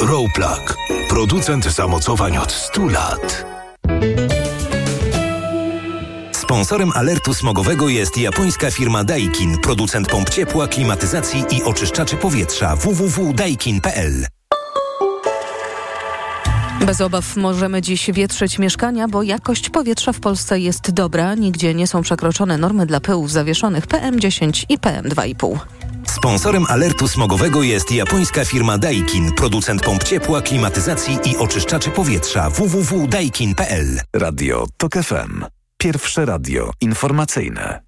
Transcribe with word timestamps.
Rowplug. 0.00 0.76
Producent 1.08 1.64
zamocowań 1.64 2.36
od 2.36 2.52
100 2.52 2.86
lat. 2.86 3.46
Sponsorem 6.32 6.92
alertu 6.94 7.34
smogowego 7.34 7.88
jest 7.88 8.18
japońska 8.18 8.70
firma 8.70 9.04
Daikin, 9.04 9.58
producent 9.58 10.08
pomp 10.08 10.30
ciepła, 10.30 10.68
klimatyzacji 10.68 11.44
i 11.50 11.62
oczyszczaczy 11.62 12.16
powietrza 12.16 12.76
www.daikin.pl. 12.76 14.26
Bez 16.86 17.00
obaw 17.00 17.36
możemy 17.36 17.82
dziś 17.82 18.10
wietrzyć 18.12 18.58
mieszkania, 18.58 19.08
bo 19.08 19.22
jakość 19.22 19.70
powietrza 19.70 20.12
w 20.12 20.20
Polsce 20.20 20.60
jest 20.60 20.90
dobra. 20.90 21.34
Nigdzie 21.34 21.74
nie 21.74 21.86
są 21.86 22.02
przekroczone 22.02 22.58
normy 22.58 22.86
dla 22.86 23.00
pyłów 23.00 23.30
zawieszonych 23.30 23.86
PM10 23.86 24.64
i 24.68 24.78
PM2,5. 24.78 25.58
Sponsorem 26.26 26.66
alertu 26.68 27.08
smogowego 27.08 27.62
jest 27.62 27.92
japońska 27.92 28.44
firma 28.44 28.78
Daikin, 28.78 29.32
producent 29.32 29.82
pomp 29.82 30.04
ciepła, 30.04 30.42
klimatyzacji 30.42 31.18
i 31.24 31.36
oczyszczaczy 31.36 31.90
powietrza 31.90 32.50
www.daikin.pl. 32.50 34.00
Radio 34.16 34.66
TOK 34.76 34.92
FM. 34.92 35.44
Pierwsze 35.78 36.24
radio 36.24 36.70
informacyjne. 36.80 37.82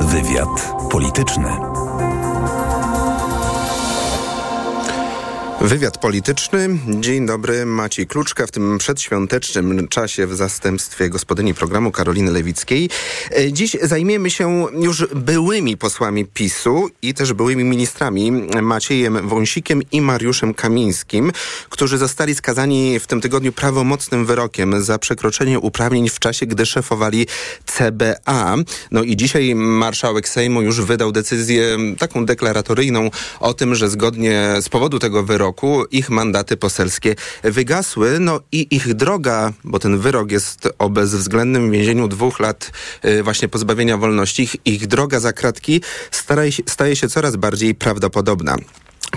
Wywiad 0.00 0.72
polityczny. 0.90 1.69
Wywiad 5.60 5.98
polityczny. 5.98 6.68
Dzień 6.88 7.26
dobry, 7.26 7.66
Maciej 7.66 8.06
Kluczka 8.06 8.46
w 8.46 8.50
tym 8.50 8.78
przedświątecznym 8.78 9.88
czasie 9.88 10.26
w 10.26 10.34
zastępstwie 10.36 11.10
gospodyni 11.10 11.54
programu 11.54 11.92
Karoliny 11.92 12.30
Lewickiej. 12.30 12.90
E, 13.30 13.52
dziś 13.52 13.76
zajmiemy 13.82 14.30
się 14.30 14.66
już 14.80 15.06
byłymi 15.14 15.76
posłami 15.76 16.24
PiSu 16.24 16.88
i 17.02 17.14
też 17.14 17.32
byłymi 17.32 17.64
ministrami 17.64 18.32
Maciejem 18.62 19.28
Wąsikiem 19.28 19.82
i 19.92 20.00
Mariuszem 20.00 20.54
Kamińskim, 20.54 21.32
którzy 21.70 21.98
zostali 21.98 22.34
skazani 22.34 23.00
w 23.00 23.06
tym 23.06 23.20
tygodniu 23.20 23.52
prawomocnym 23.52 24.26
wyrokiem 24.26 24.82
za 24.82 24.98
przekroczenie 24.98 25.58
uprawnień 25.58 26.08
w 26.08 26.18
czasie, 26.18 26.46
gdy 26.46 26.66
szefowali 26.66 27.26
CBA. 27.66 28.56
No 28.90 29.02
i 29.02 29.16
dzisiaj 29.16 29.54
marszałek 29.54 30.28
Sejmu 30.28 30.62
już 30.62 30.80
wydał 30.80 31.12
decyzję 31.12 31.76
taką 31.98 32.26
deklaratoryjną 32.26 33.10
o 33.40 33.54
tym, 33.54 33.74
że 33.74 33.90
zgodnie 33.90 34.54
z 34.60 34.68
powodu 34.68 34.98
tego 34.98 35.22
wyroku 35.22 35.49
roku 35.50 35.84
ich 35.90 36.10
mandaty 36.10 36.56
poselskie 36.56 37.14
wygasły. 37.42 38.20
No 38.20 38.40
i 38.52 38.66
ich 38.70 38.94
droga, 38.94 39.52
bo 39.64 39.78
ten 39.78 39.98
wyrok 39.98 40.30
jest 40.32 40.68
o 40.78 40.90
bezwzględnym 40.90 41.70
więzieniu 41.70 42.08
dwóch 42.08 42.40
lat 42.40 42.70
y, 43.04 43.22
właśnie 43.22 43.48
pozbawienia 43.48 43.96
wolności, 43.96 44.42
ich, 44.42 44.56
ich 44.64 44.86
droga 44.86 45.20
za 45.20 45.32
kratki 45.32 45.80
staje 46.10 46.52
się, 46.52 46.62
staje 46.66 46.96
się 46.96 47.08
coraz 47.08 47.36
bardziej 47.36 47.74
prawdopodobna. 47.74 48.56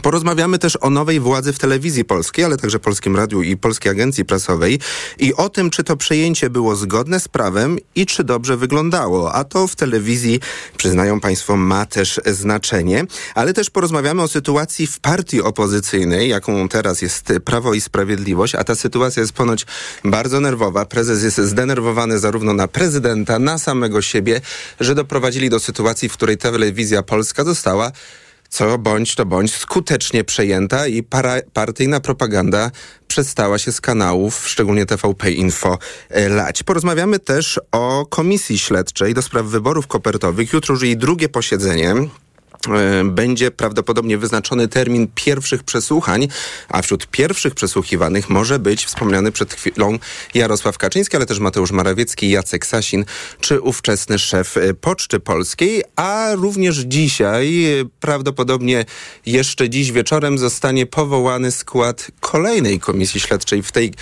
Porozmawiamy 0.04 0.60
też 0.60 0.78
o 0.82 0.90
nowej 0.90 1.20
władzy 1.20 1.54
w 1.54 1.60
telewizji 1.60 2.06
polskiej, 2.06 2.46
ale 2.46 2.58
także 2.58 2.80
Polskim 2.80 3.16
Radiu 3.16 3.42
i 3.42 3.58
Polskiej 3.58 3.92
Agencji 3.92 4.26
Prasowej 4.26 4.80
i 5.20 5.34
o 5.34 5.50
tym, 5.50 5.70
czy 5.70 5.84
to 5.84 5.98
przejęcie 5.98 6.50
było 6.50 6.76
zgodne 6.76 7.20
z 7.20 7.28
prawem 7.28 7.78
i 7.96 8.06
czy 8.06 8.24
dobrze 8.24 8.58
wyglądało. 8.58 9.34
A 9.34 9.44
to 9.44 9.68
w 9.68 9.76
telewizji, 9.76 10.40
przyznają 10.78 11.20
Państwo, 11.20 11.58
ma 11.58 11.86
też 11.86 12.22
znaczenie. 12.26 13.06
Ale 13.36 13.54
też 13.54 13.70
porozmawiamy 13.70 14.22
o 14.22 14.28
sytuacji 14.28 14.88
w 14.88 15.00
partii 15.00 15.42
opozycyjnej, 15.42 16.30
jaką 16.30 16.70
teraz 16.70 17.02
jest 17.02 17.34
Prawo 17.46 17.74
i 17.74 17.82
Sprawiedliwość, 17.82 18.56
a 18.56 18.64
ta 18.64 18.76
sytuacja 18.76 19.22
jest 19.22 19.34
ponoć 19.34 19.66
bardzo 20.04 20.40
nerwowa. 20.40 20.86
Prezes 20.86 21.24
jest 21.24 21.38
zdenerwowany 21.38 22.20
zarówno 22.20 22.54
na 22.54 22.68
prezydenta, 22.68 23.40
na 23.40 23.58
samego 23.58 24.02
siebie, 24.02 24.42
że 24.80 24.96
doprowadzili 24.96 25.50
do 25.50 25.60
sytuacji, 25.60 26.10
w 26.10 26.14
której 26.14 26.38
telewizja 26.38 27.04
polska 27.04 27.44
została 27.44 27.92
co 28.54 28.78
bądź 28.78 29.16
to 29.16 29.26
bądź 29.26 29.56
skutecznie 29.56 30.24
przejęta 30.24 30.88
i 30.88 31.04
para, 31.04 31.36
partyjna 31.54 32.00
propaganda 32.00 32.72
przestała 33.08 33.58
się 33.58 33.72
z 33.72 33.82
kanałów, 33.82 34.50
szczególnie 34.50 34.86
TVP 34.86 35.32
Info, 35.32 35.78
e, 36.10 36.30
lać. 36.30 36.64
Porozmawiamy 36.64 37.20
też 37.20 37.60
o 37.72 38.06
komisji 38.06 38.60
śledczej 38.60 39.14
do 39.14 39.22
spraw 39.22 39.46
wyborów 39.46 39.88
kopertowych. 39.88 40.54
Jutro 40.54 40.74
już 40.74 40.84
jej 40.84 40.98
drugie 40.98 41.30
posiedzenie. 41.30 41.96
E, 42.68 43.04
będzie 43.04 43.52
prawdopodobnie 43.52 44.18
wyznaczony 44.18 44.68
termin 44.68 45.08
pierwszych 45.16 45.64
przesłuchań, 45.64 46.28
a 46.70 46.82
wśród 46.82 47.08
pierwszych 47.08 47.56
przesłuchiwanych 47.56 48.30
może 48.30 48.60
być 48.60 48.86
wspomniany 48.86 49.32
przed 49.32 49.54
chwilą 49.54 50.00
Jarosław 50.34 50.78
Kaczyński, 50.78 51.16
ale 51.16 51.26
też 51.26 51.40
Mateusz 51.40 51.72
Morawiecki, 51.72 52.30
Jacek 52.30 52.66
Sasin, 52.66 53.06
czy 53.40 53.62
ówczesny 53.62 54.20
szef 54.20 54.58
e, 54.58 54.74
Poczty 54.74 55.20
Polskiej, 55.20 55.84
a 55.96 56.30
również 56.36 56.78
dzisiaj, 56.78 57.66
e, 57.66 57.86
prawdopodobnie 58.00 58.86
jeszcze 59.26 59.70
dziś 59.70 59.92
wieczorem 59.92 60.38
zostanie 60.38 60.86
powołany 60.86 61.52
skład 61.52 62.08
kolejnej 62.20 62.80
komisji 62.80 63.20
śledczej 63.20 63.64
w 63.64 63.72
tej 63.72 63.94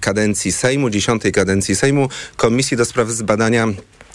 kadencji 0.00 0.52
Sejmu, 0.52 0.90
dziesiątej 0.90 1.32
kadencji 1.32 1.76
Sejmu, 1.76 2.08
Komisji 2.36 2.76
do 2.76 2.84
spraw 2.84 3.08
zbadania 3.08 3.66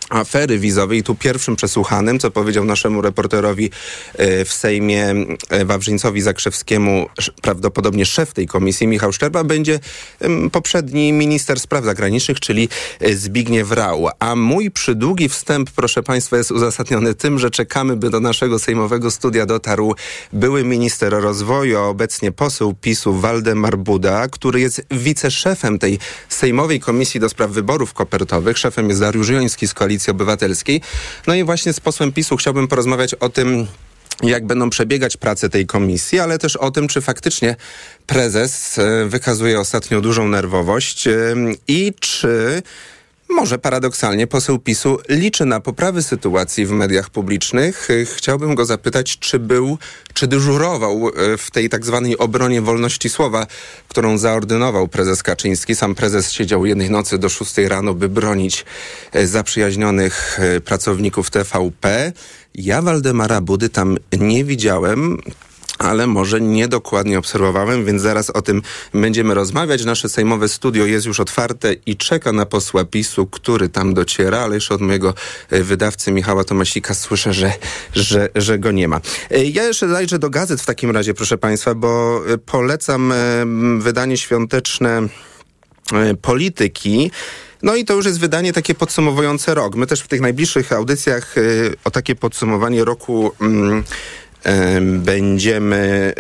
afery 0.10 0.60
wizowej. 0.60 1.04
Tu 1.04 1.16
pierwszym 1.16 1.56
przesłuchanym, 1.56 2.20
co 2.20 2.32
powiedział 2.32 2.66
naszemu 2.66 3.02
reporterowi 3.02 3.70
e, 4.14 4.46
w 4.46 4.54
Sejmie 4.54 5.16
e, 5.50 5.66
Wawrzyńcowi 5.66 6.22
Zakrzewskiemu, 6.22 7.10
prawdopodobnie 7.42 8.06
szef 8.06 8.34
tej 8.34 8.48
komisji, 8.48 8.88
Michał 8.88 9.14
Szczerba, 9.14 9.44
będzie 9.44 9.80
poprzedni 10.52 11.14
minister 11.14 11.60
spraw 11.60 11.86
zagranicznych, 11.86 12.40
czyli 12.40 12.70
e, 13.00 13.16
Zbigniew 13.16 13.72
Rau. 13.72 14.10
A 14.20 14.36
mój 14.36 14.72
przydługi 14.72 15.30
wstęp, 15.30 15.72
proszę 15.72 16.04
Państwa, 16.04 16.38
jest 16.38 16.52
uzasadniony 16.52 17.16
tym, 17.16 17.40
że 17.40 17.52
czekamy, 17.52 17.96
by 17.96 18.10
do 18.10 18.20
naszego 18.20 18.60
sejmowego 18.60 19.12
studia 19.12 19.46
dotarł 19.46 19.96
były 20.34 20.64
minister 20.64 21.14
rozwoju, 21.14 21.78
a 21.78 21.82
obecnie 21.82 22.32
poseł 22.32 22.74
PiSu 22.74 23.14
Waldemar 23.14 23.78
Buda, 23.78 24.28
który 24.28 24.60
jest 24.60 24.82
wiceszefem 24.92 25.80
tej 25.80 26.00
sejmowej 26.30 26.80
komisji 26.80 27.20
do 27.20 27.30
spraw 27.30 27.52
wyborów 27.52 27.94
kopertowych. 27.94 28.58
Szefem 28.58 28.90
jest 28.90 29.02
Dariusz 29.02 29.30
Joński 29.30 29.68
z 29.68 29.74
Koalicji 29.74 29.99
Koalicji 30.00 30.12
Obywatelskiej. 30.12 30.82
No 31.28 31.36
i 31.36 31.44
właśnie 31.44 31.74
z 31.74 31.80
posłem 31.80 32.12
PiSu 32.12 32.38
chciałbym 32.38 32.68
porozmawiać 32.68 33.14
o 33.14 33.30
tym, 33.30 33.68
jak 34.24 34.46
będą 34.46 34.70
przebiegać 34.70 35.18
prace 35.18 35.50
tej 35.50 35.66
komisji, 35.66 36.20
ale 36.20 36.38
też 36.38 36.56
o 36.56 36.72
tym, 36.72 36.88
czy 36.88 37.02
faktycznie 37.02 37.56
prezes 38.08 38.80
e, 38.80 39.06
wykazuje 39.06 39.60
ostatnio 39.60 40.02
dużą 40.02 40.28
nerwowość 40.28 41.08
e, 41.08 41.14
i 41.68 41.94
czy 42.00 42.62
może 43.30 43.60
paradoksalnie 43.60 44.28
poseł 44.28 44.60
PiSu 44.60 44.98
liczy 45.10 45.46
na 45.46 45.60
poprawy 45.60 46.04
sytuacji 46.04 46.66
w 46.66 46.72
mediach 46.72 47.10
publicznych. 47.10 47.88
Chciałbym 48.16 48.56
go 48.56 48.66
zapytać, 48.66 49.20
czy 49.20 49.40
był, 49.40 49.78
czy 50.14 50.28
dyżurował 50.28 51.10
e, 51.10 51.38
w 51.38 51.52
tej 51.52 51.70
tak 51.70 51.86
zwanej 51.86 52.18
obronie 52.18 52.62
wolności 52.62 53.10
słowa, 53.10 53.48
którą 53.88 54.18
zaordynował 54.18 54.88
prezes 54.88 55.24
Kaczyński. 55.24 55.76
Sam 55.76 55.96
prezes 55.96 56.32
siedział 56.32 56.66
jednej 56.66 56.90
nocy 56.90 57.18
do 57.18 57.30
szóstej 57.30 57.68
rano, 57.68 57.94
by 57.94 58.10
bronić 58.10 58.66
e, 59.12 59.28
zaprzyjaźnionych 59.28 60.40
e, 60.40 60.62
pracowników 60.62 61.30
TVP. 61.30 62.12
Ja 62.56 62.82
Waldemara 62.82 63.42
Budy 63.42 63.70
tam 63.70 63.98
nie 64.20 64.46
widziałem 64.46 65.18
ale 65.80 66.08
może 66.08 66.42
niedokładnie 66.42 67.20
obserwowałem, 67.20 67.86
więc 67.86 68.02
zaraz 68.02 68.30
o 68.30 68.42
tym 68.42 68.62
będziemy 68.94 69.34
rozmawiać. 69.34 69.86
Nasze 69.86 70.10
sejmowe 70.10 70.50
studio 70.50 70.86
jest 70.86 71.06
już 71.06 71.20
otwarte 71.20 71.74
i 71.86 71.98
czeka 71.98 72.32
na 72.32 72.46
posła 72.46 72.86
PiSu, 72.86 73.28
który 73.28 73.70
tam 73.70 73.94
dociera, 73.94 74.40
ale 74.40 74.56
jeszcze 74.56 74.74
od 74.74 74.82
mojego 74.82 75.14
e, 75.50 75.64
wydawcy 75.64 76.12
Michała 76.12 76.44
Tomasika 76.44 76.94
słyszę, 76.94 77.34
że, 77.34 77.54
że, 77.94 78.30
że 78.36 78.60
go 78.60 78.72
nie 78.72 78.88
ma. 78.88 79.02
E, 79.32 79.46
ja 79.46 79.64
jeszcze 79.64 79.88
zajrzę 79.88 80.20
do 80.20 80.30
gazet 80.30 80.62
w 80.62 80.66
takim 80.66 80.92
razie, 80.92 81.14
proszę 81.14 81.38
Państwa, 81.38 81.76
bo 81.76 82.22
e, 82.28 82.38
polecam 82.38 83.14
wydanie 83.80 84.18
świąteczne 84.18 85.02
polityki. 86.22 87.12
No 87.64 87.76
i 87.76 87.86
to 87.86 87.94
już 87.94 88.06
jest 88.06 88.20
wydanie 88.20 88.54
takie 88.54 88.76
podsumowujące 88.76 89.54
rok. 89.54 89.76
My 89.76 89.88
też 89.88 90.02
w 90.02 90.08
tych 90.08 90.22
najbliższych 90.22 90.72
audycjach 90.72 91.36
o 91.84 91.92
takie 91.92 92.16
podsumowanie 92.16 92.86
roku 92.86 93.28
y, 93.28 93.84
będziemy 94.92 96.14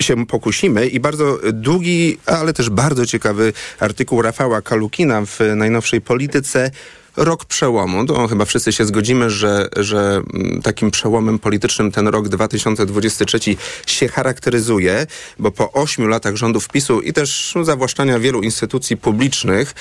się 0.00 0.26
pokusimy 0.26 0.86
i 0.86 1.00
bardzo 1.00 1.38
długi, 1.52 2.18
ale 2.26 2.52
też 2.52 2.70
bardzo 2.70 3.06
ciekawy 3.06 3.52
artykuł 3.80 4.22
Rafała 4.22 4.62
Kalukina 4.62 5.22
w 5.26 5.38
najnowszej 5.56 6.00
polityce 6.00 6.70
rok 7.18 7.44
przełomu. 7.44 8.06
To 8.06 8.28
chyba 8.28 8.44
wszyscy 8.44 8.72
się 8.72 8.84
zgodzimy, 8.84 9.30
że, 9.30 9.68
że 9.76 10.22
mm, 10.34 10.62
takim 10.62 10.90
przełomem 10.90 11.38
politycznym 11.38 11.92
ten 11.92 12.08
rok 12.08 12.28
2023 12.28 13.38
się 13.86 14.08
charakteryzuje, 14.08 15.06
bo 15.38 15.50
po 15.50 15.72
ośmiu 15.72 16.06
latach 16.06 16.36
rządów 16.36 16.68
PiSu 16.68 17.00
i 17.00 17.12
też 17.12 17.54
zawłaszczania 17.62 18.18
wielu 18.18 18.42
instytucji 18.42 18.96
publicznych, 18.96 19.74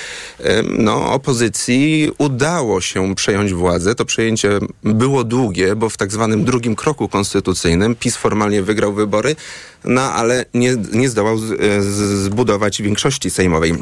no, 0.78 1.12
opozycji 1.12 2.12
udało 2.18 2.82
się 2.82 3.16
przejąć 3.16 3.54
władzę. 3.54 3.96
To 3.96 4.06
przejęcie 4.06 4.60
było 4.84 5.24
długie, 5.24 5.76
bo 5.76 5.90
w 5.90 5.98
tak 5.98 6.12
zwanym 6.12 6.46
drugim 6.46 6.76
kroku 6.76 7.10
konstytucyjnym 7.10 7.96
PiS 7.96 8.16
formalnie 8.16 8.64
wygrał 8.64 8.94
wybory, 8.94 9.36
no 9.84 10.02
ale 10.02 10.46
nie, 10.54 10.76
nie 10.94 11.10
zdołał 11.10 11.38
z, 11.38 11.44
z, 11.84 12.24
zbudować 12.24 12.82
większości 12.82 13.30
sejmowej. 13.30 13.74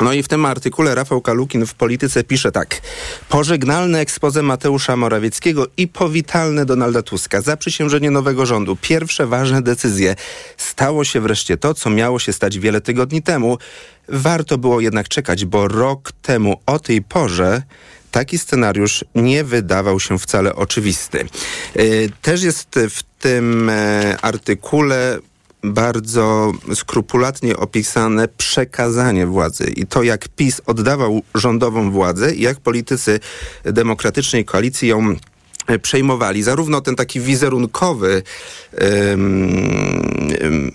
No 0.00 0.12
i 0.12 0.22
w 0.22 0.28
tym 0.28 0.46
artykule 0.46 0.94
Rafał 0.94 1.20
Kalukin 1.20 1.66
w 1.66 1.74
Polityce 1.74 2.24
pisze 2.24 2.52
tak. 2.52 2.80
Pożegnalne 3.28 4.00
ekspoze 4.00 4.42
Mateusza 4.42 4.96
Morawieckiego 4.96 5.66
i 5.76 5.88
powitalne 5.88 6.66
Donalda 6.66 7.02
Tuska. 7.02 7.40
Zaprzysiężenie 7.40 8.10
nowego 8.10 8.46
rządu. 8.46 8.76
Pierwsze 8.80 9.26
ważne 9.26 9.62
decyzje. 9.62 10.16
Stało 10.56 11.04
się 11.04 11.20
wreszcie 11.20 11.56
to, 11.56 11.74
co 11.74 11.90
miało 11.90 12.18
się 12.18 12.32
stać 12.32 12.58
wiele 12.58 12.80
tygodni 12.80 13.22
temu. 13.22 13.58
Warto 14.08 14.58
było 14.58 14.80
jednak 14.80 15.08
czekać, 15.08 15.44
bo 15.44 15.68
rok 15.68 16.12
temu 16.22 16.60
o 16.66 16.78
tej 16.78 17.02
porze 17.02 17.62
taki 18.10 18.38
scenariusz 18.38 19.04
nie 19.14 19.44
wydawał 19.44 20.00
się 20.00 20.18
wcale 20.18 20.54
oczywisty. 20.54 21.28
Yy, 21.74 22.10
też 22.22 22.42
jest 22.42 22.78
w 22.90 23.02
tym 23.18 23.70
e, 23.70 24.16
artykule 24.22 25.18
bardzo 25.62 26.52
skrupulatnie 26.74 27.56
opisane 27.56 28.28
przekazanie 28.28 29.26
władzy 29.26 29.64
i 29.76 29.86
to, 29.86 30.02
jak 30.02 30.28
PiS 30.28 30.60
oddawał 30.66 31.22
rządową 31.34 31.90
władzę 31.90 32.34
i 32.34 32.42
jak 32.42 32.60
politycy 32.60 33.20
demokratycznej 33.64 34.44
koalicji 34.44 34.88
ją 34.88 35.16
przejmowali. 35.82 36.42
Zarówno 36.42 36.80
ten 36.80 36.96
taki 36.96 37.20
wizerunkowy, 37.20 38.22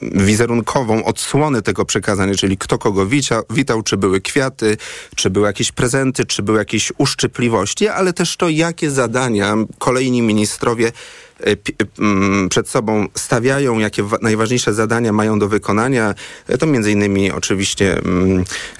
wizerunkową 0.02 1.04
odsłonę 1.06 1.62
tego 1.62 1.86
przekazania, 1.86 2.36
czyli 2.36 2.58
kto 2.58 2.78
kogo 2.78 3.06
wita, 3.06 3.42
witał, 3.50 3.84
czy 3.84 3.98
były 3.98 4.22
kwiaty, 4.22 4.78
czy 5.16 5.30
były 5.30 5.48
jakieś 5.48 5.72
prezenty, 5.72 6.26
czy 6.26 6.44
były 6.44 6.58
jakieś 6.58 6.92
uszczypliwości, 6.98 7.88
ale 7.88 8.14
też 8.14 8.38
to, 8.38 8.50
jakie 8.50 8.92
zadania 8.92 9.56
kolejni 9.80 10.22
ministrowie 10.22 10.92
E, 10.92 11.31
e, 11.31 11.31
przed 12.50 12.70
sobą 12.70 13.08
stawiają, 13.16 13.80
jakie 13.80 14.04
najważniejsze 14.22 14.74
zadania 14.74 15.14
mają 15.14 15.40
do 15.40 15.48
wykonania. 15.48 16.16
E, 16.48 16.58
to 16.58 16.66
między 16.66 16.92
innymi 16.92 17.32
oczywiście 17.32 18.02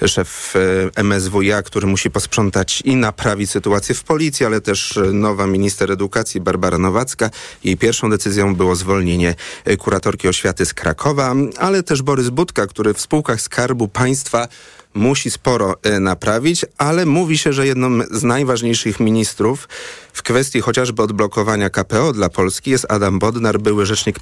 szef 0.06 0.54
MSWiA, 0.96 1.62
który 1.62 1.86
musi 1.86 2.10
posprzątać 2.10 2.80
i 2.84 2.96
naprawić 2.96 3.50
sytuację 3.50 3.94
w 3.94 4.04
policji, 4.04 4.46
ale 4.46 4.60
też 4.60 4.98
nowa 5.12 5.46
minister 5.46 5.92
edukacji 5.92 6.40
Barbara 6.40 6.78
Nowacka. 6.78 7.30
Jej 7.64 7.76
pierwszą 7.76 8.10
decyzją 8.10 8.54
było 8.54 8.76
zwolnienie 8.76 9.34
kuratorki 9.78 10.28
oświaty 10.28 10.66
z 10.66 10.74
Krakowa, 10.74 11.34
ale 11.58 11.82
też 11.82 12.02
Borys 12.02 12.28
Budka, 12.28 12.66
który 12.66 12.94
w 12.94 13.00
spółkach 13.00 13.40
Skarbu 13.40 13.88
Państwa 13.88 14.48
musi 14.94 15.30
sporo 15.30 15.76
e, 15.82 16.00
naprawić, 16.00 16.64
ale 16.78 17.06
mówi 17.06 17.38
się, 17.38 17.52
że 17.52 17.66
jedną 17.66 17.90
z 18.10 18.22
najważniejszych 18.22 19.00
ministrów 19.00 19.68
w 20.12 20.22
kwestii 20.22 20.60
chociażby 20.60 21.02
odblokowania 21.02 21.70
KPO 21.70 22.12
dla 22.12 22.28
Polski 22.28 22.70
jest 22.70 22.86
Adam 22.88 23.18
Bodnar, 23.18 23.60
były 23.60 23.86
rzecznik 23.86 24.16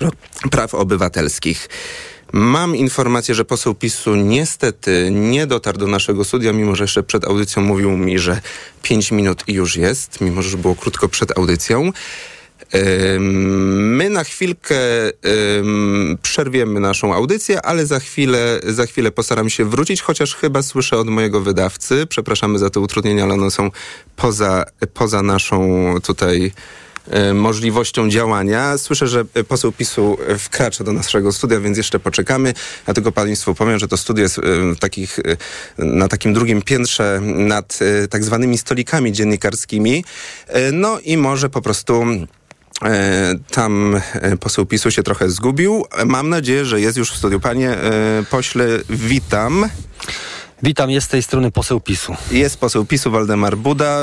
praw 0.51 0.75
obywatelskich. 0.75 1.69
Mam 2.33 2.77
informację, 2.77 3.35
że 3.35 3.45
poseł 3.45 3.75
PiSu 3.75 4.17
niestety 4.17 5.09
nie 5.13 5.47
dotarł 5.47 5.79
do 5.79 5.87
naszego 5.87 6.25
studia, 6.25 6.53
mimo 6.53 6.75
że 6.75 6.85
jeszcze 6.85 7.03
przed 7.03 7.25
audycją 7.25 7.63
mówił 7.63 7.91
mi, 7.91 8.19
że 8.19 8.41
5 8.83 9.13
minut 9.13 9.45
i 9.47 9.53
już 9.53 9.77
jest, 9.77 10.21
mimo 10.21 10.43
że 10.43 10.57
było 10.57 10.77
krótko 10.77 11.09
przed 11.09 11.39
audycją. 11.39 11.93
My 13.71 14.11
na 14.11 14.25
chwilkę 14.25 14.77
przerwiemy 16.23 16.81
naszą 16.81 17.15
audycję, 17.15 17.63
ale 17.63 17.87
za 17.87 18.01
chwilę, 18.01 18.61
za 18.67 18.87
chwilę 18.87 19.11
postaram 19.11 19.51
się 19.51 19.65
wrócić, 19.65 20.03
chociaż 20.03 20.35
chyba 20.35 20.63
słyszę 20.63 20.99
od 20.99 21.09
mojego 21.09 21.41
wydawcy. 21.41 22.07
Przepraszamy 22.07 22.59
za 22.59 22.71
te 22.71 22.81
utrudnienia, 22.81 23.25
ale 23.25 23.35
one 23.35 23.51
są 23.51 23.71
poza, 24.17 24.65
poza 24.95 25.23
naszą 25.23 25.95
tutaj 26.03 26.53
możliwością 27.35 28.11
działania. 28.11 28.79
Słyszę, 28.79 29.09
że 29.09 29.25
poseł 29.25 29.73
PiSu 29.73 30.19
wkracza 30.39 30.85
do 30.85 30.93
naszego 30.93 31.33
studia, 31.33 31.61
więc 31.61 31.77
jeszcze 31.77 32.01
poczekamy. 32.01 32.55
Ja 32.87 32.95
tylko 32.95 33.13
Państwu 33.13 33.55
powiem, 33.55 33.79
że 33.79 33.89
to 33.89 33.97
studio 33.97 34.23
jest 34.23 34.41
takich, 34.81 35.19
na 35.79 36.09
takim 36.09 36.35
drugim 36.35 36.63
piętrze 36.63 37.21
nad 37.23 37.79
tak 38.11 38.25
zwanymi 38.25 38.59
stolikami 38.59 39.13
dziennikarskimi. 39.13 40.05
No 40.73 41.01
i 41.01 41.17
może 41.17 41.51
po 41.51 41.63
prostu 41.63 42.05
E, 42.05 42.40
tam 43.50 44.00
e, 44.15 44.37
poseł 44.37 44.67
PiSu 44.67 44.91
się 44.91 45.03
trochę 45.03 45.31
zgubił. 45.31 45.85
Mam 46.06 46.29
nadzieję, 46.29 46.65
że 46.65 46.81
jest 46.81 46.99
już 46.99 47.12
w 47.12 47.17
studiu. 47.17 47.41
Panie 47.41 47.71
e, 47.71 48.25
pośle, 48.31 48.67
witam. 48.91 49.69
Witam, 50.62 50.91
jest 50.91 51.06
z 51.06 51.11
tej 51.11 51.23
strony 51.23 51.50
poseł 51.50 51.81
PiSu. 51.81 52.17
Jest 52.31 52.56
poseł 52.56 52.85
PiSu 52.85 53.11
Waldemar 53.11 53.56
Buda. 53.56 54.03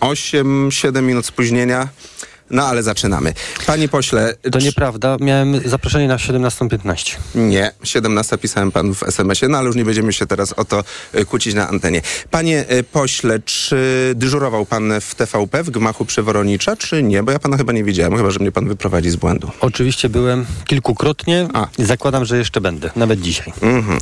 8-7 0.00 0.88
mm, 0.88 1.06
minut 1.06 1.26
spóźnienia. 1.26 1.88
No 2.50 2.66
ale 2.66 2.82
zaczynamy. 2.82 3.34
Panie 3.66 3.88
pośle... 3.88 4.34
To 4.52 4.58
nieprawda. 4.58 5.16
Miałem 5.20 5.60
zaproszenie 5.68 6.08
na 6.08 6.16
17.15. 6.16 7.16
Nie, 7.34 7.70
17 7.84 8.38
pisałem 8.38 8.72
panu 8.72 8.94
w 8.94 9.02
SMS-ie, 9.02 9.52
no 9.52 9.58
ale 9.58 9.66
już 9.66 9.76
nie 9.76 9.84
będziemy 9.84 10.12
się 10.12 10.26
teraz 10.26 10.52
o 10.52 10.64
to 10.64 10.84
e, 11.12 11.24
kłócić 11.24 11.54
na 11.54 11.68
antenie. 11.68 12.02
Panie 12.30 12.64
e, 12.68 12.82
pośle, 12.82 13.40
czy 13.40 14.12
dyżurował 14.14 14.66
pan 14.66 14.92
w 15.00 15.14
TVP 15.14 15.62
w 15.62 15.70
gmachu 15.70 16.04
Przeworonicza, 16.04 16.76
czy 16.76 17.02
nie? 17.02 17.22
Bo 17.22 17.32
ja 17.32 17.38
pana 17.38 17.56
chyba 17.56 17.72
nie 17.72 17.84
widziałem, 17.84 18.16
chyba 18.16 18.30
że 18.30 18.38
mnie 18.38 18.52
pan 18.52 18.68
wyprowadzi 18.68 19.10
z 19.10 19.16
błędu. 19.16 19.50
Oczywiście 19.60 20.08
byłem 20.08 20.46
kilkukrotnie 20.64 21.48
A. 21.54 21.66
zakładam, 21.78 22.24
że 22.24 22.38
jeszcze 22.38 22.60
będę, 22.60 22.90
nawet 22.96 23.20
dzisiaj. 23.20 23.52
Mhm. 23.62 23.98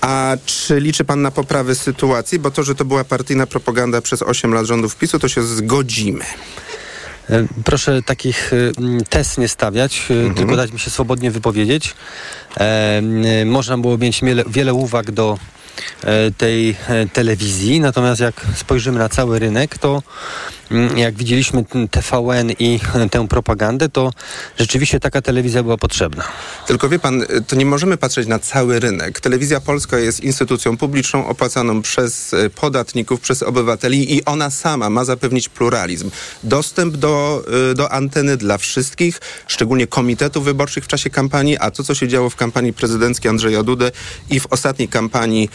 A 0.00 0.36
czy 0.46 0.80
liczy 0.80 1.04
pan 1.04 1.22
na 1.22 1.30
poprawę 1.30 1.74
sytuacji? 1.74 2.38
Bo 2.38 2.50
to, 2.50 2.62
że 2.62 2.74
to 2.74 2.84
była 2.84 3.04
partyjna 3.04 3.46
propaganda 3.46 4.00
przez 4.00 4.22
8 4.22 4.54
lat 4.54 4.66
rządów 4.66 4.96
PiSu, 4.96 5.18
to 5.18 5.28
się 5.28 5.42
zgodzimy. 5.42 6.24
E, 7.30 7.46
proszę 7.64 8.02
takich 8.02 8.52
e, 8.52 8.56
test 9.08 9.38
nie 9.38 9.48
stawiać, 9.48 10.02
e, 10.10 10.14
mhm. 10.14 10.34
tylko 10.34 10.56
dać 10.56 10.72
mi 10.72 10.78
się 10.78 10.90
swobodnie 10.90 11.30
wypowiedzieć. 11.30 11.94
można 13.46 13.78
było 13.78 13.98
mieć 13.98 14.20
wiele 14.46 14.74
uwag 14.74 15.10
do 15.10 15.38
tej 16.38 16.76
telewizji, 17.12 17.80
natomiast 17.80 18.20
jak 18.20 18.46
spojrzymy 18.54 18.98
na 18.98 19.08
cały 19.08 19.38
rynek, 19.38 19.78
to 19.78 20.02
jak 20.96 21.14
widzieliśmy 21.14 21.64
TVN 21.90 22.50
i 22.58 22.80
tę 23.10 23.28
propagandę, 23.28 23.88
to 23.88 24.10
rzeczywiście 24.58 25.00
taka 25.00 25.22
telewizja 25.22 25.62
była 25.62 25.76
potrzebna. 25.76 26.24
Tylko 26.66 26.88
wie 26.88 26.98
pan, 26.98 27.24
to 27.46 27.56
nie 27.56 27.66
możemy 27.66 27.96
patrzeć 27.96 28.28
na 28.28 28.38
cały 28.38 28.80
rynek. 28.80 29.20
Telewizja 29.20 29.60
Polska 29.60 29.98
jest 29.98 30.20
instytucją 30.20 30.76
publiczną 30.76 31.26
opłacaną 31.26 31.82
przez 31.82 32.34
e, 32.34 32.50
podatników, 32.50 33.20
przez 33.20 33.42
obywateli 33.42 34.16
i 34.16 34.24
ona 34.24 34.50
sama 34.50 34.90
ma 34.90 35.04
zapewnić 35.04 35.48
pluralizm. 35.48 36.10
Dostęp 36.42 36.96
do, 36.96 37.44
e, 37.70 37.74
do 37.74 37.92
anteny 37.92 38.36
dla 38.36 38.58
wszystkich, 38.58 39.20
szczególnie 39.46 39.86
komitetów 39.86 40.44
wyborczych 40.44 40.84
w 40.84 40.88
czasie 40.88 41.10
kampanii, 41.10 41.56
a 41.58 41.70
to, 41.70 41.84
co 41.84 41.94
się 41.94 42.08
działo 42.08 42.30
w 42.30 42.36
kampanii 42.36 42.72
prezydenckiej 42.72 43.30
Andrzeja 43.30 43.62
Dudy 43.62 43.92
i 44.30 44.40
w 44.40 44.46
ostatniej 44.50 44.88
kampanii 44.88 45.50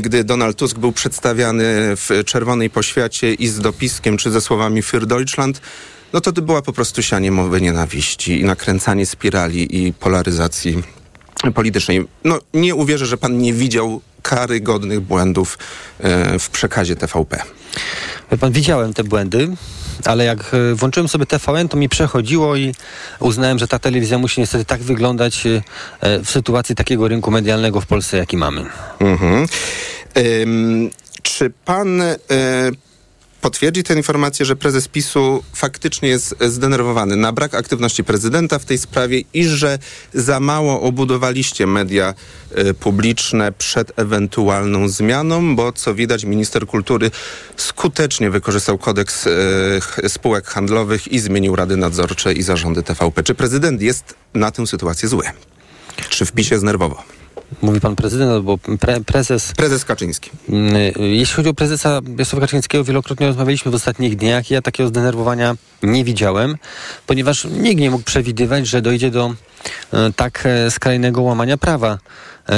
gdy 0.00 0.24
Donald 0.24 0.56
Tusk 0.56 0.78
był 0.78 0.92
przedstawiany 0.92 1.64
w 1.96 2.10
czerwonej 2.26 2.70
poświacie 2.70 3.34
i 3.34 3.48
z 3.48 3.60
dopiskiem 3.60 4.16
czy 4.16 4.30
ze 4.30 4.40
słowami 4.40 4.82
Für 4.82 5.06
Deutschland, 5.06 5.60
no 6.12 6.20
to 6.20 6.32
była 6.32 6.62
po 6.62 6.72
prostu 6.72 7.02
sianie 7.02 7.30
mowy 7.30 7.60
nienawiści 7.60 8.40
i 8.40 8.44
nakręcanie 8.44 9.06
spirali 9.06 9.86
i 9.86 9.92
polaryzacji 9.92 10.82
politycznej. 11.54 12.06
No 12.24 12.38
nie 12.54 12.74
uwierzę, 12.74 13.06
że 13.06 13.16
pan 13.16 13.38
nie 13.38 13.52
widział 13.52 14.00
karygodnych 14.22 15.00
błędów 15.00 15.58
e, 16.00 16.38
w 16.38 16.50
przekazie 16.50 16.96
TVP. 16.96 17.42
Pan 18.40 18.52
widziałem 18.52 18.94
te 18.94 19.04
błędy 19.04 19.48
ale 20.04 20.24
jak 20.24 20.54
e, 20.54 20.74
włączyłem 20.74 21.08
sobie 21.08 21.26
TVN, 21.26 21.68
to 21.68 21.76
mi 21.76 21.88
przechodziło 21.88 22.56
i 22.56 22.74
uznałem, 23.20 23.58
że 23.58 23.68
ta 23.68 23.78
telewizja 23.78 24.18
musi 24.18 24.40
niestety 24.40 24.64
tak 24.64 24.82
wyglądać 24.82 25.46
e, 25.46 25.62
w 26.24 26.30
sytuacji 26.30 26.74
takiego 26.74 27.08
rynku 27.08 27.30
medialnego 27.30 27.80
w 27.80 27.86
Polsce, 27.86 28.16
jaki 28.16 28.36
mamy. 28.36 28.64
Mhm. 29.00 29.46
Czy 31.22 31.52
pan 31.64 32.00
y, 32.00 32.16
potwierdzi 33.44 33.82
tę 33.82 33.94
informację, 33.94 34.46
że 34.46 34.56
prezes 34.56 34.88
PiSu 34.88 35.42
faktycznie 35.52 36.08
jest 36.08 36.34
zdenerwowany 36.40 37.16
na 37.16 37.32
brak 37.32 37.54
aktywności 37.54 38.04
prezydenta 38.04 38.58
w 38.58 38.64
tej 38.64 38.78
sprawie 38.78 39.22
i 39.34 39.44
że 39.44 39.78
za 40.14 40.40
mało 40.40 40.80
obudowaliście 40.80 41.66
media 41.66 42.14
y, 42.58 42.74
publiczne 42.74 43.52
przed 43.52 43.98
ewentualną 43.98 44.88
zmianą, 44.88 45.56
bo 45.56 45.72
co 45.72 45.94
widać 45.94 46.24
minister 46.24 46.66
kultury 46.66 47.10
skutecznie 47.56 48.30
wykorzystał 48.30 48.78
kodeks 48.78 49.26
y, 49.26 50.08
spółek 50.08 50.46
handlowych 50.46 51.08
i 51.08 51.18
zmienił 51.18 51.56
rady 51.56 51.76
nadzorcze 51.76 52.32
i 52.32 52.42
zarządy 52.42 52.82
TVP. 52.82 53.22
Czy 53.22 53.34
prezydent 53.34 53.82
jest 53.82 54.14
na 54.34 54.50
tę 54.50 54.66
sytuację 54.66 55.08
zły? 55.08 55.24
Czy 56.08 56.26
w 56.26 56.32
PiSie 56.32 56.58
znerwowo? 56.58 57.02
Mówi 57.62 57.80
pan 57.80 57.96
prezydent 57.96 58.30
albo 58.30 58.58
pre, 58.58 59.00
prezes. 59.00 59.52
Prezes 59.52 59.84
Kaczyński. 59.84 60.30
Mm, 60.48 60.74
jeśli 60.96 61.36
chodzi 61.36 61.48
o 61.48 61.54
prezesa 61.54 62.00
Jarosława 62.08 62.46
Kaczyńskiego, 62.46 62.84
wielokrotnie 62.84 63.26
rozmawialiśmy 63.26 63.70
w 63.70 63.74
ostatnich 63.74 64.16
dniach. 64.16 64.50
Ja 64.50 64.62
takiego 64.62 64.88
zdenerwowania 64.88 65.56
nie 65.82 66.04
widziałem, 66.04 66.56
ponieważ 67.06 67.44
nikt 67.44 67.80
nie 67.80 67.90
mógł 67.90 68.04
przewidywać, 68.04 68.66
że 68.66 68.82
dojdzie 68.82 69.10
do 69.10 69.34
e, 69.92 70.12
tak 70.16 70.42
e, 70.46 70.70
skrajnego 70.70 71.22
łamania 71.22 71.56
prawa 71.56 71.98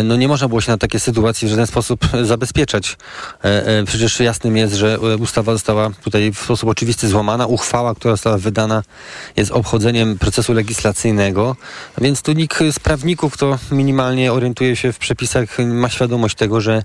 no 0.05 0.17
nie 0.17 0.29
można 0.29 0.49
było 0.49 0.61
się 0.61 0.73
na 0.73 0.79
takie 0.79 1.01
sytuacje 1.01 1.49
w 1.49 1.51
żaden 1.51 1.67
sposób 1.67 2.01
zabezpieczać. 2.23 2.97
E, 3.45 3.67
e, 3.67 3.85
przecież 3.85 4.21
jasnym 4.21 4.57
jest, 4.57 4.75
że 4.75 4.99
ustawa 4.99 5.53
została 5.53 5.91
tutaj 6.05 6.33
w 6.33 6.39
sposób 6.39 6.69
oczywisty 6.69 7.09
złamana. 7.09 7.47
Uchwała, 7.47 7.95
która 7.95 8.15
została 8.15 8.39
wydana 8.39 8.83
jest 9.37 9.51
obchodzeniem 9.51 10.19
procesu 10.19 10.53
legislacyjnego, 10.53 11.57
więc 12.01 12.23
tu 12.23 12.33
nikt 12.33 12.59
z 12.71 12.79
prawników, 12.79 13.33
kto 13.33 13.59
minimalnie 13.71 14.33
orientuje 14.33 14.77
się 14.77 14.93
w 14.93 14.99
przepisach, 14.99 15.59
ma 15.59 15.89
świadomość 15.89 16.37
tego, 16.37 16.61
że 16.61 16.83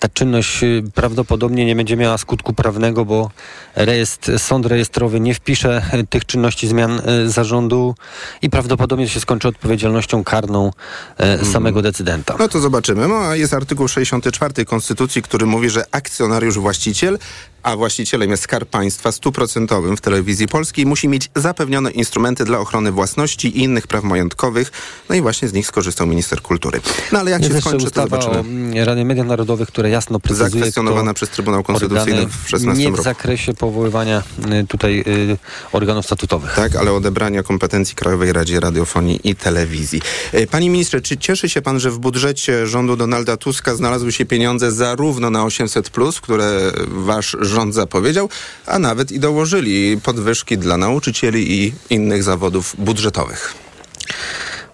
ta 0.00 0.08
czynność 0.08 0.60
prawdopodobnie 0.94 1.64
nie 1.64 1.76
będzie 1.76 1.96
miała 1.96 2.18
skutku 2.18 2.52
prawnego, 2.52 3.04
bo 3.04 3.30
rejestr, 3.76 4.38
sąd 4.38 4.66
rejestrowy 4.66 5.20
nie 5.20 5.34
wpisze 5.34 5.82
tych 6.10 6.24
czynności 6.24 6.68
zmian 6.68 7.02
zarządu 7.26 7.94
i 8.42 8.50
prawdopodobnie 8.50 9.08
się 9.08 9.20
skończy 9.20 9.48
odpowiedzialnością 9.48 10.24
karną 10.24 10.70
e, 11.18 11.44
samego 11.44 11.82
decydenta. 11.82 12.36
No 12.38 12.48
to 12.48 12.60
zobaczymy. 12.60 13.08
No, 13.08 13.34
jest 13.34 13.54
artykuł 13.54 13.88
64 13.88 14.64
Konstytucji, 14.64 15.22
który 15.22 15.46
mówi, 15.46 15.70
że 15.70 15.84
akcjonariusz 15.92 16.58
właściciel 16.58 17.18
a 17.62 17.76
właścicielem 17.76 18.30
jest 18.30 18.42
Skarb 18.42 18.70
Państwa 18.70 19.12
stuprocentowym 19.12 19.96
w 19.96 20.00
telewizji 20.00 20.48
polskiej, 20.48 20.86
musi 20.86 21.08
mieć 21.08 21.30
zapewnione 21.36 21.90
instrumenty 21.90 22.44
dla 22.44 22.58
ochrony 22.58 22.92
własności 22.92 23.48
i 23.48 23.62
innych 23.62 23.86
praw 23.86 24.04
majątkowych. 24.04 24.72
No 25.08 25.14
i 25.14 25.20
właśnie 25.20 25.48
z 25.48 25.52
nich 25.52 25.66
skorzystał 25.66 26.06
minister 26.06 26.42
kultury. 26.42 26.80
No 27.12 27.18
ale 27.18 27.30
jak 27.30 27.42
jest 27.42 27.54
się 27.54 27.60
skończy, 27.60 27.90
to 27.90 28.02
zobaczymy. 28.02 28.84
Radzie 28.84 29.04
Mediów 29.04 29.26
Narodowych, 29.26 29.68
które 29.68 29.90
jasno 29.90 30.20
precyzuje... 30.20 30.50
Zakwestionowana 30.50 31.14
przez 31.14 31.30
Trybunał 31.30 31.62
Konstytucyjny 31.62 32.26
w 32.44 32.48
16 32.48 32.82
nie 32.82 32.88
w 32.88 32.90
roku. 32.90 33.04
zakresie 33.04 33.54
powoływania 33.54 34.22
y, 34.62 34.66
tutaj 34.66 35.04
y, 35.06 35.36
organów 35.72 36.06
statutowych. 36.06 36.52
Tak, 36.56 36.76
ale 36.76 36.92
odebrania 36.92 37.42
kompetencji 37.42 37.96
Krajowej 37.96 38.32
Radzie 38.32 38.60
Radiofonii 38.60 39.20
i 39.24 39.36
Telewizji. 39.36 40.02
Y, 40.34 40.46
panie 40.46 40.70
ministrze, 40.70 41.00
czy 41.00 41.16
cieszy 41.16 41.48
się 41.48 41.62
pan, 41.62 41.80
że 41.80 41.90
w 41.90 41.98
budżecie 41.98 42.66
rządu 42.66 42.96
Donalda 42.96 43.36
Tuska 43.36 43.74
znalazły 43.74 44.12
się 44.12 44.26
pieniądze 44.26 44.72
zarówno 44.72 45.30
na 45.30 45.44
800+, 45.44 46.20
które 46.20 46.72
wasz 46.88 47.36
rząd 47.50 47.74
zapowiedział, 47.74 48.28
a 48.66 48.78
nawet 48.78 49.12
i 49.12 49.20
dołożyli 49.20 50.00
podwyżki 50.02 50.58
dla 50.58 50.76
nauczycieli 50.76 51.52
i 51.64 51.72
innych 51.90 52.22
zawodów 52.22 52.74
budżetowych. 52.78 53.54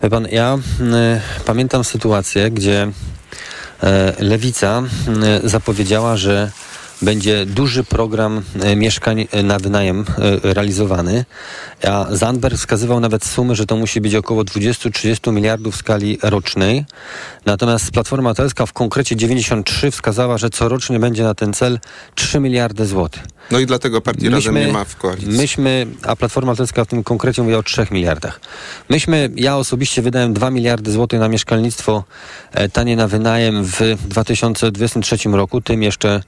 Wie 0.02 0.10
pan, 0.10 0.28
ja 0.30 0.54
y, 0.54 1.44
pamiętam 1.44 1.84
sytuację, 1.84 2.50
gdzie 2.50 2.88
y, 2.88 4.24
Lewica 4.24 4.82
y, 5.44 5.48
zapowiedziała, 5.48 6.16
że 6.16 6.50
będzie 7.02 7.46
duży 7.46 7.84
program 7.84 8.42
e, 8.60 8.76
mieszkań 8.76 9.28
e, 9.30 9.42
na 9.42 9.58
wynajem 9.58 10.00
e, 10.44 10.54
realizowany, 10.54 11.24
a 11.84 12.06
Zandberg 12.10 12.56
wskazywał 12.56 13.00
nawet 13.00 13.24
sumy, 13.24 13.54
że 13.54 13.66
to 13.66 13.76
musi 13.76 14.00
być 14.00 14.14
około 14.14 14.42
20-30 14.42 15.32
miliardów 15.32 15.74
w 15.74 15.78
skali 15.78 16.18
rocznej. 16.22 16.84
Natomiast 17.46 17.90
Platforma 17.90 18.30
Obywatelska 18.30 18.66
w 18.66 18.72
konkrecie 18.72 19.16
93 19.16 19.90
wskazała, 19.90 20.38
że 20.38 20.50
corocznie 20.50 20.98
będzie 20.98 21.22
na 21.22 21.34
ten 21.34 21.52
cel 21.52 21.78
3 22.14 22.40
miliardy 22.40 22.86
złotych. 22.86 23.22
No 23.50 23.58
i 23.58 23.66
dlatego 23.66 24.00
partii 24.00 24.30
myśmy, 24.30 24.36
Razem 24.36 24.54
nie 24.54 24.72
ma 24.72 24.84
w 24.84 24.96
koalicji. 24.96 25.28
Myśmy, 25.28 25.86
a 26.02 26.16
Platforma 26.16 26.52
Obywatelska 26.52 26.84
w 26.84 26.88
tym 26.88 27.04
konkrecie 27.04 27.42
mówi 27.42 27.54
o 27.54 27.62
3 27.62 27.86
miliardach. 27.90 28.40
Myśmy, 28.88 29.30
ja 29.36 29.56
osobiście 29.56 30.02
wydałem 30.02 30.34
2 30.34 30.50
miliardy 30.50 30.92
złotych 30.92 31.20
na 31.20 31.28
mieszkalnictwo 31.28 32.04
tanie 32.72 32.96
na 32.96 33.08
wynajem 33.08 33.64
w 33.64 33.80
2023 34.08 35.16
roku, 35.28 35.60
tym 35.60 35.82
jeszcze, 35.82 36.22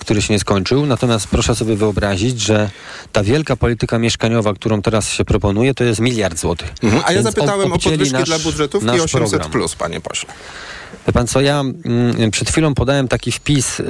który 0.00 0.22
się 0.22 0.34
nie 0.34 0.38
skończył. 0.38 0.86
Natomiast 0.86 1.28
proszę 1.28 1.54
sobie 1.54 1.76
wyobrazić, 1.76 2.40
że 2.40 2.70
ta 3.12 3.22
wielka 3.22 3.56
polityka 3.56 3.98
mieszkaniowa, 3.98 4.54
którą 4.54 4.82
teraz 4.82 5.08
się 5.08 5.24
proponuje, 5.24 5.74
to 5.74 5.84
jest 5.84 6.00
miliard 6.00 6.38
złotych. 6.38 6.72
Mhm. 6.82 7.02
A 7.06 7.12
ja 7.12 7.22
zapytałem 7.22 7.72
o 7.72 7.78
podwyżki 7.78 8.12
nasz, 8.12 8.28
dla 8.28 8.38
budżetówki 8.38 8.90
800 8.90 9.30
program. 9.30 9.50
plus, 9.50 9.74
panie 9.74 10.00
pośle. 10.00 10.32
Wie 11.06 11.12
pan 11.12 11.26
co, 11.26 11.40
ja 11.40 11.60
mm, 11.60 12.30
przed 12.30 12.50
chwilą 12.50 12.74
podałem 12.74 13.08
taki 13.08 13.32
wpis 13.32 13.80
y, 13.80 13.84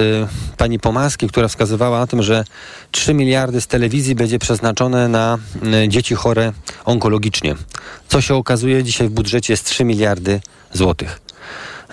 pani 0.56 0.78
Pomaski, 0.78 1.28
która 1.28 1.49
wskazywała 1.49 1.99
na 1.99 2.06
tym, 2.06 2.23
że 2.23 2.44
3 2.90 3.14
miliardy 3.14 3.61
z 3.61 3.66
telewizji 3.66 4.14
będzie 4.14 4.38
przeznaczone 4.38 5.08
na 5.08 5.38
y, 5.85 5.88
dzieci 5.88 6.14
chore 6.14 6.52
onkologicznie. 6.85 7.54
Co 8.08 8.20
się 8.20 8.35
okazuje, 8.35 8.85
dzisiaj 8.85 9.08
w 9.08 9.11
budżecie 9.11 9.52
jest 9.52 9.64
3 9.64 9.85
miliardy 9.85 10.40
złotych. 10.73 11.20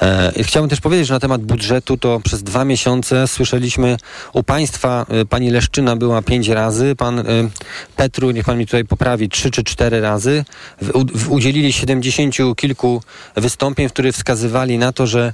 E, 0.03 0.43
chciałbym 0.43 0.69
też 0.69 0.81
powiedzieć, 0.81 1.07
że 1.07 1.13
na 1.13 1.19
temat 1.19 1.41
budżetu 1.41 1.97
to 1.97 2.19
przez 2.19 2.43
dwa 2.43 2.65
miesiące 2.65 3.27
słyszeliśmy 3.27 3.97
u 4.33 4.43
państwa, 4.43 5.05
e, 5.09 5.25
pani 5.25 5.49
Leszczyna 5.49 5.95
była 5.95 6.21
pięć 6.21 6.47
razy, 6.47 6.95
pan 6.95 7.19
e, 7.19 7.23
Petru, 7.95 8.31
niech 8.31 8.45
pan 8.45 8.57
mi 8.57 8.65
tutaj 8.65 8.85
poprawi, 8.85 9.29
trzy 9.29 9.51
czy 9.51 9.63
cztery 9.63 10.01
razy. 10.01 10.45
udzielili 11.29 11.73
siedemdziesięciu 11.73 12.55
kilku 12.55 13.01
wystąpień, 13.35 13.89
w 13.89 13.93
których 13.93 14.15
wskazywali 14.15 14.77
na 14.77 14.91
to, 14.91 15.07
że 15.07 15.33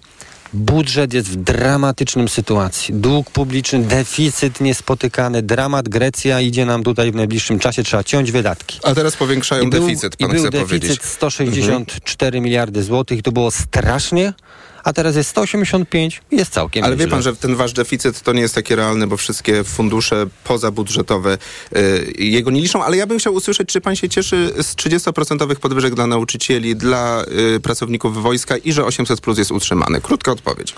Budżet 0.53 1.13
jest 1.13 1.29
w 1.29 1.35
dramatycznym 1.35 2.29
sytuacji. 2.29 2.93
Dług 2.93 3.31
publiczny, 3.31 3.79
deficyt 3.79 4.61
niespotykany, 4.61 5.41
dramat. 5.41 5.89
Grecja 5.89 6.41
idzie 6.41 6.65
nam 6.65 6.83
tutaj 6.83 7.11
w 7.11 7.15
najbliższym 7.15 7.59
czasie, 7.59 7.83
trzeba 7.83 8.03
ciąć 8.03 8.31
wydatki. 8.31 8.79
A 8.83 8.95
teraz 8.95 9.15
powiększają 9.15 9.63
I 9.63 9.69
deficyt, 9.69 10.17
pan 10.17 10.29
i 10.29 10.33
był 10.33 10.41
chce 10.41 10.51
deficyt 10.51 10.69
powiedzieć. 10.69 11.03
164 11.03 12.27
mhm. 12.27 12.43
miliardy 12.43 12.83
złotych. 12.83 13.21
To 13.21 13.31
było 13.31 13.51
strasznie 13.51 14.33
a 14.83 14.93
teraz 14.93 15.15
jest 15.15 15.29
185 15.29 16.21
i 16.31 16.37
jest 16.37 16.53
całkiem 16.53 16.83
Ale 16.83 16.95
wie 16.95 17.07
pan, 17.07 17.21
że 17.21 17.35
ten 17.35 17.55
wasz 17.55 17.73
deficyt 17.73 18.21
to 18.21 18.33
nie 18.33 18.41
jest 18.41 18.55
taki 18.55 18.75
realny, 18.75 19.07
bo 19.07 19.17
wszystkie 19.17 19.63
fundusze 19.63 20.25
pozabudżetowe 20.43 21.37
y, 21.75 22.13
jego 22.17 22.51
nie 22.51 22.61
liczą, 22.61 22.83
ale 22.83 22.97
ja 22.97 23.07
bym 23.07 23.19
chciał 23.19 23.33
usłyszeć, 23.33 23.69
czy 23.69 23.81
pan 23.81 23.95
się 23.95 24.09
cieszy 24.09 24.53
z 24.61 24.75
30% 24.75 25.55
podwyżek 25.55 25.95
dla 25.95 26.07
nauczycieli, 26.07 26.75
dla 26.75 27.25
y, 27.55 27.59
pracowników 27.59 28.23
wojska 28.23 28.57
i 28.57 28.71
że 28.71 28.85
800 28.85 29.21
plus 29.21 29.37
jest 29.37 29.51
utrzymany? 29.51 30.01
Krótka 30.01 30.31
odpowiedź. 30.31 30.75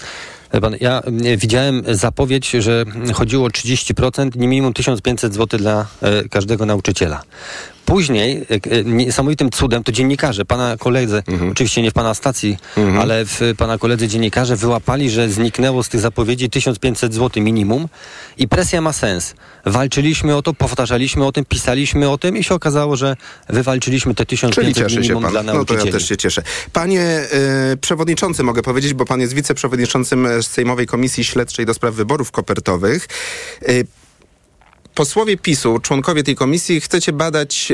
Pan, 0.62 0.75
ja 0.79 1.01
widziałem 1.38 1.84
zapowiedź, 1.88 2.50
że 2.50 2.86
chodziło 3.13 3.46
o 3.46 3.50
30%, 3.50 4.36
nie 4.36 4.48
minimum 4.48 4.74
1500 4.74 5.34
zł 5.34 5.60
dla 5.60 5.88
e, 6.01 6.29
każdego 6.29 6.65
nauczyciela. 6.65 7.24
Później 7.91 8.45
e, 8.50 8.71
e, 8.71 8.83
niesamowitym 8.83 9.50
cudem 9.50 9.83
to 9.83 9.91
dziennikarze, 9.91 10.45
pana 10.45 10.77
koledzy, 10.77 11.24
mhm. 11.27 11.51
oczywiście 11.51 11.81
nie 11.81 11.91
w 11.91 11.93
pana 11.93 12.13
stacji, 12.13 12.57
mhm. 12.77 13.00
ale 13.00 13.25
w 13.25 13.39
pana 13.57 13.77
koledzy 13.77 14.07
dziennikarze 14.07 14.55
wyłapali, 14.55 15.10
że 15.10 15.29
zniknęło 15.29 15.83
z 15.83 15.89
tych 15.89 16.01
zapowiedzi 16.01 16.50
1500 16.50 17.13
zł 17.13 17.43
minimum 17.43 17.88
i 18.38 18.48
presja 18.48 18.81
ma 18.81 18.93
sens. 18.93 19.36
Walczyliśmy 19.65 20.36
o 20.36 20.41
to, 20.41 20.53
powtarzaliśmy 20.53 21.25
o 21.25 21.31
tym, 21.31 21.45
pisaliśmy 21.45 22.10
o 22.10 22.17
tym 22.17 22.38
i 22.38 22.43
się 22.43 22.55
okazało, 22.55 22.95
że 22.95 23.15
wywalczyliśmy 23.50 24.15
te 24.15 24.25
1500 24.25 24.98
minimum 24.98 25.31
dla 25.31 25.43
nauczycieli. 25.43 25.77
No 25.77 25.83
to 25.83 25.88
ja 25.88 25.93
też 25.93 26.10
się 26.10 26.17
cieszę. 26.17 26.43
Panie 26.74 27.25
y, 27.74 27.77
przewodniczący, 27.77 28.43
mogę 28.43 28.62
powiedzieć, 28.62 28.93
bo 28.93 29.05
pan 29.05 29.21
jest 29.21 29.33
wiceprzewodniczącym 29.33 30.27
Sejmowej 30.41 30.88
Komisji 30.88 31.24
Śledczej 31.24 31.65
do 31.65 31.74
spraw 31.74 31.93
wyborów 31.93 32.31
kopertowych. 32.31 33.07
Y, 33.69 33.86
posłowie 34.95 35.38
PiSu, 35.38 35.79
członkowie 35.79 36.24
tej 36.24 36.36
komisji, 36.36 36.81
chcecie 36.81 37.13
badać 37.13 37.71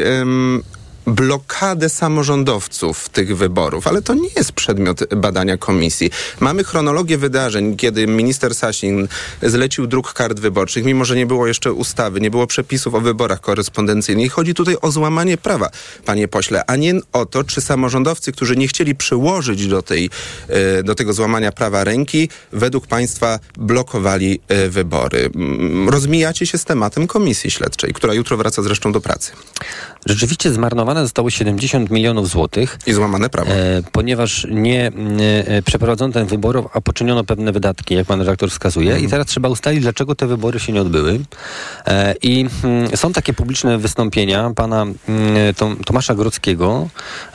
blokadę 1.08 1.90
samorządowców 1.90 3.10
tych 3.10 3.38
wyborów, 3.38 3.88
ale 3.88 4.02
to 4.02 4.14
nie 4.14 4.30
jest 4.36 4.52
przedmiot 4.52 5.14
badania 5.16 5.58
komisji. 5.58 6.12
Mamy 6.40 6.64
chronologię 6.64 7.18
wydarzeń, 7.18 7.76
kiedy 7.76 8.08
minister 8.08 8.56
Sasin 8.56 9.08
zlecił 9.44 9.88
druk 9.88 10.14
kart 10.14 10.40
wyborczych, 10.40 10.86
mimo 10.86 11.06
że 11.06 11.16
nie 11.16 11.26
było 11.26 11.48
jeszcze 11.48 11.74
ustawy, 11.74 12.22
nie 12.22 12.32
było 12.32 12.48
przepisów 12.48 12.96
o 12.96 13.02
wyborach 13.02 13.42
korespondencyjnych. 13.42 14.32
Chodzi 14.32 14.54
tutaj 14.54 14.76
o 14.82 14.92
złamanie 14.92 15.38
prawa, 15.38 15.70
panie 16.06 16.28
pośle, 16.28 16.64
a 16.66 16.76
nie 16.76 16.94
o 17.14 17.26
to, 17.26 17.44
czy 17.44 17.62
samorządowcy, 17.62 18.32
którzy 18.32 18.56
nie 18.56 18.68
chcieli 18.68 18.96
przyłożyć 18.96 19.68
do, 19.68 19.82
tej, 19.82 20.10
e, 20.48 20.84
do 20.84 20.96
tego 20.96 21.14
złamania 21.14 21.52
prawa 21.52 21.84
ręki, 21.84 22.30
według 22.52 22.88
państwa 22.88 23.40
blokowali 23.58 24.40
e, 24.48 24.70
wybory. 24.70 25.30
Mm, 25.36 25.90
rozmijacie 25.90 26.46
się 26.46 26.58
z 26.58 26.66
tematem 26.66 27.08
komisji 27.08 27.52
śledczej, 27.52 27.94
która 27.94 28.14
jutro 28.14 28.38
wraca 28.38 28.62
zresztą 28.62 28.92
do 28.92 29.02
pracy. 29.02 29.32
Rzeczywiście 30.06 30.52
zostało 31.04 31.30
70 31.30 31.90
milionów 31.90 32.30
złotych. 32.30 32.80
I 32.88 32.94
złamane 32.94 33.30
prawo. 33.30 33.52
E, 33.52 33.84
ponieważ 33.92 34.48
nie 34.52 34.92
e, 35.48 35.62
przeprowadzono 35.62 36.14
ten 36.14 36.28
wyborów, 36.28 36.66
a 36.74 36.82
poczyniono 36.82 37.24
pewne 37.24 37.52
wydatki, 37.52 37.96
jak 37.96 38.08
pan 38.08 38.20
redaktor 38.20 38.52
wskazuje. 38.52 38.90
Mhm. 38.90 39.06
I 39.06 39.10
teraz 39.10 39.28
trzeba 39.28 39.50
ustalić, 39.50 39.82
dlaczego 39.82 40.16
te 40.16 40.28
wybory 40.28 40.60
się 40.60 40.74
nie 40.74 40.82
odbyły. 40.82 41.20
E, 41.88 42.16
I 42.22 42.46
mm, 42.64 42.98
są 42.98 43.14
takie 43.14 43.34
publiczne 43.34 43.78
wystąpienia 43.78 44.52
pana 44.56 44.82
mm, 44.82 44.96
Tomasza 45.86 46.16
Grodzkiego, 46.16 46.90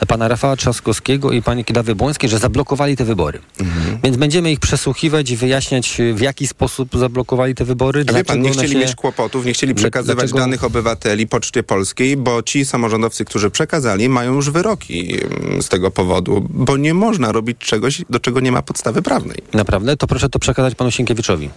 pana 0.07 0.27
Rafała 0.27 0.55
Trzaskowskiego 0.55 1.31
i 1.31 1.41
pani 1.41 1.65
Kidawy 1.65 1.95
Błońskiej, 1.95 2.29
że 2.29 2.39
zablokowali 2.39 2.97
te 2.97 3.05
wybory. 3.05 3.39
Mhm. 3.59 3.99
Więc 4.03 4.17
będziemy 4.17 4.51
ich 4.51 4.59
przesłuchiwać 4.59 5.29
i 5.29 5.37
wyjaśniać, 5.37 5.97
w 6.13 6.21
jaki 6.21 6.47
sposób 6.47 6.89
zablokowali 6.97 7.55
te 7.55 7.65
wybory. 7.65 8.05
A 8.09 8.13
wie 8.13 8.23
pan, 8.23 8.41
nie 8.41 8.51
chcieli 8.51 8.73
się... 8.73 8.79
mieć 8.79 8.95
kłopotów, 8.95 9.45
nie 9.45 9.53
chcieli 9.53 9.75
przekazywać 9.75 10.15
Dlaczego... 10.17 10.39
danych 10.39 10.63
obywateli 10.63 11.27
Poczcie 11.27 11.63
Polskiej, 11.63 12.17
bo 12.17 12.43
ci 12.43 12.65
samorządowcy, 12.65 13.25
którzy 13.25 13.51
przekazali, 13.53 14.09
mają 14.09 14.33
już 14.33 14.49
wyroki 14.49 15.17
mm, 15.23 15.61
z 15.61 15.69
tego 15.69 15.91
powodu, 15.91 16.47
bo 16.49 16.77
nie 16.77 16.93
można 16.93 17.31
robić 17.31 17.57
czegoś, 17.57 18.01
do 18.09 18.19
czego 18.19 18.39
nie 18.39 18.51
ma 18.51 18.61
podstawy 18.61 19.01
prawnej. 19.01 19.37
Naprawdę? 19.53 19.97
To 19.97 20.07
proszę 20.07 20.29
to 20.29 20.39
przekazać 20.39 20.75
panu 20.75 20.91
Sienkiewiczowi. 20.91 21.49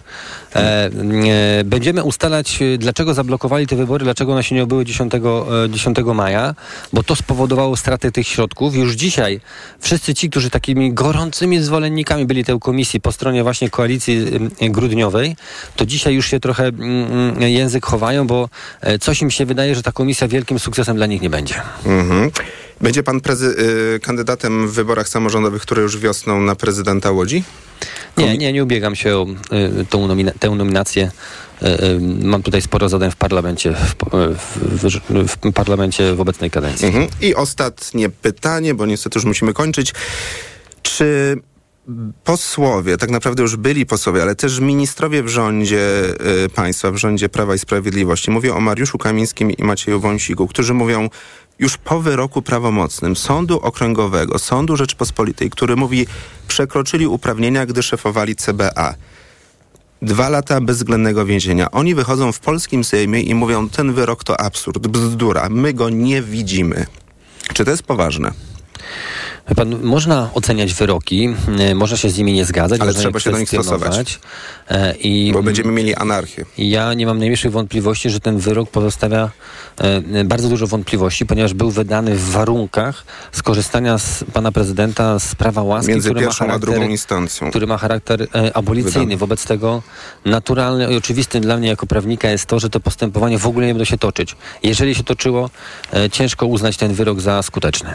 E, 0.57 0.59
e, 0.59 1.65
będziemy 1.65 2.05
ustalać, 2.05 2.63
e, 2.63 2.79
dlaczego 2.79 3.15
zablokowali 3.15 3.67
te 3.67 3.77
wybory, 3.77 4.05
dlaczego 4.05 4.33
one 4.33 4.45
się 4.45 4.55
nie 4.55 4.63
odbyły 4.63 4.85
10, 4.85 5.15
e, 5.65 5.71
10 5.71 6.15
maja, 6.15 6.55
bo 6.93 7.03
to 7.03 7.17
spowodowało 7.17 7.77
stratę 7.77 8.13
tych 8.13 8.29
środków. 8.29 8.75
Już 8.75 8.95
dzisiaj 8.95 9.41
wszyscy 9.81 10.15
ci, 10.15 10.31
którzy 10.31 10.51
takimi 10.51 10.93
gorącymi 10.93 11.61
zwolennikami 11.61 12.27
byli 12.27 12.45
tej 12.45 12.59
komisji 12.61 13.01
po 13.01 13.13
stronie 13.13 13.43
właśnie 13.43 13.71
koalicji 13.71 14.25
e, 14.61 14.71
grudniowej, 14.71 15.37
to 15.77 15.87
dzisiaj 15.87 16.15
już 16.15 16.31
się 16.31 16.41
trochę 16.41 16.67
mm, 16.67 17.13
mm, 17.13 17.43
język 17.43 17.87
chowają, 17.87 18.27
bo 18.27 18.49
e, 18.81 18.99
coś 18.99 19.23
im 19.23 19.31
się 19.31 19.47
wydaje, 19.47 19.75
że 19.75 19.83
ta 19.83 19.93
komisja 19.93 20.29
wielkim 20.29 20.59
sukcesem 20.59 20.97
dla 20.97 21.07
nich 21.07 21.23
nie 21.23 21.31
będzie. 21.31 21.55
Mhm. 21.87 22.31
Będzie 22.81 23.03
pan 23.03 23.21
prezy- 23.21 23.55
kandydatem 24.03 24.69
w 24.69 24.73
wyborach 24.73 25.09
samorządowych, 25.09 25.63
które 25.63 25.83
już 25.83 25.99
wiosną 25.99 26.41
na 26.41 26.57
prezydenta 26.57 27.11
Łodzi? 27.11 27.45
Nie, 28.17 28.39
nie, 28.39 28.53
nie 28.53 28.63
ubiegam 28.63 28.97
się 28.97 29.17
o 29.17 29.27
y, 29.83 29.85
tą 29.85 30.09
nomina- 30.09 30.33
tę 30.39 30.51
nominację. 30.51 31.11
Y, 31.63 31.67
y, 31.67 32.01
mam 32.25 32.43
tutaj 32.43 32.63
sporo 32.63 32.89
zadań 32.89 33.11
w 33.11 33.17
parlamencie, 33.17 33.73
w, 33.73 33.95
w, 34.37 35.01
w, 35.11 35.37
w 35.51 35.53
parlamencie 35.53 36.15
w 36.15 36.21
obecnej 36.21 36.51
kadencji. 36.51 36.87
Mhm. 36.87 37.07
I 37.21 37.35
ostatnie 37.35 38.09
pytanie, 38.11 38.75
bo 38.75 38.87
niestety 38.87 39.19
już 39.19 39.25
musimy 39.25 39.53
kończyć. 39.53 39.95
Czy 40.83 41.37
posłowie, 42.25 42.97
tak 42.97 43.11
naprawdę 43.11 43.43
już 43.43 43.57
byli 43.57 43.87
posłowie, 43.87 44.23
ale 44.23 44.35
też 44.35 44.61
ministrowie 44.61 45.23
w 45.23 45.29
rządzie 45.29 46.05
y, 46.45 46.49
państwa, 46.49 46.91
w 46.91 46.97
rządzie 46.97 47.29
Prawa 47.29 47.55
i 47.55 47.59
Sprawiedliwości, 47.59 48.31
mówię 48.31 48.55
o 48.55 48.61
Mariuszu 48.61 48.99
Kamińskim 48.99 49.51
i 49.51 49.65
Macieju 49.65 50.01
Wąsiku, 50.01 50.47
którzy 50.47 50.75
mówią 50.75 51.09
już 51.59 51.77
po 51.77 52.01
wyroku 52.01 52.43
prawomocnym 52.43 53.17
Sądu 53.17 53.61
Okręgowego, 53.61 54.39
Sądu 54.39 54.77
Rzeczpospolitej, 54.77 55.51
który 55.51 55.77
mówi, 55.77 56.07
przekroczyli 56.49 57.07
uprawnienia, 57.07 57.67
gdy 57.67 57.83
szefowali 57.83 58.37
CBA. 58.37 58.95
Dwa 60.03 60.29
lata 60.29 60.61
bezwzględnego 60.61 61.27
więzienia. 61.27 61.71
Oni 61.71 61.95
wychodzą 61.95 62.33
w 62.33 62.41
polskim 62.41 62.85
Sejmie 62.85 63.21
i 63.21 63.35
mówią, 63.35 63.69
ten 63.69 63.93
wyrok 63.93 64.25
to 64.25 64.41
absurd, 64.41 64.87
bzdura, 64.87 65.49
my 65.49 65.75
go 65.75 65.91
nie 65.91 66.23
widzimy. 66.23 66.87
Czy 67.55 67.65
to 67.65 67.71
jest 67.71 67.83
poważne? 67.83 68.33
Pan, 69.55 69.83
można 69.83 70.31
oceniać 70.35 70.75
wyroki, 70.75 71.29
y, 71.71 71.75
można 71.75 71.97
się 71.97 72.11
z 72.11 72.19
nimi 72.19 72.33
nie 72.33 72.45
zgadzać, 72.45 72.81
Ale 72.81 72.95
trzeba 72.95 73.21
się 73.21 73.31
do 73.31 73.39
nich 73.39 73.49
stosować. 73.49 74.21
E, 74.69 74.95
I 74.95 75.33
Bo 75.33 75.43
będziemy 75.43 75.73
mieli 75.73 75.95
anarchię. 75.95 76.45
Ja 76.59 76.95
nie 76.95 77.07
mam 77.07 77.19
najmniejszych 77.19 77.53
wątpliwości, 77.53 78.11
że 78.11 78.21
ten 78.21 78.39
wyrok 78.39 78.71
pozostawia 78.71 79.31
e, 79.79 80.25
bardzo 80.25 80.49
dużo 80.49 80.67
wątpliwości, 80.67 81.27
ponieważ 81.27 81.55
był 81.55 81.71
wydany 81.71 82.17
w 82.17 82.31
warunkach 82.31 83.05
skorzystania 83.33 83.99
z 83.99 84.25
pana 84.33 84.53
prezydenta 84.53 85.19
z 85.19 85.35
prawa 85.35 85.63
łaski, 85.63 85.91
Między 85.91 86.09
który 86.09 86.21
ma 86.21 86.27
pierwszą 86.27 86.45
a 86.45 86.49
charakter, 86.49 86.71
drugą 86.71 86.89
instancją. 86.89 87.51
który 87.51 87.67
ma 87.67 87.79
charakter 87.79 88.23
e, 88.23 88.57
abolicyjny. 88.57 88.93
Wydany. 88.99 89.17
Wobec 89.17 89.45
tego 89.45 89.83
naturalne 90.25 90.93
i 90.93 90.97
oczywistym 90.97 91.43
dla 91.43 91.57
mnie 91.57 91.69
jako 91.69 91.87
prawnika 91.87 92.31
jest 92.31 92.47
to, 92.47 92.61
że 92.61 92.71
to 92.71 92.81
postępowanie 92.81 93.39
w 93.39 93.47
ogóle 93.47 93.67
nie 93.67 93.75
będzie 93.75 93.91
się 93.91 93.99
toczyć. 93.99 94.37
Jeżeli 94.63 94.95
się 94.95 95.05
toczyło, 95.05 95.51
ciężko 96.13 96.47
uznać 96.47 96.77
ten 96.77 96.95
wyrok 96.95 97.21
za 97.21 97.43
skuteczny. 97.43 97.95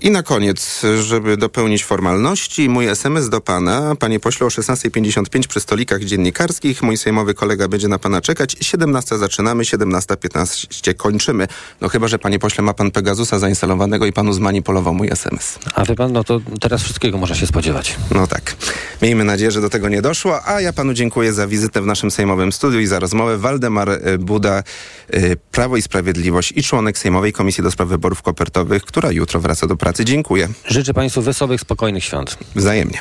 I 0.00 0.10
na 0.10 0.22
koniec, 0.22 0.82
żeby 1.02 1.36
dopełnić 1.36 1.84
formalności, 1.84 2.68
mój 2.68 2.86
SMS 2.86 3.28
do 3.28 3.40
pana, 3.40 3.94
panie 3.96 4.20
pośle 4.20 4.46
o 4.46 4.48
16.55 4.48 5.46
przy 5.46 5.60
stolikach 5.60 6.04
dziennikarskich. 6.04 6.82
Mój 6.82 6.96
sejmowy 6.96 7.34
kolega 7.34 7.68
będzie 7.68 7.88
na 7.88 7.98
pana 7.98 8.20
czekać. 8.20 8.56
17 8.60 9.18
zaczynamy, 9.18 9.62
17.15 9.64 10.94
kończymy. 10.94 11.48
No 11.80 11.88
chyba, 11.88 12.08
że 12.08 12.18
panie 12.18 12.38
pośle 12.38 12.64
ma 12.64 12.74
pan 12.74 12.90
Pegasusa 12.90 13.38
zainstalowanego 13.38 14.06
i 14.06 14.12
panu 14.12 14.32
zmanipulował 14.32 14.94
mój 14.94 15.08
SMS. 15.10 15.58
A 15.74 15.84
wie 15.84 15.94
pan, 15.94 16.12
no 16.12 16.24
to 16.24 16.40
teraz 16.60 16.82
wszystkiego 16.82 17.18
można 17.18 17.36
się 17.36 17.46
spodziewać. 17.46 17.96
No 18.14 18.26
tak. 18.26 18.56
Miejmy 19.02 19.24
nadzieję, 19.24 19.50
że 19.50 19.60
do 19.60 19.70
tego 19.70 19.88
nie 19.88 20.02
doszło, 20.02 20.46
a 20.48 20.60
ja 20.60 20.72
panu 20.72 20.92
dziękuję 20.94 21.32
za 21.32 21.46
wizytę 21.46 21.82
w 21.82 21.86
naszym 21.86 22.10
sejmowym 22.10 22.52
studiu 22.52 22.80
i 22.80 22.86
za 22.86 22.98
rozmowę. 22.98 23.38
Waldemar 23.38 23.90
e, 23.90 24.18
Buda, 24.18 24.62
e, 25.10 25.36
Prawo 25.36 25.76
i 25.76 25.82
Sprawiedliwość 25.82 26.52
i 26.56 26.62
członek 26.62 26.98
Sejmowej 26.98 27.32
Komisji 27.32 27.62
do 27.62 27.70
Spraw 27.70 27.88
Wyborów 27.88 28.22
Kopertowych, 28.22 28.84
która 28.84 29.12
jutro 29.12 29.40
wraca 29.40 29.66
do 29.66 29.76
pracy. 29.76 29.87
Dziękuję. 29.96 30.48
Życzę 30.64 30.94
państwu 30.94 31.22
wesołych, 31.22 31.60
spokojnych 31.60 32.04
świąt. 32.04 32.38
Wzajemnie. 32.56 32.98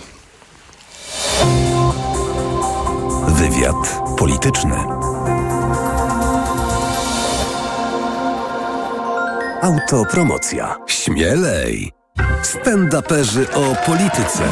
Wywiad 3.28 4.02
polityczny. 4.18 4.76
Autopromocja. 9.62 10.76
Śmielej. 10.88 11.92
Stand-uperzy 12.44 13.46
o 13.54 13.76
polityce. 13.86 14.44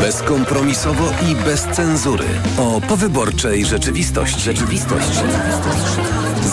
Bezkompromisowo 0.00 1.04
i 1.30 1.34
bez 1.44 1.62
cenzury. 1.62 2.24
O 2.58 2.80
powyborczej 2.80 3.66
rzeczywistości. 3.66 4.40
Rzeczywistość. 4.40 5.20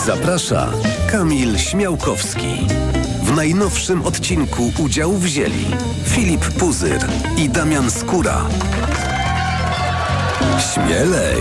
Zaprasza 0.06 0.72
Kamil 1.10 1.58
Śmiałkowski. 1.58 2.66
W 3.28 3.36
najnowszym 3.36 4.02
odcinku 4.02 4.72
udział 4.78 5.12
wzięli 5.12 5.66
Filip 6.04 6.40
Puzyr 6.40 7.06
i 7.36 7.48
Damian 7.48 7.90
Skóra. 7.90 8.46
Śmielej! 10.74 11.36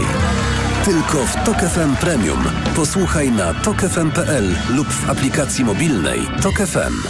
Tylko 0.85 1.25
w 1.25 1.35
Tok 1.45 1.57
FM 1.57 1.95
Premium. 1.95 2.43
Posłuchaj 2.75 3.31
na 3.31 3.53
tokefm.pl 3.53 4.55
lub 4.69 4.87
w 4.87 5.09
aplikacji 5.09 5.65
mobilnej 5.65 6.19
Tok 6.41 6.55
FM. 6.55 7.07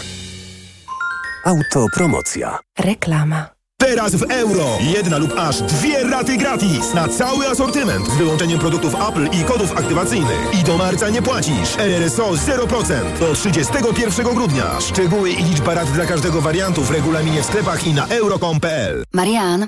Autopromocja. 1.46 2.60
Reklama. 2.80 3.57
Teraz 3.80 4.16
w 4.16 4.24
euro. 4.32 4.66
Jedna 4.96 5.18
lub 5.18 5.34
aż 5.40 5.62
dwie 5.62 6.04
raty 6.04 6.38
gratis 6.38 6.94
na 6.94 7.08
cały 7.08 7.48
asortyment 7.48 8.08
z 8.08 8.16
wyłączeniem 8.18 8.60
produktów 8.60 8.96
Apple 9.10 9.28
i 9.42 9.44
kodów 9.44 9.72
aktywacyjnych. 9.78 10.60
I 10.60 10.64
do 10.64 10.78
marca 10.78 11.10
nie 11.10 11.22
płacisz. 11.22 11.78
RRSO 11.78 12.32
0% 12.32 13.20
do 13.20 13.34
31 13.34 14.26
grudnia. 14.26 14.82
Szczegóły 14.82 15.30
i 15.32 15.44
liczba 15.44 15.74
rat 15.74 15.92
dla 15.92 16.06
każdego 16.06 16.42
wariantu 16.42 16.84
w 16.84 16.92
regulaminie 16.92 17.42
w 17.42 17.46
sklepach 17.46 17.88
i 17.88 17.94
na 17.94 18.08
euro.com.pl. 18.08 19.04
Marian, 19.14 19.68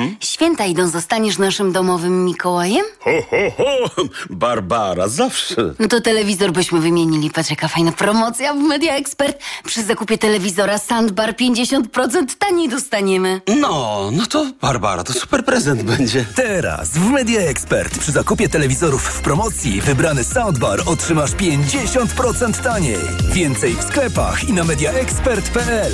święta 0.19 0.65
idą, 0.65 0.87
zostaniesz 0.87 1.37
naszym 1.37 1.71
domowym 1.71 2.25
Mikołajem? 2.25 2.85
Ho, 2.99 3.11
ho, 3.29 3.51
ho! 3.57 4.03
Barbara, 4.29 5.07
zawsze. 5.07 5.73
No 5.79 5.87
to 5.87 6.01
telewizor 6.01 6.51
byśmy 6.51 6.79
wymienili. 6.79 7.29
Patrz, 7.31 7.49
jaka 7.49 7.67
fajna 7.67 7.91
promocja 7.91 8.53
w 8.53 8.57
Media 8.57 8.95
Expert. 8.95 9.41
Przy 9.65 9.83
zakupie 9.83 10.17
telewizora 10.17 10.77
Sandbar 10.77 11.33
50% 11.33 12.25
taniej 12.39 12.69
dostaniemy. 12.69 13.41
No, 13.59 14.09
no 14.11 14.25
to 14.25 14.45
Barbara, 14.61 15.03
to 15.03 15.13
super 15.13 15.45
prezent 15.45 15.83
będzie. 15.83 16.25
Teraz 16.35 16.89
w 16.89 17.09
Media 17.09 17.41
Expert 17.41 17.99
przy 17.99 18.11
zakupie 18.11 18.49
telewizorów 18.49 19.03
w 19.03 19.21
promocji 19.21 19.81
wybrany 19.81 20.23
soundbar 20.23 20.81
otrzymasz 20.85 21.31
50% 21.31 22.63
taniej. 22.63 22.97
Więcej 23.33 23.73
w 23.75 23.83
sklepach 23.83 24.49
i 24.49 24.53
na 24.53 24.63
mediaexpert.pl. 24.63 25.93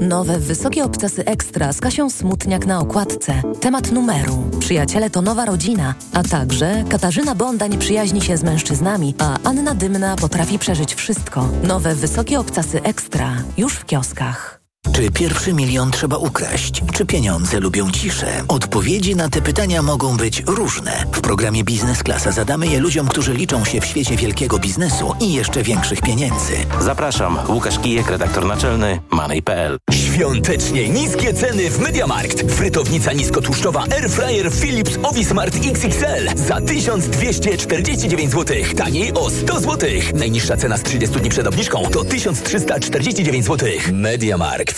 Nowe 0.00 0.38
wysokie 0.38 0.84
obcasy 0.84 1.24
ekstra 1.24 1.72
z 1.72 1.80
Kasią 1.80 2.10
Smutniak 2.10 2.66
na 2.66 2.80
okładce. 2.80 3.42
Temat 3.60 3.92
numeru. 3.92 4.44
Przyjaciele 4.60 5.10
to 5.10 5.22
nowa 5.22 5.44
rodzina, 5.44 5.94
a 6.12 6.22
także 6.22 6.84
Katarzyna 6.88 7.34
Bonda 7.34 7.66
nie 7.66 7.78
przyjaźni 7.78 8.20
się 8.20 8.36
z 8.36 8.42
mężczyznami, 8.42 9.14
a 9.18 9.38
Anna 9.44 9.74
Dymna 9.74 10.16
potrafi 10.16 10.58
przeżyć 10.58 10.94
wszystko. 10.94 11.48
Nowe 11.62 11.94
wysokie 11.94 12.40
obcasy 12.40 12.82
ekstra. 12.82 13.36
Już 13.56 13.74
w 13.74 13.84
kioskach. 13.84 14.57
Czy 14.92 15.10
pierwszy 15.10 15.52
milion 15.52 15.90
trzeba 15.90 16.16
ukraść? 16.16 16.82
Czy 16.92 17.06
pieniądze 17.06 17.60
lubią 17.60 17.90
ciszę? 17.90 18.26
Odpowiedzi 18.48 19.16
na 19.16 19.28
te 19.28 19.42
pytania 19.42 19.82
mogą 19.82 20.16
być 20.16 20.42
różne. 20.46 21.04
W 21.12 21.20
programie 21.20 21.64
Biznes 21.64 22.02
Klasa 22.02 22.32
zadamy 22.32 22.66
je 22.66 22.80
ludziom, 22.80 23.08
którzy 23.08 23.34
liczą 23.34 23.64
się 23.64 23.80
w 23.80 23.84
świecie 23.86 24.16
wielkiego 24.16 24.58
biznesu 24.58 25.14
i 25.20 25.32
jeszcze 25.32 25.62
większych 25.62 26.00
pieniędzy. 26.00 26.52
Zapraszam, 26.80 27.38
Łukasz 27.48 27.78
Kijek, 27.78 28.10
redaktor 28.10 28.46
naczelny 28.46 29.00
Money.pl. 29.10 29.78
Świątecznie 29.92 30.88
niskie 30.88 31.34
ceny 31.34 31.70
w 31.70 31.78
Mediamarkt. 31.78 32.52
Frytownica 32.52 33.12
niskotłuszczowa 33.12 33.84
Airfryer 33.90 34.52
Philips 34.52 34.98
Ovismart 35.02 35.56
XXL 35.66 36.36
za 36.46 36.60
1249 36.60 38.32
zł. 38.32 38.56
Taniej 38.76 39.12
o 39.14 39.30
100 39.30 39.60
zł. 39.60 39.90
Najniższa 40.14 40.56
cena 40.56 40.76
z 40.76 40.82
30 40.82 41.16
dni 41.20 41.30
przed 41.30 41.46
obniżką 41.46 41.82
to 41.92 42.04
1349 42.04 43.46
zł. 43.46 43.68
Mediamarkt. 43.92 44.77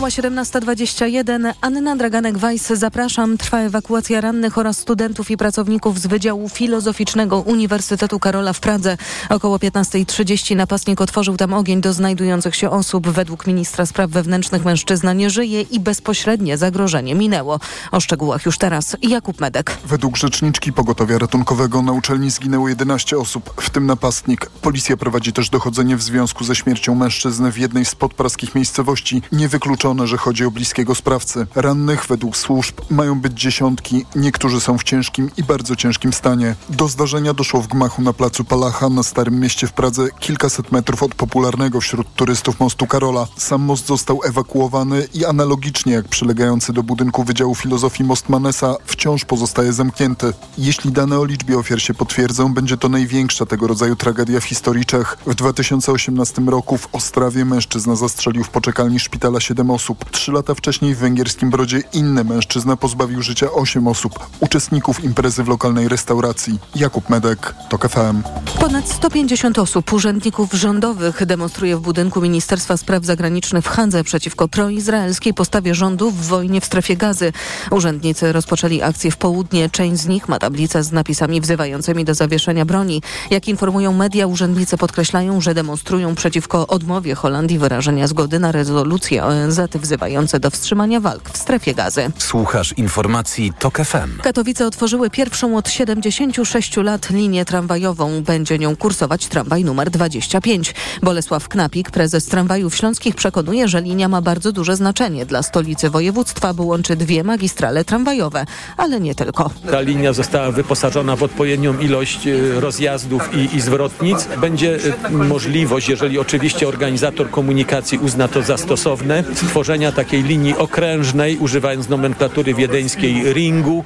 Minęła 0.00 0.30
17.21. 0.30 1.54
Anna 1.60 1.96
Draganek-Weiss, 1.96 2.76
zapraszam. 2.76 3.38
Trwa 3.38 3.58
ewakuacja 3.58 4.20
rannych 4.20 4.58
oraz 4.58 4.78
studentów 4.78 5.30
i 5.30 5.36
pracowników 5.36 6.00
z 6.00 6.06
Wydziału 6.06 6.48
Filozoficznego 6.48 7.40
Uniwersytetu 7.40 8.18
Karola 8.18 8.52
w 8.52 8.60
Pradze. 8.60 8.96
Około 9.28 9.56
15.30 9.56 10.56
napastnik 10.56 11.00
otworzył 11.00 11.36
tam 11.36 11.54
ogień 11.54 11.80
do 11.80 11.92
znajdujących 11.92 12.56
się 12.56 12.70
osób. 12.70 13.08
Według 13.08 13.46
ministra 13.46 13.86
spraw 13.86 14.10
wewnętrznych 14.10 14.64
mężczyzna 14.64 15.12
nie 15.12 15.30
żyje 15.30 15.62
i 15.62 15.80
bezpośrednie 15.80 16.58
zagrożenie 16.58 17.14
minęło. 17.14 17.60
O 17.92 18.00
szczegółach 18.00 18.46
już 18.46 18.58
teraz 18.58 18.96
Jakub 19.02 19.40
Medek. 19.40 19.76
Według 19.84 20.16
rzeczniczki 20.16 20.72
pogotowia 20.72 21.18
ratunkowego 21.18 21.82
na 21.82 21.92
uczelni 21.92 22.30
zginęło 22.30 22.68
11 22.68 23.18
osób, 23.18 23.62
w 23.62 23.70
tym 23.70 23.86
napastnik. 23.86 24.46
Policja 24.46 24.96
prowadzi 24.96 25.32
też 25.32 25.50
dochodzenie 25.50 25.96
w 25.96 26.02
związku 26.02 26.44
ze 26.44 26.54
śmiercią 26.54 26.94
mężczyzny 26.94 27.52
w 27.52 27.58
jednej 27.58 27.84
z 27.84 27.94
podpraskich 27.94 28.54
miejscowości. 28.54 29.22
Nie 29.32 29.48
wykluczono, 29.48 29.89
że 30.06 30.16
chodzi 30.16 30.44
o 30.44 30.50
bliskiego 30.50 30.94
sprawcy. 30.94 31.46
Rannych 31.54 32.06
według 32.06 32.36
służb 32.36 32.80
mają 32.90 33.20
być 33.20 33.40
dziesiątki, 33.40 34.04
niektórzy 34.16 34.60
są 34.60 34.78
w 34.78 34.84
ciężkim 34.84 35.30
i 35.36 35.44
bardzo 35.44 35.76
ciężkim 35.76 36.12
stanie. 36.12 36.54
Do 36.68 36.88
zdarzenia 36.88 37.34
doszło 37.34 37.62
w 37.62 37.68
gmachu 37.68 38.02
na 38.02 38.12
placu 38.12 38.44
Palacha 38.44 38.88
na 38.88 39.02
Starym 39.02 39.40
Mieście 39.40 39.66
w 39.66 39.72
Pradze, 39.72 40.08
kilkaset 40.20 40.72
metrów 40.72 41.02
od 41.02 41.14
popularnego 41.14 41.80
wśród 41.80 42.14
turystów 42.14 42.60
mostu 42.60 42.86
Karola. 42.86 43.26
Sam 43.36 43.62
most 43.62 43.86
został 43.86 44.20
ewakuowany 44.24 45.08
i 45.14 45.24
analogicznie 45.24 45.92
jak 45.92 46.08
przylegający 46.08 46.72
do 46.72 46.82
budynku 46.82 47.24
Wydziału 47.24 47.54
Filozofii 47.54 48.04
most 48.04 48.28
Manesa 48.28 48.76
wciąż 48.84 49.24
pozostaje 49.24 49.72
zamknięty. 49.72 50.32
Jeśli 50.58 50.92
dane 50.92 51.18
o 51.18 51.24
liczbie 51.24 51.58
ofiar 51.58 51.82
się 51.82 51.94
potwierdzą, 51.94 52.54
będzie 52.54 52.76
to 52.76 52.88
największa 52.88 53.46
tego 53.46 53.66
rodzaju 53.66 53.96
tragedia 53.96 54.40
w 54.40 54.44
historii 54.44 54.84
Czech. 54.84 55.16
W 55.26 55.34
2018 55.34 56.42
roku 56.42 56.78
w 56.78 56.88
Ostrawie 56.92 57.44
mężczyzna 57.44 57.96
zastrzelił 57.96 58.44
w 58.44 58.48
poczekalni 58.50 59.00
szpitala 59.00 59.40
7 59.40 59.70
osób. 59.70 59.79
Trzy 60.10 60.32
lata 60.32 60.54
wcześniej 60.54 60.94
w 60.94 60.98
węgierskim 60.98 61.50
Brodzie 61.50 61.82
inny 61.92 62.24
mężczyzna 62.24 62.76
pozbawił 62.76 63.22
życia 63.22 63.50
8 63.52 63.88
osób, 63.88 64.18
uczestników 64.40 65.04
imprezy 65.04 65.44
w 65.44 65.48
lokalnej 65.48 65.88
restauracji. 65.88 66.58
Jakub 66.76 67.10
Medek, 67.10 67.54
TOK 67.68 67.88
FM. 67.88 68.22
Ponad 68.60 68.88
150 68.88 69.58
osób, 69.58 69.92
urzędników 69.92 70.52
rządowych 70.52 71.26
demonstruje 71.26 71.76
w 71.76 71.80
budynku 71.80 72.20
Ministerstwa 72.20 72.76
Spraw 72.76 73.04
Zagranicznych 73.04 73.64
w 73.64 73.68
Handze 73.68 74.04
przeciwko 74.04 74.48
proizraelskiej 74.48 75.34
postawie 75.34 75.74
rządu 75.74 76.10
w 76.10 76.26
wojnie 76.26 76.60
w 76.60 76.64
strefie 76.64 76.96
gazy. 76.96 77.32
Urzędnicy 77.70 78.32
rozpoczęli 78.32 78.82
akcję 78.82 79.10
w 79.10 79.16
południe. 79.16 79.70
Część 79.70 80.02
z 80.02 80.06
nich 80.06 80.28
ma 80.28 80.38
tablicę 80.38 80.82
z 80.82 80.92
napisami 80.92 81.40
wzywającymi 81.40 82.04
do 82.04 82.14
zawieszenia 82.14 82.64
broni. 82.64 83.02
Jak 83.30 83.48
informują 83.48 83.92
media, 83.92 84.26
urzędnicy 84.26 84.76
podkreślają, 84.76 85.40
że 85.40 85.54
demonstrują 85.54 86.14
przeciwko 86.14 86.66
odmowie 86.66 87.14
Holandii 87.14 87.58
wyrażenia 87.58 88.06
zgody 88.06 88.38
na 88.38 88.52
rezolucję 88.52 89.24
ONZ 89.24 89.60
wzywające 89.78 90.40
do 90.40 90.50
wstrzymania 90.50 91.00
walk 91.00 91.30
w 91.30 91.38
strefie 91.38 91.74
gazy. 91.74 92.10
Słuchasz 92.18 92.72
informacji 92.72 93.52
TOK 93.58 93.78
FM. 93.78 94.18
Katowice 94.22 94.66
otworzyły 94.66 95.10
pierwszą 95.10 95.56
od 95.56 95.68
76 95.68 96.76
lat 96.76 97.10
linię 97.10 97.44
tramwajową. 97.44 98.22
Będzie 98.22 98.58
nią 98.58 98.76
kursować 98.76 99.26
tramwaj 99.26 99.64
numer 99.64 99.90
25. 99.90 100.74
Bolesław 101.02 101.48
Knapik, 101.48 101.90
prezes 101.90 102.26
tramwajów 102.26 102.76
śląskich, 102.76 103.14
przekonuje, 103.14 103.68
że 103.68 103.82
linia 103.82 104.08
ma 104.08 104.22
bardzo 104.22 104.52
duże 104.52 104.76
znaczenie 104.76 105.26
dla 105.26 105.42
stolicy 105.42 105.90
województwa, 105.90 106.54
bo 106.54 106.62
łączy 106.64 106.96
dwie 106.96 107.24
magistrale 107.24 107.84
tramwajowe, 107.84 108.44
ale 108.76 109.00
nie 109.00 109.14
tylko. 109.14 109.50
Ta 109.70 109.80
linia 109.80 110.12
została 110.12 110.50
wyposażona 110.52 111.16
w 111.16 111.22
odpowiednią 111.22 111.78
ilość 111.78 112.26
e, 112.26 112.60
rozjazdów 112.60 113.34
i, 113.34 113.56
i 113.56 113.60
zwrotnic. 113.60 114.28
Będzie 114.40 114.78
e, 115.04 115.10
możliwość, 115.10 115.88
jeżeli 115.88 116.18
oczywiście 116.18 116.68
organizator 116.68 117.30
komunikacji 117.30 117.98
uzna 117.98 118.28
to 118.28 118.42
za 118.42 118.56
stosowne, 118.56 119.24
stworzenia 119.50 119.92
takiej 119.92 120.22
linii 120.22 120.56
okrężnej, 120.56 121.38
używając 121.38 121.88
nomenklatury 121.88 122.54
wiedeńskiej 122.54 123.32
ringu 123.32 123.84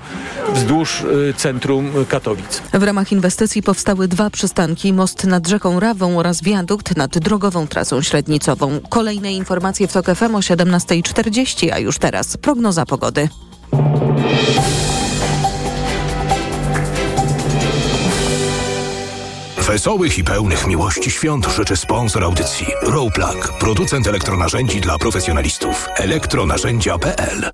wzdłuż 0.54 1.02
e, 1.30 1.34
centrum 1.34 1.92
Katowic. 2.08 2.62
W 2.72 2.82
ramach 2.82 3.12
inwestycji 3.12 3.62
powstały 3.62 4.08
dwa 4.08 4.30
przystanki, 4.30 4.92
most 4.92 5.24
nad 5.24 5.48
rzeką 5.48 5.80
Rawą 5.80 6.18
oraz 6.18 6.42
wiadukt 6.42 6.96
nad 6.96 7.18
drogową 7.18 7.66
trasą 7.66 8.02
średnicową. 8.02 8.80
Kolejne 8.88 9.32
informacje 9.32 9.88
w 9.88 9.92
TOK 9.92 10.06
FM 10.06 10.34
o 10.34 10.38
17.40, 10.38 11.70
a 11.72 11.78
już 11.78 11.98
teraz 11.98 12.36
prognoza 12.36 12.86
pogody. 12.86 13.28
Wesołych 19.74 20.18
i 20.18 20.24
pełnych 20.24 20.66
miłości 20.66 21.10
świąt 21.10 21.46
życzy 21.46 21.76
sponsor 21.76 22.24
audycji 22.24 22.66
Rowplug, 22.82 23.52
producent 23.60 24.06
elektronarzędzi 24.06 24.80
dla 24.80 24.98
profesjonalistów. 24.98 25.88
elektronarzędzia.pl 25.96 27.50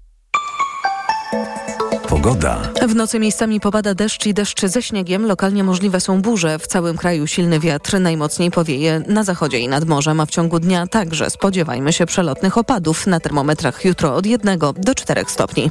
Pogoda. 2.09 2.59
W 2.89 2.95
nocy 2.95 3.19
miejscami 3.19 3.61
popada 3.61 3.95
deszcz 3.95 4.27
i 4.27 4.35
deszcz 4.35 4.67
ze 4.67 4.83
śniegiem. 4.83 5.27
Lokalnie 5.27 5.65
możliwe 5.65 6.01
są 6.01 6.23
burze. 6.23 6.59
W 6.59 6.67
całym 6.67 6.97
kraju 6.97 7.27
silny 7.27 7.61
wiatr 7.61 8.01
najmocniej 8.01 8.51
powieje 8.51 9.03
na 9.07 9.25
zachodzie 9.25 9.59
i 9.59 9.69
nad 9.69 9.85
morzem, 9.85 10.21
a 10.21 10.27
w 10.27 10.31
ciągu 10.31 10.59
dnia 10.59 10.87
także 10.87 11.31
spodziewajmy 11.31 11.93
się 11.93 12.07
przelotnych 12.07 12.59
opadów. 12.59 13.07
Na 13.07 13.21
termometrach 13.21 13.85
jutro 13.85 14.15
od 14.15 14.27
1 14.27 14.59
do 14.77 14.95
4 14.95 15.25
stopni. 15.29 15.71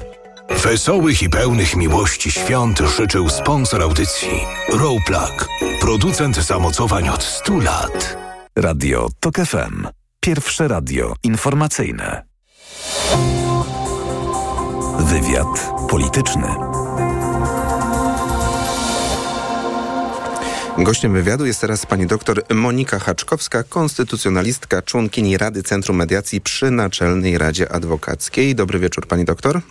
Wesołych 0.57 1.21
i 1.21 1.29
pełnych 1.29 1.75
miłości 1.75 2.31
świąt 2.31 2.79
życzył 2.97 3.29
sponsor 3.29 3.81
audycji 3.81 4.29
Rowplug, 4.73 5.47
producent 5.81 6.35
zamocowań 6.37 7.09
od 7.09 7.23
100 7.23 7.57
lat. 7.57 8.17
Radio 8.55 9.09
TOK 9.19 9.35
FM. 9.35 9.87
Pierwsze 10.19 10.67
radio 10.67 11.13
informacyjne. 11.23 12.23
Wywiad 14.99 15.71
polityczny. 15.89 16.47
Gościem 20.77 21.13
wywiadu 21.13 21.45
jest 21.45 21.61
teraz 21.61 21.85
pani 21.85 22.07
doktor 22.07 22.43
Monika 22.53 22.99
Haczkowska, 22.99 23.63
konstytucjonalistka, 23.63 24.81
członkini 24.81 25.37
Rady 25.37 25.63
Centrum 25.63 25.97
Mediacji 25.97 26.41
przy 26.41 26.71
Naczelnej 26.71 27.37
Radzie 27.37 27.71
Adwokackiej. 27.71 28.55
Dobry 28.55 28.79
wieczór 28.79 29.07
pani 29.07 29.25
doktor. 29.25 29.61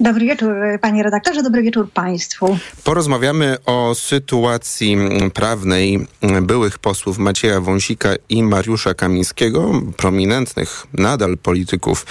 Dobry 0.00 0.26
wieczór, 0.26 0.54
panie 0.80 1.02
redaktorze, 1.02 1.42
dobry 1.42 1.62
wieczór 1.62 1.90
państwu. 1.90 2.58
Porozmawiamy 2.84 3.56
o 3.66 3.94
sytuacji 3.94 4.96
prawnej 5.34 6.06
byłych 6.42 6.78
posłów 6.78 7.18
Macieja 7.18 7.60
Wąsika 7.60 8.10
i 8.28 8.42
Mariusza 8.42 8.94
Kamińskiego, 8.94 9.82
prominentnych 9.96 10.86
nadal 10.92 11.38
polityków 11.38 12.06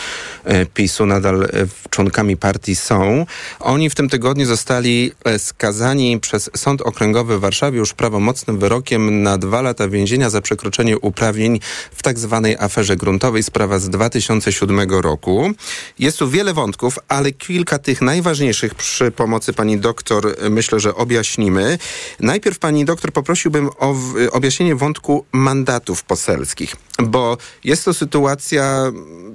PiSu, 0.74 1.06
nadal 1.06 1.48
członkami 1.90 2.38
partii 2.38 2.76
są. 2.76 3.26
Oni 3.60 3.90
w 3.90 3.96
tym 3.96 4.10
tygodniu 4.10 4.46
zostali 4.46 5.12
skazani 5.38 6.20
przez 6.20 6.50
Sąd 6.56 6.82
Okręgowy 6.82 7.38
w 7.38 7.42
Warszawie 7.42 7.80
już 7.80 7.94
prawomocnym 7.94 8.60
wyrokiem 8.60 9.24
na 9.24 9.38
dwa 9.38 9.62
lata 9.62 9.88
więzienia 9.88 10.30
za 10.30 10.42
przekroczenie 10.42 11.00
uprawnień 11.00 11.60
w 11.92 12.04
tak 12.04 12.20
zwanej 12.20 12.56
aferze 12.60 12.96
gruntowej. 12.96 13.44
Sprawa 13.44 13.80
z 13.80 13.90
2007 13.90 14.90
roku. 14.90 15.52
Jest 16.00 16.18
tu 16.20 16.30
wiele 16.30 16.54
wątków, 16.54 17.00
ale 17.08 17.32
kilka 17.32 17.77
tych 17.78 18.02
najważniejszych 18.02 18.76
przy 18.76 19.12
pomocy 19.12 19.54
pani 19.54 19.78
doktor 19.80 20.36
myślę, 20.50 20.80
że 20.80 20.96
objaśnimy. 20.96 21.78
Najpierw 22.20 22.60
pani 22.60 22.86
doktor 22.86 23.12
poprosiłbym 23.12 23.70
o 23.80 23.96
objaśnienie 24.32 24.76
wątku 24.76 25.26
mandatów 25.32 26.04
poselskich, 26.04 26.76
bo 27.04 27.38
jest 27.64 27.86
to 27.86 27.94
sytuacja 27.94 28.92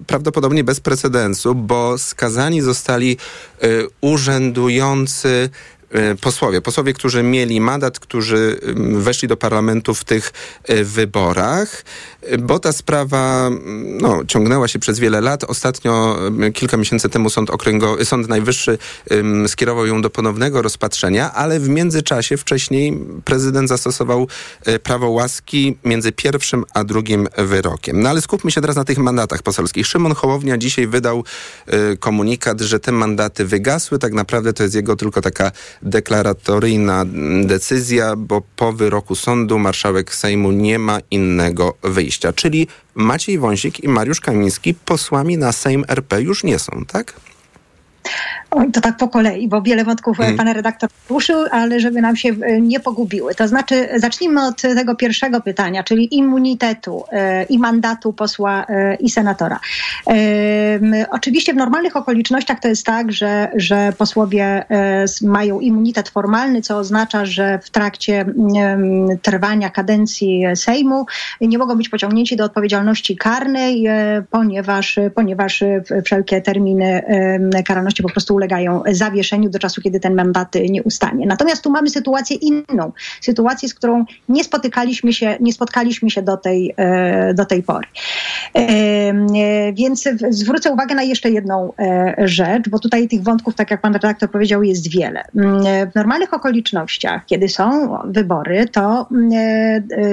prawdopodobnie 0.06 0.64
bez 0.64 0.80
precedensu, 0.80 1.54
bo 1.54 1.98
skazani 1.98 2.60
zostali 2.62 3.16
y, 3.64 3.86
urzędujący 4.00 5.50
posłowie, 6.20 6.60
posłowie, 6.60 6.92
którzy 6.92 7.22
mieli 7.22 7.60
mandat, 7.60 7.98
którzy 7.98 8.60
mm, 8.62 9.02
weszli 9.02 9.28
do 9.28 9.36
parlamentu 9.36 9.94
w 9.94 10.04
tych 10.04 10.32
e, 10.64 10.84
wyborach, 10.84 11.84
e, 12.22 12.38
bo 12.38 12.58
ta 12.58 12.72
sprawa 12.72 13.46
mm, 13.46 13.98
no, 13.98 14.24
ciągnęła 14.24 14.68
się 14.68 14.78
przez 14.78 14.98
wiele 14.98 15.20
lat. 15.20 15.44
Ostatnio, 15.44 16.18
mm, 16.26 16.52
kilka 16.52 16.76
miesięcy 16.76 17.08
temu 17.08 17.30
Sąd, 17.30 17.50
Okręgo, 17.50 18.04
Sąd 18.04 18.28
Najwyższy 18.28 18.78
skierował 19.46 19.86
ją 19.86 20.02
do 20.02 20.10
ponownego 20.10 20.62
rozpatrzenia, 20.62 21.32
ale 21.32 21.60
w 21.60 21.68
międzyczasie 21.68 22.36
wcześniej 22.36 22.98
prezydent 23.24 23.68
zastosował 23.68 24.28
prawo 24.82 25.08
łaski 25.10 25.78
między 25.84 26.12
pierwszym 26.12 26.64
a 26.74 26.84
drugim 26.84 27.28
wyrokiem. 27.38 28.00
No 28.00 28.08
ale 28.08 28.20
skupmy 28.20 28.50
się 28.50 28.60
teraz 28.60 28.76
na 28.76 28.84
tych 28.84 28.98
mandatach 28.98 29.42
poselskich. 29.42 29.86
Szymon 29.86 30.14
Hołownia 30.14 30.58
dzisiaj 30.58 30.86
wydał 30.86 31.24
komunikat, 32.00 32.60
że 32.60 32.80
te 32.80 32.92
mandaty 32.92 33.44
wygasły. 33.44 33.98
Tak 33.98 34.12
naprawdę 34.12 34.52
to 34.52 34.62
jest 34.62 34.74
jego 34.74 34.96
tylko 34.96 35.20
taka 35.20 35.52
deklaratoryjna 35.82 37.04
decyzja, 37.44 38.16
bo 38.16 38.42
po 38.56 38.72
wyroku 38.72 39.14
sądu 39.14 39.58
marszałek 39.58 40.14
Sejmu 40.14 40.52
nie 40.52 40.78
ma 40.78 40.98
innego 41.10 41.74
wyjścia. 41.82 42.32
Czyli 42.32 42.68
Maciej 42.94 43.38
Wąsik 43.38 43.84
i 43.84 43.88
Mariusz 43.88 44.20
Kamiński 44.20 44.74
posłami 44.74 45.38
na 45.38 45.52
Sejm 45.52 45.84
RP 45.88 46.22
już 46.22 46.44
nie 46.44 46.58
są, 46.58 46.84
tak? 46.88 47.14
Oj, 48.50 48.72
to 48.72 48.80
tak 48.80 48.96
po 48.96 49.08
kolei, 49.08 49.48
bo 49.48 49.62
wiele 49.62 49.84
wątków 49.84 50.20
mm. 50.20 50.36
pan 50.36 50.48
redaktor 50.48 50.90
ruszył, 51.10 51.38
ale 51.50 51.80
żeby 51.80 52.00
nam 52.00 52.16
się 52.16 52.28
e, 52.28 52.60
nie 52.60 52.80
pogubiły. 52.80 53.34
To 53.34 53.48
znaczy, 53.48 53.88
zacznijmy 53.96 54.46
od 54.46 54.62
tego 54.62 54.94
pierwszego 54.94 55.40
pytania, 55.40 55.82
czyli 55.82 56.16
immunitetu 56.16 57.04
e, 57.12 57.44
i 57.44 57.58
mandatu 57.58 58.12
posła 58.12 58.66
e, 58.68 58.94
i 58.94 59.10
senatora. 59.10 59.60
E, 60.06 61.06
oczywiście 61.10 61.52
w 61.52 61.56
normalnych 61.56 61.96
okolicznościach 61.96 62.60
to 62.60 62.68
jest 62.68 62.86
tak, 62.86 63.12
że, 63.12 63.50
że 63.56 63.92
posłowie 63.98 64.64
mają 65.22 65.60
immunitet 65.60 66.08
formalny, 66.08 66.62
co 66.62 66.78
oznacza, 66.78 67.24
że 67.24 67.58
w 67.58 67.70
trakcie 67.70 68.24
trwania 69.22 69.70
kadencji 69.70 70.44
Sejmu 70.54 71.06
nie 71.40 71.58
mogą 71.58 71.74
być 71.74 71.88
pociągnięci 71.88 72.36
do 72.36 72.44
odpowiedzialności 72.44 73.16
karnej, 73.16 73.86
ponieważ, 74.30 74.98
ponieważ 75.14 75.64
wszelkie 76.04 76.40
terminy 76.40 77.02
karalności 77.66 77.91
po 78.02 78.08
prostu 78.08 78.34
ulegają 78.34 78.82
zawieszeniu 78.92 79.50
do 79.50 79.58
czasu, 79.58 79.80
kiedy 79.82 80.00
ten 80.00 80.14
mandat 80.14 80.54
nie 80.70 80.82
ustanie. 80.82 81.26
Natomiast 81.26 81.62
tu 81.62 81.70
mamy 81.70 81.90
sytuację 81.90 82.36
inną, 82.36 82.92
sytuację, 83.20 83.68
z 83.68 83.74
którą 83.74 84.04
nie 84.28 84.44
spotykaliśmy 84.44 85.12
się, 85.12 85.36
nie 85.40 85.52
spotkaliśmy 85.52 86.10
się 86.10 86.22
do 86.22 86.36
tej, 86.36 86.74
e, 86.76 87.34
do 87.34 87.44
tej 87.44 87.62
pory. 87.62 87.86
E, 88.54 89.72
więc 89.72 90.08
zwrócę 90.30 90.70
uwagę 90.70 90.94
na 90.94 91.02
jeszcze 91.02 91.30
jedną 91.30 91.72
e, 91.78 92.14
rzecz, 92.18 92.68
bo 92.68 92.78
tutaj 92.78 93.08
tych 93.08 93.22
wątków, 93.22 93.54
tak 93.54 93.70
jak 93.70 93.80
pan 93.80 93.92
redaktor 93.92 94.30
powiedział, 94.30 94.62
jest 94.62 94.90
wiele. 94.90 95.24
W 95.92 95.94
normalnych 95.94 96.34
okolicznościach, 96.34 97.26
kiedy 97.26 97.48
są 97.48 97.98
wybory, 98.04 98.68
to 98.68 99.08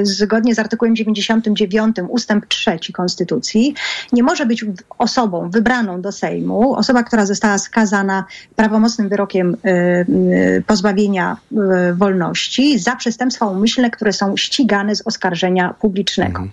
zgodnie 0.03 0.55
z 0.55 0.59
artykułem 0.59 0.95
99 0.95 1.95
ustęp 2.09 2.45
3 2.45 2.79
Konstytucji 2.93 3.73
nie 4.13 4.23
może 4.23 4.45
być 4.45 4.65
osobą 4.97 5.49
wybraną 5.49 6.01
do 6.01 6.11
Sejmu, 6.11 6.73
osoba, 6.73 7.03
która 7.03 7.25
została 7.25 7.57
skazana 7.69 8.25
prawomocnym 8.55 9.09
wyrokiem 9.09 9.55
y, 9.65 9.69
y, 9.69 10.63
pozbawienia 10.67 11.37
y, 11.51 11.55
wolności 11.93 12.79
za 12.79 12.95
przestępstwa 12.95 13.45
umyślne, 13.45 13.89
które 13.89 14.13
są 14.13 14.37
ścigane 14.37 14.95
z 14.95 15.07
oskarżenia 15.07 15.73
publicznego. 15.81 16.39
Mhm. 16.39 16.49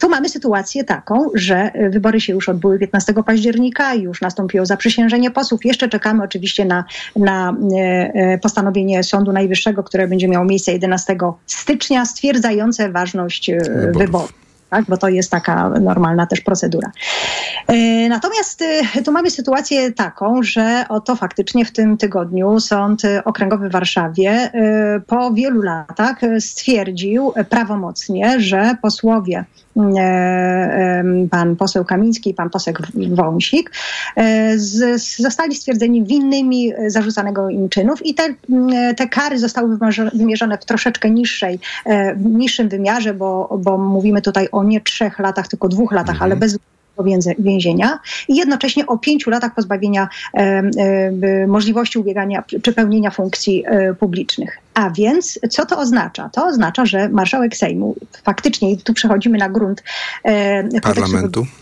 Tu 0.00 0.08
mamy 0.08 0.28
sytuację 0.28 0.84
taką, 0.84 1.30
że 1.34 1.70
wybory 1.90 2.20
się 2.20 2.32
już 2.32 2.48
odbyły 2.48 2.78
15 2.78 3.14
października, 3.26 3.94
już 3.94 4.20
nastąpiło 4.20 4.66
zaprzysiężenie 4.66 5.30
posłów. 5.30 5.64
Jeszcze 5.64 5.88
czekamy 5.88 6.22
oczywiście 6.24 6.64
na, 6.64 6.84
na 7.16 7.56
postanowienie 8.42 9.04
Sądu 9.04 9.32
Najwyższego, 9.32 9.82
które 9.82 10.08
będzie 10.08 10.28
miało 10.28 10.44
miejsce 10.44 10.72
11 10.72 11.16
stycznia, 11.46 12.04
stwierdzające 12.04 12.90
ważność 12.92 13.50
wyborów. 13.50 13.98
wyborów 13.98 14.41
tak? 14.72 14.84
bo 14.88 14.96
to 14.96 15.08
jest 15.08 15.30
taka 15.30 15.68
normalna 15.68 16.26
też 16.26 16.40
procedura. 16.40 16.90
E, 17.68 18.08
natomiast 18.08 18.62
e, 18.96 19.02
tu 19.02 19.12
mamy 19.12 19.30
sytuację 19.30 19.92
taką, 19.92 20.42
że 20.42 20.84
oto 20.88 21.16
faktycznie 21.16 21.64
w 21.64 21.72
tym 21.72 21.96
tygodniu 21.96 22.60
Sąd 22.60 23.02
Okręgowy 23.24 23.68
w 23.68 23.72
Warszawie 23.72 24.30
e, 24.30 25.00
po 25.06 25.30
wielu 25.30 25.62
latach 25.62 26.20
stwierdził 26.38 27.32
prawomocnie, 27.48 28.40
że 28.40 28.76
posłowie 28.82 29.44
pan 31.30 31.56
poseł 31.56 31.84
Kamiński 31.84 32.30
i 32.30 32.34
pan 32.34 32.50
poseł 32.50 32.74
Wąsik 33.10 33.70
zostali 35.18 35.54
stwierdzeni 35.54 36.04
winnymi 36.04 36.72
zarzucanego 36.86 37.48
im 37.48 37.68
czynów 37.68 38.06
i 38.06 38.14
te, 38.14 38.34
te 38.96 39.08
kary 39.08 39.38
zostały 39.38 39.78
wymierzone 40.14 40.58
w 40.58 40.64
troszeczkę 40.64 41.10
niższej, 41.10 41.58
niższym 42.16 42.68
wymiarze, 42.68 43.14
bo, 43.14 43.58
bo 43.62 43.78
mówimy 43.78 44.22
tutaj 44.22 44.48
o 44.52 44.64
nie 44.64 44.80
trzech 44.80 45.18
latach, 45.18 45.48
tylko 45.48 45.68
dwóch 45.68 45.92
latach, 45.92 46.14
mhm. 46.14 46.22
ale 46.22 46.36
bez 46.36 46.58
więzienia 47.38 47.98
i 48.28 48.36
jednocześnie 48.36 48.86
o 48.86 48.98
pięciu 48.98 49.30
latach 49.30 49.54
pozbawienia 49.54 50.08
e, 50.34 50.38
e, 50.38 51.46
możliwości 51.46 51.98
ubiegania 51.98 52.44
czy 52.62 52.72
pełnienia 52.72 53.10
funkcji 53.10 53.64
e, 53.66 53.94
publicznych. 53.94 54.58
A 54.74 54.90
więc 54.90 55.38
co 55.50 55.66
to 55.66 55.78
oznacza? 55.78 56.28
To 56.28 56.46
oznacza, 56.46 56.86
że 56.86 57.08
marszałek 57.08 57.56
Sejmu 57.56 57.94
faktycznie, 58.24 58.76
tu 58.76 58.94
przechodzimy 58.94 59.38
na 59.38 59.48
grunt 59.48 59.82
parlamentu. 60.82 61.40
E, 61.40 61.61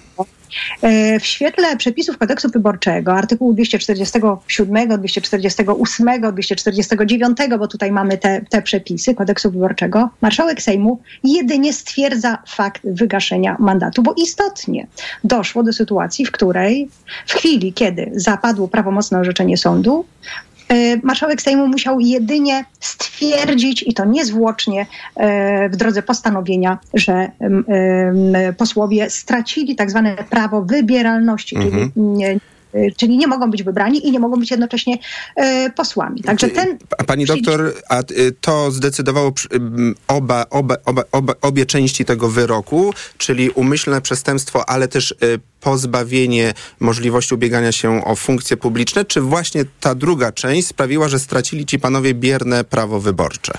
w 1.20 1.26
świetle 1.26 1.76
przepisów 1.76 2.18
kodeksu 2.18 2.48
wyborczego, 2.48 3.12
artykułu 3.12 3.52
247, 3.52 4.88
248, 4.98 6.20
249, 6.32 7.38
bo 7.58 7.68
tutaj 7.68 7.92
mamy 7.92 8.18
te, 8.18 8.40
te 8.48 8.62
przepisy 8.62 9.14
kodeksu 9.14 9.50
wyborczego, 9.50 10.08
marszałek 10.20 10.62
Sejmu 10.62 11.00
jedynie 11.24 11.72
stwierdza 11.72 12.38
fakt 12.48 12.82
wygaszenia 12.84 13.56
mandatu, 13.58 14.02
bo 14.02 14.14
istotnie 14.16 14.86
doszło 15.24 15.62
do 15.62 15.72
sytuacji, 15.72 16.26
w 16.26 16.32
której 16.32 16.88
w 17.26 17.32
chwili, 17.32 17.72
kiedy 17.72 18.10
zapadło 18.14 18.68
prawomocne 18.68 19.18
orzeczenie 19.18 19.56
sądu, 19.56 20.04
E, 20.24 20.49
marszałek 21.02 21.42
Sejmu 21.42 21.66
musiał 21.66 22.00
jedynie 22.00 22.64
stwierdzić, 22.80 23.84
i 23.86 23.94
to 23.94 24.04
niezwłocznie 24.04 24.86
e, 25.16 25.68
w 25.68 25.76
drodze 25.76 26.02
postanowienia, 26.02 26.78
że 26.94 27.30
posłowie 28.58 29.10
stracili 29.10 29.76
tak 29.76 29.90
zwane 29.90 30.16
prawo 30.30 30.62
wybieralności, 30.62 31.56
mhm. 31.56 31.72
czyli 31.72 31.90
nie, 31.96 32.36
Y, 32.36 32.40
czyli 32.96 33.16
nie 33.16 33.26
mogą 33.26 33.50
być 33.50 33.62
wybrani 33.62 34.06
i 34.06 34.12
nie 34.12 34.20
mogą 34.20 34.40
być 34.40 34.50
jednocześnie 34.50 34.98
e, 35.36 35.70
posłami. 35.70 36.22
Także 36.22 36.48
ten... 36.48 36.78
A 36.98 37.04
pani 37.04 37.26
doktor, 37.26 37.74
a 37.88 38.00
y, 38.00 38.32
to 38.40 38.70
zdecydowało 38.70 39.32
oba, 40.08 40.46
oba, 40.50 40.76
oba, 40.84 41.02
oba, 41.12 41.34
obie 41.40 41.66
części 41.66 42.04
tego 42.04 42.28
wyroku, 42.28 42.94
czyli 43.18 43.50
umyślne 43.50 44.00
przestępstwo, 44.00 44.68
ale 44.68 44.88
też 44.88 45.10
y, 45.10 45.16
pozbawienie 45.60 46.54
możliwości 46.80 47.34
ubiegania 47.34 47.72
się 47.72 48.04
o 48.04 48.16
funkcje 48.16 48.56
publiczne, 48.56 49.04
czy 49.04 49.20
właśnie 49.20 49.64
ta 49.80 49.94
druga 49.94 50.32
część 50.32 50.68
sprawiła, 50.68 51.08
że 51.08 51.18
stracili 51.18 51.66
ci 51.66 51.78
panowie 51.78 52.14
bierne 52.14 52.64
prawo 52.64 53.00
wyborcze? 53.00 53.52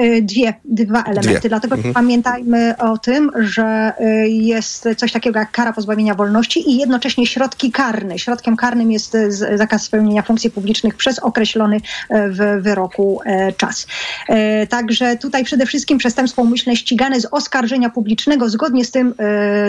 Y, 0.00 0.22
dwie, 0.22 0.54
dwa 0.64 1.02
elementy. 1.02 1.40
Dwie. 1.40 1.48
Dlatego 1.48 1.74
mhm. 1.74 1.94
pamiętajmy 1.94 2.76
o 2.78 2.98
tym, 2.98 3.30
że 3.38 3.92
y, 4.00 4.28
jest 4.28 4.88
coś 4.96 5.12
takiego 5.12 5.38
jak 5.38 5.50
kara 5.50 5.72
pozbawienia 5.72 6.14
wolności 6.14 6.70
i 6.70 6.78
jednocześnie 6.78 7.26
środki 7.26 7.72
karne. 7.72 8.18
Środkiem 8.18 8.56
karnym 8.56 8.92
jest 8.92 9.16
zakaz 9.54 9.82
spełnienia 9.82 10.22
funkcji 10.22 10.50
publicznych 10.50 10.94
przez 10.94 11.18
określony 11.18 11.80
e, 12.08 12.28
w 12.28 12.62
wyroku 12.62 13.20
e, 13.24 13.52
czas. 13.52 13.86
E, 14.28 14.66
także 14.66 15.16
tutaj 15.16 15.44
przede 15.44 15.66
wszystkim 15.66 15.98
przestępstwo 15.98 16.42
umyślne 16.42 16.76
ścigane 16.76 17.20
z 17.20 17.24
oskarżenia 17.30 17.90
publicznego 17.90 18.48
zgodnie 18.48 18.84
z 18.84 18.90
tym, 18.90 19.14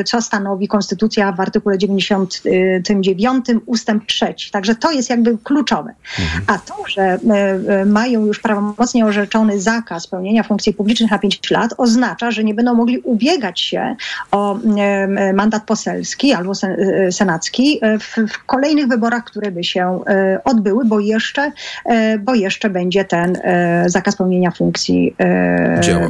co 0.05 0.21
stanowi 0.21 0.67
Konstytucja 0.67 1.31
w 1.31 1.39
artykule 1.39 1.77
99 1.77 3.45
ustęp 3.65 4.05
3. 4.05 4.35
Także 4.51 4.75
to 4.75 4.91
jest 4.91 5.09
jakby 5.09 5.37
kluczowe. 5.37 5.93
Mhm. 6.19 6.43
A 6.47 6.57
to, 6.57 6.75
że 6.87 7.19
mają 7.85 8.25
już 8.25 8.39
prawomocnie 8.39 9.05
orzeczony 9.05 9.61
zakaz 9.61 10.07
pełnienia 10.07 10.18
funkcji 10.47 10.73
publicznych 10.73 11.12
na 11.12 11.19
5 11.19 11.51
lat 11.51 11.73
oznacza, 11.77 12.32
że 12.32 12.43
nie 12.43 12.53
będą 12.53 12.73
mogli 12.73 12.97
ubiegać 12.97 13.60
się 13.60 13.95
o 14.32 14.60
mandat 15.34 15.63
poselski 15.63 16.34
albo 16.34 16.51
e, 16.63 17.12
senacki 17.12 17.79
e, 17.82 17.99
w, 17.99 18.15
w 18.34 18.45
kolejnych 18.45 18.88
wyborach, 18.88 19.23
które 19.23 19.51
by 19.51 19.63
się 19.63 20.01
e, 20.08 20.39
odbyły, 20.43 20.86
bo 20.86 20.99
jeszcze, 20.99 21.51
bo 22.19 22.36
jeszcze 22.36 22.69
będzie 22.69 23.05
ten 23.05 23.38
zakaz 23.86 24.15
pełnienia 24.15 24.51
funkcji 24.51 25.15
działał. 25.79 26.10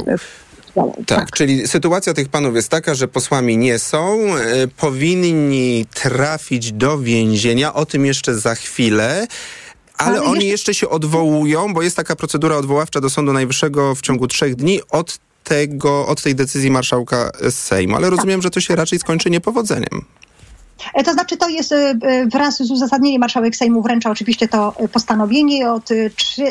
Tak, 0.75 1.05
tak, 1.05 1.31
czyli 1.31 1.67
sytuacja 1.67 2.13
tych 2.13 2.29
panów 2.29 2.55
jest 2.55 2.69
taka, 2.69 2.95
że 2.95 3.07
posłami 3.07 3.57
nie 3.57 3.79
są, 3.79 4.19
powinni 4.77 5.85
trafić 5.93 6.71
do 6.71 6.99
więzienia, 6.99 7.73
o 7.73 7.85
tym 7.85 8.05
jeszcze 8.05 8.35
za 8.35 8.55
chwilę. 8.55 9.27
Ale, 9.99 10.23
oni 10.23 10.47
jeszcze 10.47 10.73
się 10.73 10.89
odwołują, 10.89 11.73
bo 11.73 11.81
jest 11.81 11.95
taka 11.95 12.15
procedura 12.15 12.55
odwoławcza 12.55 13.01
do 13.01 13.09
Sądu 13.09 13.33
Najwyższego 13.33 13.95
w 13.95 14.01
ciągu 14.01 14.27
trzech 14.27 14.55
dni 14.55 14.79
od 14.91 15.19
tego, 15.43 16.07
od 16.07 16.21
tej 16.21 16.35
decyzji 16.35 16.71
marszałka 16.71 17.31
Sejmu. 17.49 17.95
Ale 17.95 18.09
rozumiem, 18.09 18.41
że 18.41 18.49
to 18.49 18.61
się 18.61 18.75
raczej 18.75 18.99
skończy 18.99 19.29
niepowodzeniem. 19.29 20.05
E, 20.93 21.03
to 21.03 21.13
znaczy, 21.13 21.37
to 21.37 21.49
jest 21.49 21.71
e, 21.71 21.95
wraz 22.31 22.57
z 22.57 22.71
uzasadnieniem 22.71 23.19
marszałek 23.19 23.55
Sejmu 23.55 23.81
wręcza 23.81 24.11
oczywiście 24.11 24.47
to 24.47 24.73
postanowienie 24.93 25.71
od 25.71 25.89
trzy, 26.15 26.43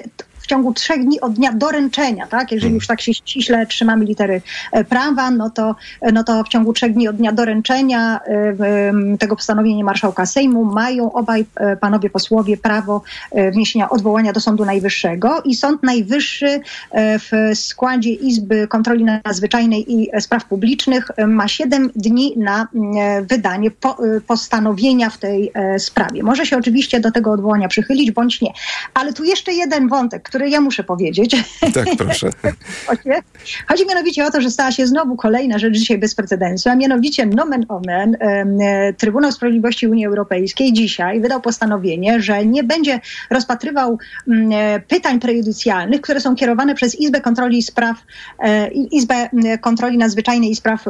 ciągu 0.49 0.73
trzech 0.73 1.05
dni 1.05 1.21
od 1.21 1.33
dnia 1.33 1.53
doręczenia, 1.53 2.27
tak? 2.27 2.53
Jeżeli 2.53 2.75
już 2.75 2.87
tak 2.87 3.01
się 3.01 3.15
ściśle 3.15 3.67
trzymamy 3.67 4.05
litery 4.05 4.43
e, 4.73 4.85
prawa, 4.85 5.31
no 5.31 5.51
to, 5.51 5.77
no 6.13 6.25
to 6.25 6.45
w 6.45 6.49
ciągu 6.49 6.73
trzech 6.73 6.95
dni 6.95 7.09
od 7.09 7.17
dnia 7.17 7.33
doręczenia 7.33 8.21
e, 8.27 9.17
tego 9.19 9.37
postanowienia 9.37 9.85
marszałka 9.85 10.27
Sejmu 10.27 10.65
mają 10.65 11.13
obaj 11.13 11.45
e, 11.57 11.77
panowie 11.77 12.11
posłowie 12.11 12.57
prawo 12.57 13.03
e, 13.33 13.51
wniesienia 13.51 13.89
odwołania 13.89 14.33
do 14.33 14.41
Sądu 14.41 14.65
Najwyższego 14.65 15.43
i 15.45 15.55
Sąd 15.55 15.83
Najwyższy 15.83 16.61
e, 16.91 17.19
w 17.19 17.31
składzie 17.55 18.11
Izby 18.11 18.69
Kontroli 18.69 19.05
Nadzwyczajnej 19.05 19.93
i 19.93 20.11
Spraw 20.21 20.45
Publicznych 20.45 21.11
e, 21.17 21.27
ma 21.27 21.49
siedem 21.49 21.91
dni 21.97 22.35
na 22.37 22.69
mm, 22.75 23.27
wydanie 23.27 23.71
po, 23.71 24.07
e, 24.07 24.21
postanowienia 24.21 25.11
w 25.11 25.19
tej 25.19 25.51
e, 25.55 25.79
sprawie. 25.79 26.23
Może 26.23 26.47
się 26.47 26.57
oczywiście 26.57 27.01
do 27.01 27.11
tego 27.11 27.33
odwołania 27.33 27.69
przychylić 27.69 28.11
bądź 28.11 28.41
nie. 28.41 28.53
Ale 28.95 29.13
tu 29.13 29.25
jeszcze 29.25 29.53
jeden 29.53 29.89
wątek, 29.89 30.23
który 30.23 30.38
ja 30.47 30.61
muszę 30.61 30.85
powiedzieć. 30.85 31.37
Tak, 31.75 31.89
proszę. 31.99 32.31
Chodzi- 32.87 33.11
Chodzi 33.69 33.87
mianowicie 33.87 34.27
o 34.27 34.31
to, 34.31 34.41
że 34.41 34.51
stała 34.51 34.73
się 34.73 34.87
znowu 34.87 35.17
kolejna 35.17 35.59
rzecz 35.59 35.75
dzisiaj 35.75 35.99
bez 35.99 36.15
precedensu, 36.15 36.69
a 36.69 36.75
mianowicie 36.75 37.27
nomen 37.27 37.67
omen 37.69 38.17
e, 38.21 38.93
Trybunał 38.93 39.33
Sprawiedliwości 39.33 39.87
Unii 39.87 40.07
Europejskiej 40.07 40.73
dzisiaj 40.73 41.21
wydał 41.21 41.41
postanowienie, 41.41 42.21
że 42.23 42.47
nie 42.47 42.65
będzie 42.65 43.01
rozpatrywał 43.31 43.99
mm, 44.29 44.53
e, 44.53 44.81
pytań 44.81 45.21
prejudycjalnych, 45.21 46.01
które 46.01 46.21
są 46.21 46.37
kierowane 46.37 46.75
przez 46.75 47.01
Izbę 47.01 47.21
Kontroli 47.21 47.63
Spraw, 47.63 47.97
e, 48.39 48.69
Izbę 48.71 49.29
Kontroli 49.61 49.99
Nadzwyczajnej 49.99 50.51
i 50.51 50.57
Spraw 50.57 50.85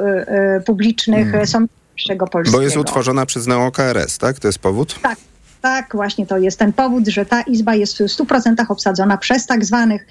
Publicznych 0.67 1.35
mm. 1.35 1.47
Sądu 1.47 1.69
Polskiego. 2.33 2.59
Bo 2.59 2.63
jest 2.63 2.77
utworzona 2.77 3.27
przez 3.27 3.47
NeoKRS, 3.47 4.19
tak? 4.19 4.39
To 4.39 4.49
jest 4.49 4.59
powód? 4.59 5.01
Tak, 5.03 5.19
tak, 5.61 5.93
właśnie 5.95 6.27
to 6.27 6.39
jest 6.39 6.59
ten 6.59 6.73
powód, 6.73 7.09
że 7.09 7.27
ta 7.27 7.43
izba 7.43 7.75
jest 7.75 7.99
w 7.99 8.01
100% 8.01 8.55
obsadzona 8.69 9.19
przez 9.19 9.47
tak 9.47 9.65
zwanych 9.65 10.07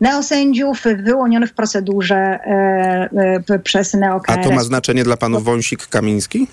neosędziów 0.00 0.82
wyłonionych 1.04 1.50
w 1.50 1.54
procedurze 1.54 2.16
e, 2.16 3.08
e, 3.50 3.58
przez 3.58 3.94
A 3.94 3.98
neokRS. 3.98 4.44
to 4.44 4.50
ma 4.50 4.64
znaczenie 4.64 5.04
dla 5.04 5.16
panów 5.16 5.44
Wąsik-Kamiński? 5.44 6.46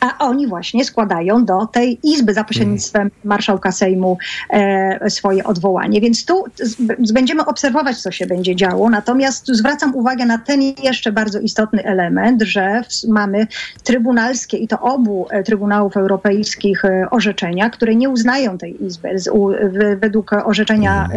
A 0.00 0.18
oni 0.18 0.46
właśnie 0.46 0.84
składają 0.84 1.44
do 1.44 1.66
tej 1.66 1.98
izby 2.02 2.34
za 2.34 2.44
pośrednictwem 2.44 3.10
marszałka 3.24 3.72
Sejmu 3.72 4.18
e, 4.50 5.10
swoje 5.10 5.44
odwołanie. 5.44 6.00
Więc 6.00 6.24
tu 6.24 6.44
z, 6.58 7.12
będziemy 7.12 7.44
obserwować, 7.44 7.96
co 7.96 8.10
się 8.10 8.26
będzie 8.26 8.56
działo. 8.56 8.90
Natomiast 8.90 9.46
zwracam 9.48 9.94
uwagę 9.94 10.26
na 10.26 10.38
ten 10.38 10.62
jeszcze 10.62 11.12
bardzo 11.12 11.40
istotny 11.40 11.84
element, 11.84 12.42
że 12.42 12.82
w, 12.82 13.08
mamy 13.08 13.46
trybunalskie 13.84 14.56
i 14.56 14.68
to 14.68 14.80
obu 14.80 15.26
e, 15.30 15.42
Trybunałów 15.42 15.96
Europejskich 15.96 16.84
e, 16.84 17.06
orzeczenia, 17.10 17.70
które 17.70 17.96
nie 17.96 18.08
uznają 18.08 18.58
tej 18.58 18.84
izby. 18.84 19.18
Z, 19.18 19.28
u, 19.28 19.48
w, 19.48 20.00
według 20.00 20.32
orzeczenia 20.32 21.08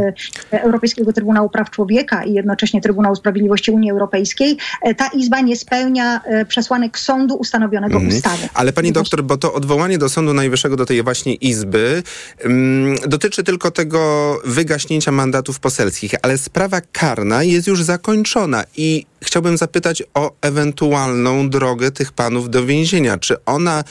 e, 0.51 0.61
Europejskiego 0.61 1.13
Trybunału 1.13 1.49
Praw 1.49 1.69
Człowieka 1.69 2.23
i 2.23 2.33
jednocześnie 2.33 2.81
Trybunału 2.81 3.15
Sprawiedliwości 3.15 3.71
Unii 3.71 3.91
Europejskiej, 3.91 4.57
e, 4.81 4.95
ta 4.95 5.07
izba 5.07 5.39
nie 5.41 5.55
spełnia 5.55 6.21
e, 6.23 6.45
przesłanek 6.45 6.99
sądu 6.99 7.35
ustanowionego 7.35 7.95
Mhm. 7.95 8.17
ustawy. 8.17 8.49
Ale 8.53 8.68
pani 8.73 8.91
doktor, 8.91 9.23
bo 9.23 9.37
to 9.37 9.53
odwołanie 9.53 9.97
do 9.97 10.09
Sądu 10.09 10.33
Najwyższego, 10.33 10.75
do 10.75 10.85
tej 10.85 11.03
właśnie 11.03 11.33
izby, 11.33 12.03
mm, 12.39 12.95
dotyczy 13.07 13.43
tylko 13.43 13.71
tego 13.71 14.41
wygaśnięcia 14.45 15.11
mandatów 15.11 15.59
poselskich, 15.59 16.11
ale 16.21 16.37
sprawa 16.37 16.81
karna 16.91 17.43
jest 17.43 17.67
już 17.67 17.83
zakończona 17.83 18.63
i 18.77 19.05
chciałbym 19.21 19.57
zapytać 19.57 20.03
o 20.13 20.31
ewentualną 20.41 21.49
drogę 21.49 21.91
tych 21.91 22.11
panów 22.11 22.49
do 22.49 22.65
więzienia. 22.65 23.17
Czy 23.17 23.45
ona, 23.45 23.83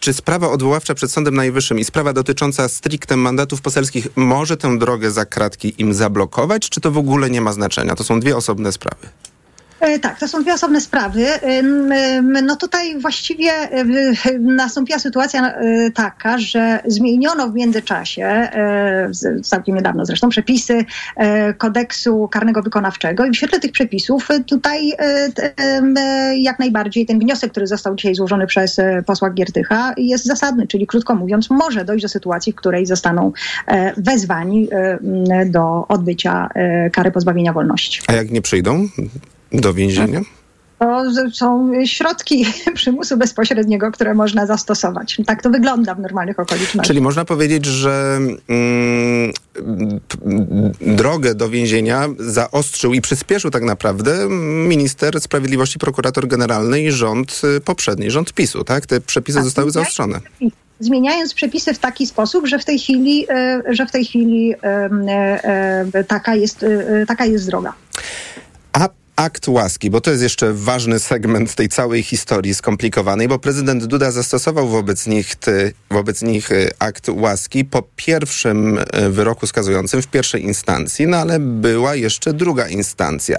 czy 0.00 0.12
sprawa 0.12 0.50
odwoławcza 0.50 0.94
przed 0.94 1.12
Sądem 1.12 1.34
Najwyższym 1.34 1.78
i 1.78 1.84
sprawa 1.84 2.12
dotycząca 2.12 2.68
stricte 2.68 3.16
mandatów 3.16 3.60
poselskich 3.60 4.08
może 4.16 4.56
tę 4.56 4.78
drogę 4.78 5.10
za 5.10 5.24
kratki 5.24 5.74
im 5.78 5.94
zablokować, 5.94 6.68
czy 6.68 6.80
to 6.80 6.90
w 6.90 6.98
ogóle 6.98 7.30
nie 7.30 7.40
ma 7.40 7.52
znaczenia? 7.52 7.94
To 7.94 8.04
są 8.04 8.20
dwie 8.20 8.36
osobne 8.36 8.72
sprawy. 8.72 9.08
E, 9.80 9.98
Tak, 9.98 10.18
to 10.18 10.28
są 10.28 10.42
dwie 10.42 10.54
osobne 10.54 10.80
sprawy. 10.80 11.26
No 12.42 12.56
tutaj 12.56 12.98
właściwie 13.00 13.50
nastąpiła 14.40 14.98
sytuacja 14.98 15.60
y, 15.62 15.92
taka, 15.94 16.38
że 16.38 16.80
zmieniono 16.86 17.48
w 17.48 17.54
międzyczasie, 17.54 18.48
z- 19.10 19.46
całkiem 19.48 19.74
niedawno 19.76 20.04
zresztą, 20.06 20.28
przepisy 20.28 20.84
kodeksu 21.58 22.28
karnego 22.28 22.62
wykonawczego 22.62 23.24
i 23.24 23.30
w 23.30 23.36
świetle 23.36 23.60
tych 23.60 23.72
przepisów 23.72 24.28
tutaj 24.46 24.92
jak 26.36 26.58
najbardziej 26.58 27.06
ten 27.06 27.18
wniosek, 27.18 27.50
który 27.50 27.66
został 27.66 27.96
dzisiaj 27.96 28.14
złożony 28.14 28.46
przez 28.46 28.76
posła 29.06 29.30
Giertycha 29.30 29.92
jest 29.96 30.24
zasadny, 30.24 30.66
czyli 30.66 30.86
krótko 30.86 31.14
mówiąc 31.14 31.50
może 31.50 31.84
dojść 31.84 32.02
do 32.02 32.08
sytuacji, 32.08 32.52
w 32.52 32.56
której 32.56 32.86
zostaną 32.86 33.32
e, 33.66 33.92
wezwani 33.96 34.68
do 35.46 35.84
odbycia 35.88 36.48
e, 36.54 36.90
kary 36.90 37.10
pozbawienia 37.10 37.52
wolności. 37.52 38.00
A 38.06 38.12
jak 38.12 38.30
nie 38.30 38.42
przyjdą 38.42 38.88
do 39.52 39.74
więzienia? 39.74 40.20
To 40.78 41.04
są 41.32 41.72
środki 41.84 42.46
przymusu 42.74 43.16
bezpośredniego, 43.16 43.92
które 43.92 44.14
można 44.14 44.46
zastosować. 44.46 45.16
Tak 45.26 45.42
to 45.42 45.50
wygląda 45.50 45.94
w 45.94 46.00
normalnych 46.00 46.38
okolicznościach. 46.38 46.86
Czyli 46.86 47.00
można 47.00 47.24
powiedzieć, 47.24 47.66
że 47.66 48.18
mm, 48.48 49.32
drogę 50.80 51.34
do 51.34 51.48
więzienia 51.48 52.08
zaostrzył 52.18 52.94
i 52.94 53.00
przyspieszył 53.00 53.50
tak 53.50 53.62
naprawdę 53.62 54.28
minister 54.68 55.20
sprawiedliwości, 55.20 55.78
prokurator 55.78 56.28
generalny 56.28 56.80
i 56.80 56.90
rząd 56.90 57.40
y, 57.56 57.60
poprzedni, 57.60 58.10
rząd 58.10 58.32
PiSu, 58.32 58.64
tak? 58.64 58.86
Te 58.86 59.00
przepisy 59.00 59.42
zostały 59.42 59.70
zaostrzone. 59.70 60.20
Zmieniając 60.80 61.34
przepisy 61.34 61.74
w 61.74 61.78
taki 61.78 62.06
sposób, 62.06 62.46
że 62.46 62.58
w 62.58 62.64
tej 62.64 62.78
chwili, 62.78 63.26
e, 63.28 63.62
że 63.68 63.86
w 63.86 63.90
tej 63.90 64.04
chwili 64.04 64.54
e, 64.62 64.90
e, 65.94 66.04
taka, 66.04 66.34
jest, 66.34 66.62
e, 66.62 67.06
taka 67.06 67.24
jest 67.24 67.46
droga. 67.46 67.72
A 68.72 68.88
akt 69.18 69.48
łaski, 69.48 69.90
bo 69.90 70.00
to 70.00 70.10
jest 70.10 70.22
jeszcze 70.22 70.52
ważny 70.52 70.98
segment 70.98 71.54
tej 71.54 71.68
całej 71.68 72.02
historii 72.02 72.54
skomplikowanej, 72.54 73.28
bo 73.28 73.38
prezydent 73.38 73.84
Duda 73.84 74.10
zastosował 74.10 74.68
wobec 74.68 75.06
nich, 75.06 75.36
ty, 75.36 75.72
wobec 75.90 76.22
nich 76.22 76.50
y, 76.50 76.70
akt 76.78 77.08
łaski 77.08 77.64
po 77.64 77.82
pierwszym 77.96 78.78
y, 78.78 78.84
wyroku 79.10 79.46
skazującym 79.46 80.02
w 80.02 80.06
pierwszej 80.06 80.44
instancji, 80.44 81.06
no 81.06 81.16
ale 81.16 81.38
była 81.40 81.94
jeszcze 81.94 82.32
druga 82.32 82.68
instancja. 82.68 83.38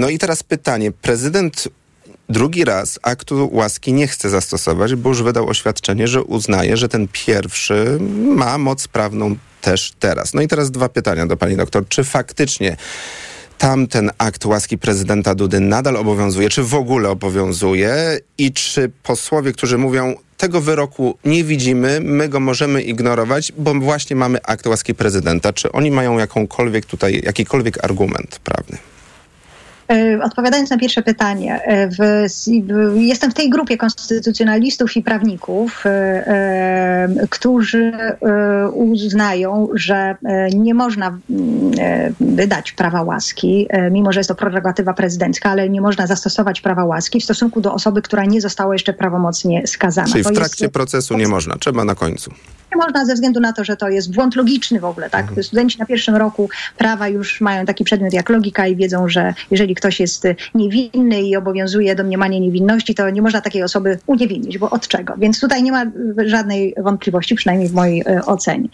No 0.00 0.08
i 0.08 0.18
teraz 0.18 0.42
pytanie. 0.42 0.92
Prezydent 0.92 1.68
drugi 2.28 2.64
raz 2.64 2.98
aktu 3.02 3.50
łaski 3.52 3.92
nie 3.92 4.06
chce 4.06 4.30
zastosować, 4.30 4.94
bo 4.94 5.08
już 5.08 5.22
wydał 5.22 5.48
oświadczenie, 5.48 6.08
że 6.08 6.22
uznaje, 6.22 6.76
że 6.76 6.88
ten 6.88 7.08
pierwszy 7.12 7.98
ma 8.36 8.58
moc 8.58 8.88
prawną 8.88 9.36
też 9.60 9.92
teraz. 9.98 10.34
No 10.34 10.42
i 10.42 10.48
teraz 10.48 10.70
dwa 10.70 10.88
pytania 10.88 11.26
do 11.26 11.36
pani 11.36 11.56
doktor. 11.56 11.88
Czy 11.88 12.04
faktycznie 12.04 12.76
tamten 13.58 14.10
akt 14.18 14.46
łaski 14.46 14.78
prezydenta 14.78 15.34
Dudy 15.34 15.60
nadal 15.60 15.96
obowiązuje, 15.96 16.48
czy 16.48 16.62
w 16.62 16.74
ogóle 16.74 17.10
obowiązuje? 17.10 18.18
I 18.38 18.52
czy 18.52 18.90
posłowie, 19.02 19.52
którzy 19.52 19.78
mówią 19.78 20.14
tego 20.36 20.60
wyroku 20.60 21.18
nie 21.24 21.44
widzimy, 21.44 22.00
my 22.00 22.28
go 22.28 22.40
możemy 22.40 22.82
ignorować, 22.82 23.52
bo 23.58 23.74
właśnie 23.74 24.16
mamy 24.16 24.42
akt 24.42 24.66
łaski 24.66 24.94
prezydenta, 24.94 25.52
czy 25.52 25.72
oni 25.72 25.90
mają 25.90 26.18
jakąkolwiek 26.18 26.86
tutaj, 26.86 27.20
jakikolwiek 27.24 27.84
argument 27.84 28.40
prawny? 28.44 28.78
E, 29.92 30.22
Odpowiadając 30.22 30.70
na 30.70 30.78
pierwsze 30.78 31.02
pytanie, 31.02 31.62
e, 31.62 31.88
w, 31.88 31.98
jestem 32.96 33.30
w 33.30 33.34
tej 33.34 33.50
grupie 33.50 33.76
konstytucjonalistów 33.76 34.96
i 34.96 35.02
prawników, 35.02 35.86
e, 35.86 37.08
którzy 37.30 37.92
uznają, 38.72 39.68
że 39.74 40.16
nie 40.54 40.74
można 40.74 41.06
mm, 41.06 42.14
wydać 42.20 42.72
prawa 42.72 43.02
łaski, 43.02 43.68
mimo 43.90 44.12
że 44.12 44.20
jest 44.20 44.28
to 44.28 44.34
prerogatywa 44.34 44.94
prezydencka, 44.94 45.50
ale 45.50 45.68
nie 45.68 45.80
można 45.80 46.06
zastosować 46.06 46.60
prawa 46.60 46.84
łaski 46.84 47.20
w 47.20 47.24
stosunku 47.24 47.60
do 47.60 47.74
osoby, 47.74 48.02
która 48.02 48.24
nie 48.24 48.40
została 48.40 48.74
jeszcze 48.74 48.92
prawomocnie 48.92 49.66
skazana. 49.66 50.08
Czyli 50.08 50.24
w 50.24 50.26
jest- 50.26 50.36
trakcie 50.38 50.68
procesu 50.68 51.16
nie 51.16 51.28
można, 51.28 51.56
trzeba 51.56 51.84
na 51.84 51.94
końcu. 51.94 52.30
nie 52.74 52.76
można 52.76 53.04
ze 53.04 53.14
względu 53.14 53.40
na 53.40 53.52
to, 53.52 53.64
że 53.64 53.76
to 53.76 53.88
jest 53.88 54.14
błąd 54.14 54.36
logiczny 54.36 54.80
w 54.80 54.84
ogóle, 54.84 55.10
tak? 55.10 55.26
Studenci 55.42 55.78
na 55.78 55.86
pierwszym 55.86 56.16
roku 56.16 56.50
prawa 56.78 57.08
już 57.08 57.40
mają 57.40 57.66
taki 57.66 57.84
przedmiot 57.84 58.12
jak 58.12 58.28
logika 58.28 58.66
i 58.66 58.76
wiedzą, 58.76 59.08
że 59.08 59.34
jeżeli 59.50 59.74
ktoś 59.78 60.00
jest 60.00 60.24
y, 60.24 60.36
niewinny 60.54 61.22
i 61.22 61.36
obowiązuje 61.36 61.94
domniemanie 61.94 62.40
niewinności, 62.40 62.94
to 62.94 63.10
nie 63.10 63.22
można 63.22 63.40
takiej 63.40 63.62
osoby 63.62 63.98
uniewinnić, 64.06 64.58
bo 64.58 64.70
od 64.70 64.88
czego? 64.88 65.14
Więc 65.16 65.40
tutaj 65.40 65.62
nie 65.62 65.72
ma 65.72 65.84
y, 65.84 66.28
żadnej 66.28 66.74
wątpliwości, 66.76 67.34
przynajmniej 67.34 67.68
w 67.68 67.74
mojej 67.74 68.00
y, 68.00 68.24
ocenie. 68.24 68.68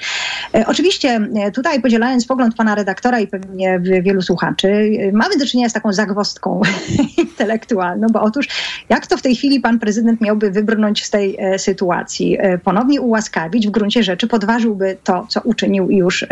E, 0.54 0.66
Oczywiście 0.66 1.20
e, 1.34 1.52
tutaj 1.52 1.82
podzielając 1.82 2.26
pogląd 2.26 2.54
pana 2.54 2.74
redaktora 2.74 3.20
i 3.20 3.26
pewnie 3.26 3.80
wielu 3.80 4.22
słuchaczy, 4.22 4.90
mamy 5.12 5.36
do 5.36 5.46
czynienia 5.46 5.68
z 5.68 5.72
taką 5.72 5.92
zagwozdką 5.92 6.60
intelektualną, 7.18 8.06
bo 8.12 8.22
otóż 8.22 8.48
jak 8.88 9.06
to 9.06 9.16
w 9.16 9.22
tej 9.22 9.36
chwili 9.36 9.60
pan 9.60 9.78
prezydent 9.78 10.20
miałby 10.20 10.50
wybrnąć 10.50 11.04
z 11.04 11.10
tej 11.10 11.36
e, 11.38 11.58
sytuacji? 11.58 12.38
Ponownie 12.64 13.00
ułaskawić, 13.00 13.68
w 13.68 13.70
gruncie 13.70 14.02
rzeczy 14.02 14.26
podważyłby 14.26 14.96
to, 15.04 15.26
co 15.28 15.40
uczynił 15.40 15.90
już 15.90 16.26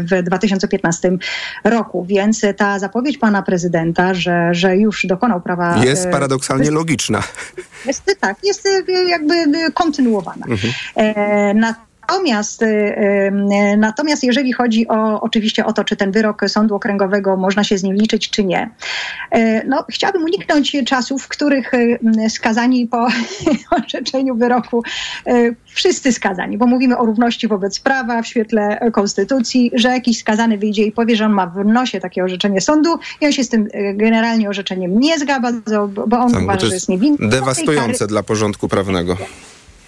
w 0.00 0.22
2015 0.22 1.10
roku. 1.64 2.04
Więc 2.04 2.44
ta 2.56 2.78
zapowiedź 2.78 3.18
pana 3.18 3.42
prezydenta, 3.42 3.99
że, 4.12 4.48
że 4.52 4.76
już 4.76 5.06
dokonał 5.06 5.40
prawa... 5.40 5.84
Jest 5.84 6.06
e, 6.06 6.10
paradoksalnie 6.10 6.70
logiczna. 6.70 7.22
jest, 7.86 8.16
tak, 8.20 8.36
jest 8.42 8.66
e, 8.66 8.92
jakby 9.08 9.34
e, 9.34 9.72
kontynuowana. 9.74 10.46
Mhm. 10.46 10.72
E, 10.96 11.54
Natomiast, 12.10 12.64
natomiast 13.76 14.24
jeżeli 14.24 14.52
chodzi 14.52 14.88
o, 14.88 15.20
oczywiście 15.20 15.66
o 15.66 15.72
to, 15.72 15.84
czy 15.84 15.96
ten 15.96 16.10
wyrok 16.10 16.42
Sądu 16.48 16.74
Okręgowego 16.74 17.36
można 17.36 17.64
się 17.64 17.78
z 17.78 17.82
nim 17.82 17.94
liczyć, 17.94 18.30
czy 18.30 18.44
nie, 18.44 18.70
no, 19.66 19.84
chciałabym 19.90 20.22
uniknąć 20.22 20.76
czasów, 20.86 21.22
w 21.22 21.28
których 21.28 21.72
skazani 22.28 22.86
po 22.86 23.08
orzeczeniu 23.84 24.34
wyroku, 24.34 24.82
wszyscy 25.66 26.12
skazani, 26.12 26.58
bo 26.58 26.66
mówimy 26.66 26.98
o 26.98 27.06
równości 27.06 27.48
wobec 27.48 27.80
prawa 27.80 28.22
w 28.22 28.26
świetle 28.26 28.90
konstytucji, 28.92 29.70
że 29.74 29.88
jakiś 29.88 30.18
skazany 30.18 30.58
wyjdzie 30.58 30.82
i 30.84 30.92
powie, 30.92 31.16
że 31.16 31.26
on 31.26 31.32
ma 31.32 31.46
w 31.46 31.64
nosie 31.64 32.00
takie 32.00 32.24
orzeczenie 32.24 32.60
sądu 32.60 32.98
i 33.20 33.26
on 33.26 33.32
się 33.32 33.44
z 33.44 33.48
tym 33.48 33.68
generalnie 33.94 34.48
orzeczeniem 34.48 35.00
nie 35.00 35.18
zgadza, 35.18 35.52
bo 36.06 36.18
on 36.18 36.32
Tak, 36.32 36.40
bo 36.40 36.44
uważa, 36.44 36.66
że 36.66 36.74
jest 36.74 36.80
jest 36.80 36.88
niewinny. 36.88 37.28
dewastujące 37.28 38.06
dla 38.06 38.22
porządku 38.22 38.68
prawnego. 38.68 39.16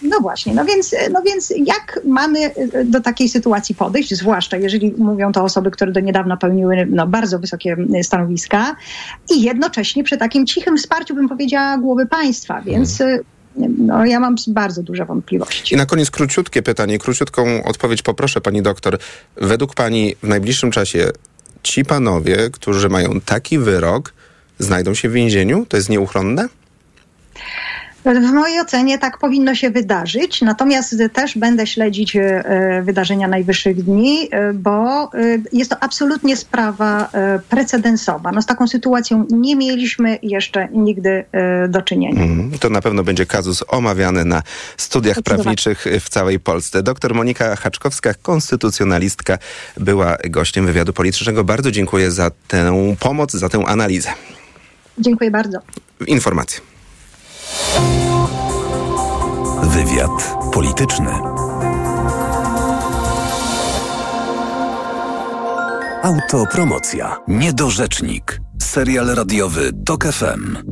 No 0.03 0.21
właśnie, 0.21 0.55
no 0.55 0.65
więc, 0.65 0.95
no 1.13 1.23
więc 1.23 1.53
jak 1.67 2.01
mamy 2.05 2.51
do 2.85 3.01
takiej 3.01 3.29
sytuacji 3.29 3.75
podejść, 3.75 4.15
zwłaszcza 4.15 4.57
jeżeli 4.57 4.95
mówią 4.99 5.33
to 5.33 5.45
osoby, 5.45 5.71
które 5.71 5.93
do 5.93 6.01
niedawna 6.01 6.37
pełniły 6.37 6.87
no, 6.91 7.07
bardzo 7.07 7.39
wysokie 7.39 7.77
stanowiska 8.03 8.77
i 9.31 9.43
jednocześnie 9.43 10.05
przy 10.05 10.17
takim 10.17 10.47
cichym 10.47 10.79
wsparciu, 10.79 11.15
bym 11.15 11.29
powiedziała, 11.29 11.79
głowy 11.79 12.07
państwa, 12.07 12.63
więc 12.63 13.03
no, 13.79 14.07
ja 14.07 14.21
mam 14.21 14.35
bardzo 14.49 14.83
duże 14.83 15.05
wątpliwości. 15.05 15.75
I 15.75 15.79
na 15.79 15.87
koniec 15.87 16.11
króciutkie 16.11 16.63
pytanie, 16.63 16.99
króciutką 16.99 17.65
odpowiedź 17.65 18.03
poproszę 18.03 18.41
pani 18.41 18.63
doktor. 18.63 18.99
Według 19.37 19.75
pani 19.75 20.15
w 20.23 20.29
najbliższym 20.29 20.71
czasie 20.71 21.11
ci 21.63 21.85
panowie, 21.85 22.51
którzy 22.53 22.89
mają 22.89 23.21
taki 23.21 23.59
wyrok, 23.59 24.13
znajdą 24.59 24.95
się 24.95 25.09
w 25.09 25.13
więzieniu? 25.13 25.67
To 25.69 25.77
jest 25.77 25.89
nieuchronne? 25.89 26.49
W 28.05 28.33
mojej 28.33 28.61
ocenie 28.61 28.99
tak 28.99 29.19
powinno 29.19 29.55
się 29.55 29.71
wydarzyć, 29.71 30.41
natomiast 30.41 30.97
też 31.13 31.39
będę 31.39 31.67
śledzić 31.67 32.17
e, 32.17 32.83
wydarzenia 32.85 33.29
najwyższych 33.29 33.85
dni, 33.85 34.29
e, 34.31 34.53
bo 34.53 35.05
e, 35.05 35.09
jest 35.53 35.71
to 35.71 35.83
absolutnie 35.83 36.37
sprawa 36.37 37.11
precedensowa. 37.49 38.33
No 38.33 38.43
z 38.43 38.47
taką 38.47 38.69
sytuacją 38.69 39.27
nie 39.31 39.57
mieliśmy 39.57 40.19
jeszcze 40.23 40.69
nigdy 40.73 41.25
do 41.69 41.83
czynienia. 41.83 42.23
Mm, 42.23 42.59
to 42.59 42.71
na 42.71 42.81
pewno 42.81 43.05
będzie 43.05 43.27
kazus 43.27 43.65
omawiany 43.69 44.25
na 44.25 44.43
studiach 44.77 45.23
prawniczych 45.23 45.87
w 46.01 46.09
całej 46.09 46.41
Polsce. 46.41 46.83
Doktor 46.83 47.15
Monika 47.15 47.57
Haczkowska, 47.57 48.15
konstytucjonalistka, 48.15 49.39
była 49.77 50.17
gościem 50.31 50.67
wywiadu 50.67 50.93
politycznego. 50.93 51.45
Bardzo 51.45 51.71
dziękuję 51.71 52.11
za 52.11 52.31
tę 52.49 52.95
pomoc, 53.01 53.33
za 53.33 53.49
tę 53.49 53.63
analizę. 53.67 54.11
Dziękuję 54.99 55.31
bardzo. 55.31 55.59
Informacje. 56.07 56.72
Wywiad 59.63 60.37
polityczny. 60.53 61.11
Autopromocja. 66.03 67.17
Niedorzecznik. 67.29 68.41
Serial 68.63 69.07
radiowy 69.07 69.71
TOK 69.87 70.05
FM. 70.05 70.72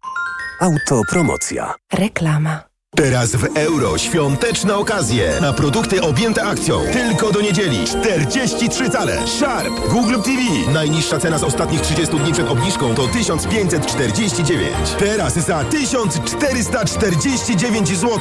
Autopromocja. 0.61 1.73
Reklama. 1.93 2.70
Teraz 3.01 3.35
w 3.35 3.57
euro 3.57 3.97
świąteczne 3.97 4.75
okazje 4.75 5.31
na 5.41 5.53
produkty 5.53 6.01
objęte 6.01 6.43
akcją. 6.43 6.81
Tylko 6.93 7.31
do 7.31 7.41
niedzieli 7.41 7.85
43 7.85 8.89
cale. 8.89 9.27
Sharp 9.27 9.89
Google 9.89 10.15
TV. 10.15 10.71
Najniższa 10.73 11.19
cena 11.19 11.37
z 11.37 11.43
ostatnich 11.43 11.81
30 11.81 12.17
dni 12.17 12.33
przed 12.33 12.49
obniżką 12.49 12.95
to 12.95 13.07
1549. 13.07 14.71
Teraz 14.99 15.33
za 15.33 15.63
1449 15.63 17.97
zł. 17.97 18.19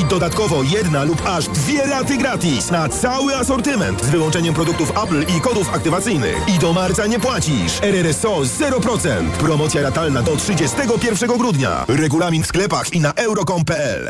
I 0.00 0.04
dodatkowo 0.04 0.62
jedna 0.62 1.04
lub 1.04 1.22
aż 1.26 1.48
dwie 1.48 1.86
raty 1.86 2.16
gratis 2.16 2.70
na 2.70 2.88
cały 2.88 3.36
asortyment 3.36 4.04
z 4.04 4.10
wyłączeniem 4.10 4.54
produktów 4.54 4.92
Apple 5.04 5.24
i 5.36 5.40
kodów 5.40 5.74
aktywacyjnych. 5.74 6.36
I 6.56 6.58
do 6.58 6.72
marca 6.72 7.06
nie 7.06 7.20
płacisz. 7.20 7.82
RRSO 7.82 8.40
0%. 8.40 9.30
Promocja 9.30 9.82
ratalna 9.82 10.22
do 10.22 10.36
31 10.36 11.38
grudnia. 11.38 11.84
Regulamin 11.88 12.42
w 12.42 12.46
sklepach 12.46 12.92
i 12.92 13.00
na 13.00 13.12
euro.com.pl. 13.12 14.09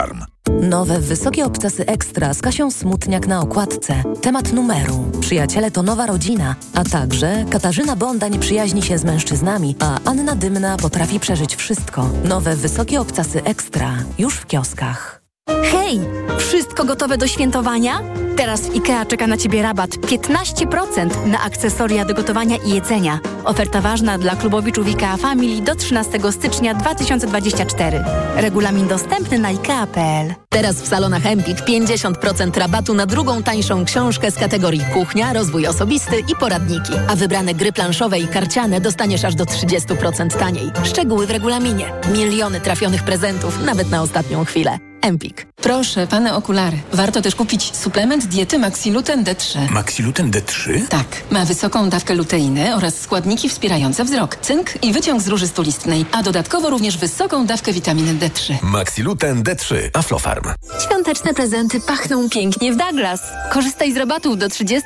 Aflofarm. 0.00 0.24
Nowe 0.62 0.98
wysokie 0.98 1.44
obcasy 1.44 1.86
ekstra 1.86 2.34
z 2.34 2.42
Kasią 2.42 2.70
Smutniak 2.70 3.26
na 3.26 3.40
okładce. 3.40 4.02
Temat 4.22 4.52
numeru. 4.52 5.04
Przyjaciele 5.20 5.70
to 5.70 5.82
nowa 5.82 6.06
rodzina, 6.06 6.54
a 6.74 6.84
także 6.84 7.44
Katarzyna 7.50 7.96
Bonda 7.96 8.28
nie 8.28 8.38
przyjaźni 8.38 8.82
się 8.82 8.98
z 8.98 9.04
mężczyznami, 9.04 9.76
a 9.80 9.98
Anna 10.04 10.34
Dymna 10.34 10.76
potrafi 10.76 11.20
przeżyć 11.20 11.56
wszystko. 11.56 12.10
Nowe 12.24 12.56
wysokie 12.56 13.00
obcasy 13.00 13.44
ekstra. 13.44 13.96
Już 14.18 14.34
w 14.34 14.46
kioskach. 14.46 15.22
Hej! 15.62 16.00
Wszystko 16.38 16.84
gotowe 16.84 17.18
do 17.18 17.26
świętowania? 17.26 18.02
Teraz 18.40 18.60
w 18.60 18.74
IKEA 18.74 19.06
czeka 19.06 19.26
na 19.26 19.36
Ciebie 19.36 19.62
rabat 19.62 19.90
15% 19.90 21.26
na 21.26 21.42
akcesoria 21.42 22.04
do 22.04 22.14
gotowania 22.14 22.56
i 22.56 22.70
jedzenia. 22.70 23.20
Oferta 23.44 23.80
ważna 23.80 24.18
dla 24.18 24.36
klubowiczów 24.36 24.86
IKEA 24.86 25.16
Family 25.16 25.62
do 25.62 25.74
13 25.74 26.18
stycznia 26.32 26.74
2024. 26.74 28.04
Regulamin 28.36 28.88
dostępny 28.88 29.38
na 29.38 29.48
IKEA.pl. 29.48 30.34
Teraz 30.48 30.82
w 30.82 30.88
salonach 30.88 31.26
Empik 31.26 31.56
50% 31.58 32.58
rabatu 32.58 32.94
na 32.94 33.06
drugą 33.06 33.42
tańszą 33.42 33.84
książkę 33.84 34.30
z 34.30 34.36
kategorii 34.36 34.84
kuchnia, 34.94 35.32
rozwój 35.32 35.66
osobisty 35.66 36.20
i 36.32 36.36
poradniki. 36.40 36.92
A 37.08 37.16
wybrane 37.16 37.54
gry 37.54 37.72
planszowe 37.72 38.18
i 38.18 38.28
karciane 38.28 38.80
dostaniesz 38.80 39.24
aż 39.24 39.34
do 39.34 39.44
30% 39.44 40.38
taniej. 40.38 40.70
Szczegóły 40.84 41.26
w 41.26 41.30
regulaminie. 41.30 41.92
Miliony 42.12 42.60
trafionych 42.60 43.02
prezentów 43.02 43.64
nawet 43.64 43.90
na 43.90 44.02
ostatnią 44.02 44.44
chwilę. 44.44 44.78
Empik. 45.02 45.49
Proszę, 45.62 46.06
pane 46.06 46.34
okulary. 46.34 46.78
Warto 46.92 47.22
też 47.22 47.34
kupić 47.34 47.76
suplement 47.76 48.26
diety 48.26 48.58
Maxiluten 48.58 49.24
D3. 49.24 49.70
Maxiluten 49.70 50.30
D3? 50.30 50.86
Tak. 50.88 51.06
Ma 51.30 51.44
wysoką 51.44 51.88
dawkę 51.90 52.14
luteiny 52.14 52.76
oraz 52.76 52.98
składniki 53.00 53.48
wspierające 53.48 54.04
wzrok, 54.04 54.36
cynk 54.36 54.84
i 54.84 54.92
wyciąg 54.92 55.22
z 55.22 55.28
róży 55.28 55.48
stulistnej, 55.48 56.04
a 56.12 56.22
dodatkowo 56.22 56.70
również 56.70 56.98
wysoką 56.98 57.46
dawkę 57.46 57.72
witaminy 57.72 58.14
D3. 58.14 58.54
Maxiluten 58.62 59.42
D3. 59.42 59.74
Aflofarm. 59.92 60.44
Świąteczne 60.86 61.34
prezenty 61.34 61.80
pachną 61.80 62.28
pięknie 62.28 62.72
w 62.72 62.76
Douglas. 62.76 63.20
Korzystaj 63.52 63.92
z 63.92 63.96
rabatów 63.96 64.38
do 64.38 64.48
30% 64.48 64.80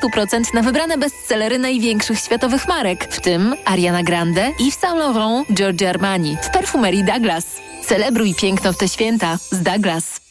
na 0.54 0.62
wybrane 0.62 0.98
bestsellery 0.98 1.58
największych 1.58 2.18
światowych 2.18 2.68
marek, 2.68 3.08
w 3.10 3.20
tym 3.20 3.54
Ariana 3.64 4.02
Grande, 4.02 4.52
Yves 4.60 4.78
Saint 4.80 4.98
Laurent, 4.98 5.48
Giorgio 5.52 5.88
Armani 5.88 6.36
w 6.42 6.50
perfumerii 6.50 7.04
Douglas. 7.04 7.44
Celebruj 7.86 8.34
piękno 8.34 8.72
w 8.72 8.76
te 8.76 8.88
święta 8.88 9.38
z 9.50 9.62
Douglas. 9.62 10.23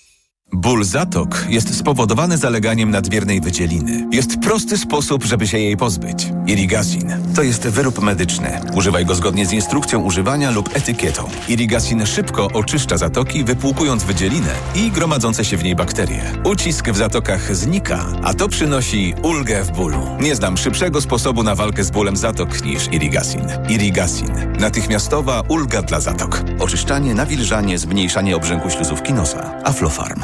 Ból 0.55 0.83
zatok 0.83 1.45
jest 1.49 1.77
spowodowany 1.77 2.37
zaleganiem 2.37 2.91
nadmiernej 2.91 3.41
wydzieliny. 3.41 4.07
Jest 4.11 4.39
prosty 4.39 4.77
sposób, 4.77 5.23
żeby 5.23 5.47
się 5.47 5.57
jej 5.59 5.77
pozbyć. 5.77 6.27
Irigasin. 6.47 7.15
To 7.35 7.43
jest 7.43 7.67
wyrób 7.67 8.01
medyczny. 8.01 8.59
Używaj 8.75 9.05
go 9.05 9.15
zgodnie 9.15 9.45
z 9.45 9.51
instrukcją 9.51 10.01
używania 10.01 10.51
lub 10.51 10.69
etykietą. 10.75 11.29
Irigasin 11.47 12.05
szybko 12.05 12.47
oczyszcza 12.53 12.97
zatoki, 12.97 13.43
wypłukując 13.43 14.03
wydzielinę 14.03 14.51
i 14.75 14.91
gromadzące 14.91 15.45
się 15.45 15.57
w 15.57 15.63
niej 15.63 15.75
bakterie. 15.75 16.21
Ucisk 16.43 16.89
w 16.89 16.97
zatokach 16.97 17.55
znika, 17.55 18.05
a 18.23 18.33
to 18.33 18.47
przynosi 18.49 19.13
ulgę 19.23 19.63
w 19.63 19.71
bólu. 19.71 19.99
Nie 20.19 20.35
znam 20.35 20.57
szybszego 20.57 21.01
sposobu 21.01 21.43
na 21.43 21.55
walkę 21.55 21.83
z 21.83 21.91
bólem 21.91 22.17
zatok 22.17 22.65
niż 22.65 22.87
Irigasin. 22.91 23.47
Irigasin. 23.69 24.29
Natychmiastowa 24.59 25.41
ulga 25.41 25.81
dla 25.81 25.99
zatok. 25.99 26.43
Oczyszczanie, 26.59 27.13
nawilżanie, 27.13 27.77
zmniejszanie 27.77 28.35
obrzęku 28.35 28.69
śluzówki 28.69 29.13
nosa. 29.13 29.53
Aflofarm. 29.63 30.23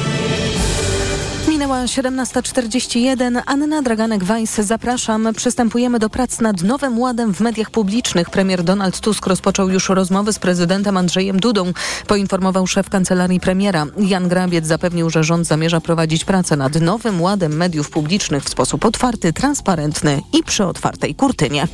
Minęła 1.71 1.85
17.41. 1.85 3.41
Anna 3.45 3.81
Draganek-Weiss, 3.81 4.63
zapraszam. 4.63 5.27
Przystępujemy 5.37 5.99
do 5.99 6.09
prac 6.09 6.39
nad 6.39 6.63
nowym 6.63 6.99
ładem 6.99 7.33
w 7.33 7.39
mediach 7.39 7.69
publicznych. 7.69 8.29
Premier 8.29 8.63
Donald 8.63 8.99
Tusk 8.99 9.27
rozpoczął 9.27 9.69
już 9.69 9.89
rozmowy 9.89 10.33
z 10.33 10.39
prezydentem 10.39 10.97
Andrzejem 10.97 11.39
Dudą, 11.39 11.73
poinformował 12.07 12.67
szef 12.67 12.89
kancelarii 12.89 13.39
premiera. 13.39 13.85
Jan 13.97 14.27
Grabiec 14.27 14.67
zapewnił, 14.67 15.09
że 15.09 15.23
rząd 15.23 15.47
zamierza 15.47 15.81
prowadzić 15.81 16.25
pracę 16.25 16.55
nad 16.55 16.81
nowym 16.81 17.21
ładem 17.21 17.53
mediów 17.57 17.89
publicznych 17.89 18.43
w 18.43 18.49
sposób 18.49 18.85
otwarty, 18.85 19.33
transparentny 19.33 20.21
i 20.33 20.43
przy 20.43 20.65
otwartej 20.65 21.15
kurtynie. 21.15 21.67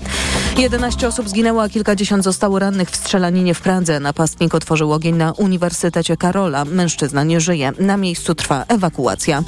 11 0.57 1.07
osób 1.07 1.29
zginęło, 1.29 1.63
a 1.63 1.69
kilkadziesiąt 1.69 2.23
zostało 2.23 2.59
rannych 2.59 2.89
w 2.89 2.95
strzelaninie 2.95 3.53
w 3.53 3.61
Pradze. 3.61 3.99
Napastnik 3.99 4.55
otworzył 4.55 4.93
ogień 4.93 5.15
na 5.15 5.31
Uniwersytecie 5.31 6.17
Karola. 6.17 6.65
Mężczyzna 6.65 7.23
nie 7.23 7.41
żyje. 7.41 7.71
Na 7.79 7.97
miejscu 7.97 8.35
trwa 8.35 8.65
ewakuacja. 8.67 9.43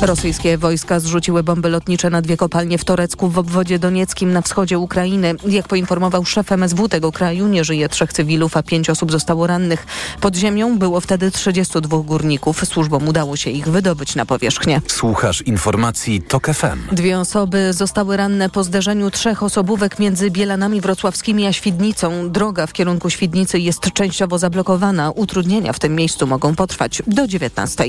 Rosyjskie 0.00 0.58
wojska 0.58 1.00
zrzuciły 1.00 1.42
bomby 1.42 1.68
lotnicze 1.68 2.10
na 2.10 2.22
dwie 2.22 2.36
kopalnie 2.36 2.78
w 2.78 2.84
Torecku 2.84 3.28
w 3.28 3.38
obwodzie 3.38 3.78
donieckim 3.78 4.32
na 4.32 4.42
wschodzie 4.42 4.78
Ukrainy. 4.78 5.34
Jak 5.48 5.68
poinformował 5.68 6.24
szef 6.24 6.52
MSW 6.52 6.88
tego 6.88 7.12
kraju, 7.12 7.48
nie 7.48 7.64
żyje 7.64 7.88
trzech 7.88 8.12
cywilów, 8.12 8.56
a 8.56 8.62
pięć 8.62 8.90
osób 8.90 9.12
zostało 9.12 9.46
rannych. 9.46 9.86
Pod 10.20 10.36
ziemią 10.36 10.78
było 10.78 11.00
wtedy 11.00 11.30
32 11.30 11.98
górników. 11.98 12.66
Służbom 12.66 13.08
udało 13.08 13.36
się 13.36 13.50
ich 13.50 13.68
wydobyć 13.68 14.14
na 14.14 14.26
powierzchnię. 14.26 14.80
Słuchasz 14.86 15.42
informacji 15.42 16.22
TOK 16.22 16.46
FM. 16.46 16.94
Dwie 16.94 17.18
osoby 17.18 17.72
zostały 17.72 18.16
ranne 18.16 18.48
po 18.50 18.64
zderzeniu 18.64 19.10
trzech 19.10 19.42
osobówek 19.42 19.98
między 19.98 20.30
Bielanami 20.30 20.80
Wrocławskimi 20.80 21.46
a 21.46 21.52
Świdnicą. 21.52 22.30
Droga 22.30 22.66
w 22.66 22.72
kierunku 22.72 23.10
Świdnicy 23.10 23.58
jest 23.58 23.92
częściowo 23.92 24.38
zablokowana. 24.38 25.10
Utrudnienia 25.10 25.72
w 25.72 25.78
tym 25.78 25.94
miejscu 25.94 26.26
mogą 26.26 26.54
potrwać 26.54 27.02
do 27.06 27.26
19. 27.26 27.84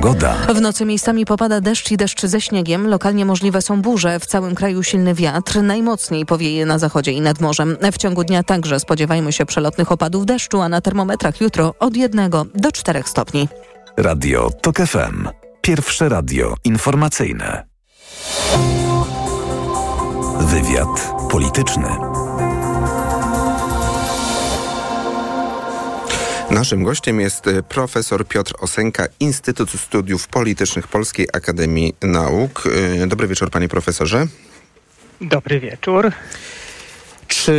Pogoda. 0.00 0.34
W 0.54 0.60
nocy 0.60 0.84
miejscami 0.84 1.24
popada 1.24 1.60
deszcz 1.60 1.90
i 1.90 1.96
deszcz 1.96 2.22
ze 2.26 2.40
śniegiem. 2.40 2.86
Lokalnie 2.86 3.24
możliwe 3.24 3.62
są 3.62 3.82
burze. 3.82 4.20
W 4.20 4.26
całym 4.26 4.54
kraju 4.54 4.82
silny 4.82 5.14
wiatr. 5.14 5.62
Najmocniej 5.62 6.26
powieje 6.26 6.66
na 6.66 6.78
zachodzie 6.78 7.12
i 7.12 7.20
nad 7.20 7.40
morzem. 7.40 7.76
W 7.92 7.98
ciągu 7.98 8.24
dnia 8.24 8.42
także 8.42 8.80
spodziewajmy 8.80 9.32
się 9.32 9.46
przelotnych 9.46 9.92
opadów 9.92 10.26
deszczu, 10.26 10.60
a 10.60 10.68
na 10.68 10.80
termometrach 10.80 11.40
jutro 11.40 11.74
od 11.78 11.96
1 11.96 12.30
do 12.54 12.72
4 12.72 13.02
stopni. 13.06 13.48
Radio 13.96 14.50
TOK 14.62 14.76
FM. 14.76 15.28
Pierwsze 15.60 16.08
radio 16.08 16.54
informacyjne. 16.64 17.66
Wywiad 20.40 21.12
polityczny. 21.30 22.19
Naszym 26.50 26.84
gościem 26.84 27.20
jest 27.20 27.46
e, 27.46 27.62
profesor 27.62 28.26
Piotr 28.26 28.52
Osenka, 28.60 29.06
Instytut 29.20 29.70
Studiów 29.70 30.28
Politycznych 30.28 30.88
Polskiej 30.88 31.28
Akademii 31.32 31.94
Nauk. 32.02 32.64
E, 33.02 33.06
Dobry 33.06 33.28
wieczór, 33.28 33.50
panie 33.50 33.68
profesorze. 33.68 34.26
Dobry 35.20 35.60
wieczór. 35.60 36.12
Czy 37.28 37.52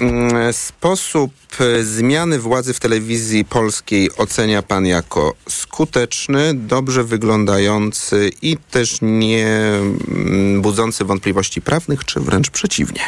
mm, 0.00 0.52
sposób 0.52 1.32
e, 1.60 1.82
zmiany 1.82 2.38
władzy 2.38 2.74
w 2.74 2.80
telewizji 2.80 3.44
polskiej 3.44 4.10
ocenia 4.16 4.62
pan 4.62 4.86
jako 4.86 5.34
skuteczny, 5.48 6.54
dobrze 6.54 7.04
wyglądający 7.04 8.30
i 8.42 8.56
też 8.70 8.98
nie 9.02 9.48
mm, 9.48 10.62
budzący 10.62 11.04
wątpliwości 11.04 11.62
prawnych, 11.62 12.04
czy 12.04 12.20
wręcz 12.20 12.50
przeciwnie? 12.50 13.00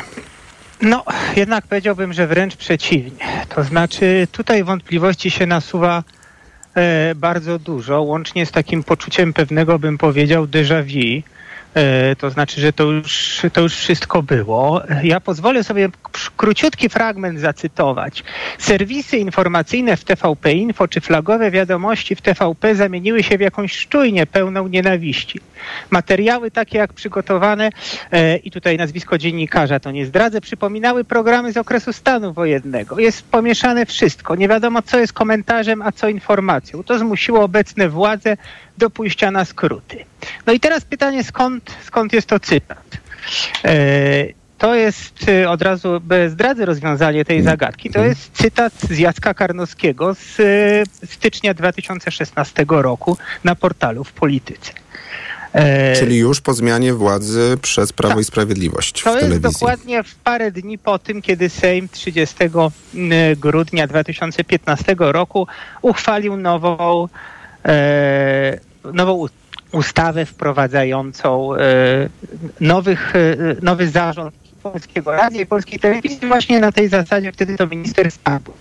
No, 0.83 1.05
jednak 1.37 1.67
powiedziałbym, 1.67 2.13
że 2.13 2.27
wręcz 2.27 2.57
przeciwnie. 2.57 3.47
To 3.49 3.65
znaczy, 3.65 4.29
tutaj 4.33 4.65
wątpliwości 4.65 5.31
się 5.31 5.47
nasuwa 5.47 6.03
e, 6.75 7.15
bardzo 7.15 7.59
dużo, 7.59 8.03
łącznie 8.03 8.47
z 8.47 8.51
takim 8.51 8.85
poczuciem 8.85 9.33
pewnego, 9.33 9.79
bym 9.79 9.99
powiedział, 9.99 10.47
déjà 10.47 10.83
vu. 10.83 11.23
E, 11.75 12.17
to 12.17 12.31
znaczy, 12.31 12.61
że 12.61 12.73
to 12.73 12.85
już, 12.85 13.41
to 13.53 13.61
już 13.61 13.77
wszystko 13.77 14.23
było. 14.23 14.83
Ja 15.03 15.21
pozwolę 15.21 15.65
sobie 15.65 15.89
króciutki 16.37 16.89
fragment 16.89 17.41
zacytować. 17.41 18.25
Serwisy 18.59 19.17
informacyjne 19.17 19.97
w 19.97 20.05
TVP 20.05 20.53
Info 20.53 20.89
czy 20.89 21.01
flagowe 21.01 21.51
wiadomości 21.51 22.15
w 22.15 22.21
TVP 22.21 22.75
zamieniły 22.75 23.23
się 23.23 23.39
w 23.39 23.41
jakąś 23.41 23.73
szczujnię 23.73 24.27
pełną 24.27 24.69
nienawiści. 24.69 25.41
Materiały 25.91 26.51
takie 26.51 26.79
jak 26.79 26.93
przygotowane, 26.93 27.71
e, 28.13 28.37
i 28.37 28.51
tutaj 28.51 28.77
nazwisko 28.77 29.19
dziennikarza 29.19 29.81
to 29.81 29.91
nie 29.91 30.07
zdradzę, 30.07 30.41
przypominały 30.41 31.05
programy 31.05 31.53
z 31.53 31.57
okresu 31.57 31.93
stanu 31.93 32.33
wojennego. 32.33 32.99
Jest 32.99 33.23
pomieszane 33.23 33.87
wszystko. 33.87 34.37
Nie 34.37 34.49
wiadomo, 34.49 34.83
co 34.83 34.99
jest 34.99 35.13
komentarzem, 35.13 35.83
a 35.83 35.93
co 35.93 36.09
informacją. 36.09 36.83
To 36.83 36.99
zmusiło 36.99 37.43
obecne 37.43 37.89
władze 37.89 38.37
do 38.79 38.91
pójścia 38.91 39.31
na 39.31 39.45
skróty. 39.45 40.05
No 40.47 40.53
i 40.53 40.61
teraz 40.61 40.85
pytanie, 40.85 41.25
skąd, 41.25 41.77
skąd 41.85 42.13
jest 42.13 42.29
to 42.29 42.41
cytat? 42.41 42.99
E, 43.65 44.25
to 44.59 44.75
jest 44.75 45.29
e, 45.29 45.51
od 45.51 45.63
razu 45.63 46.01
zdradzę 46.29 46.65
rozwiązanie 46.65 47.25
tej 47.25 47.43
zagadki. 47.43 47.91
To 47.91 48.05
jest 48.05 48.31
cytat 48.33 48.73
z 48.91 48.99
Jacka 48.99 49.35
Karnowskiego 49.35 50.15
z 50.15 50.41
e, 50.41 51.07
stycznia 51.07 51.55
2016 51.55 52.65
roku 52.69 53.17
na 53.45 53.55
portalu 53.55 54.05
w 54.05 54.13
Polityce. 54.13 54.73
E, 55.53 55.97
Czyli 55.97 56.19
już 56.19 56.41
po 56.41 56.55
zmianie 56.55 56.95
władzy 56.95 57.59
przez 57.63 57.93
Prawo 57.93 58.15
Tak. 58.15 58.23
i 58.23 58.25
Sprawiedliwość 58.25 59.01
w 59.01 59.05
To 59.05 59.11
jest 59.11 59.21
telewizji. 59.21 59.53
dokładnie 59.53 60.03
w 60.03 60.15
parę 60.15 60.51
dni 60.53 60.79
po 60.79 60.99
tym, 60.99 61.23
kiedy 61.23 61.49
Sejm 61.49 61.89
30 61.89 62.37
grudnia 63.37 63.87
2015 63.87 64.97
roku 64.99 65.47
uchwalił 65.83 66.37
nową, 66.37 67.09
e, 67.65 68.59
nową 68.93 69.27
ustawę 69.73 70.27
wprowadzającą 70.27 71.55
e, 71.55 71.59
nowych, 72.61 73.13
nowy 73.63 73.89
zarząd 73.89 74.35
Polskiego 74.71 75.13
Radia 75.13 75.41
i 75.41 75.47
Polskiej 75.47 75.79
Telewizji 75.79 76.29
właśnie 76.29 76.61
na 76.61 76.73
tej 76.73 76.89
zasadzie 76.89 77.33
wtedy 77.33 77.57
to 77.57 77.67
minister 77.67 78.11
Skarbu. 78.11 78.53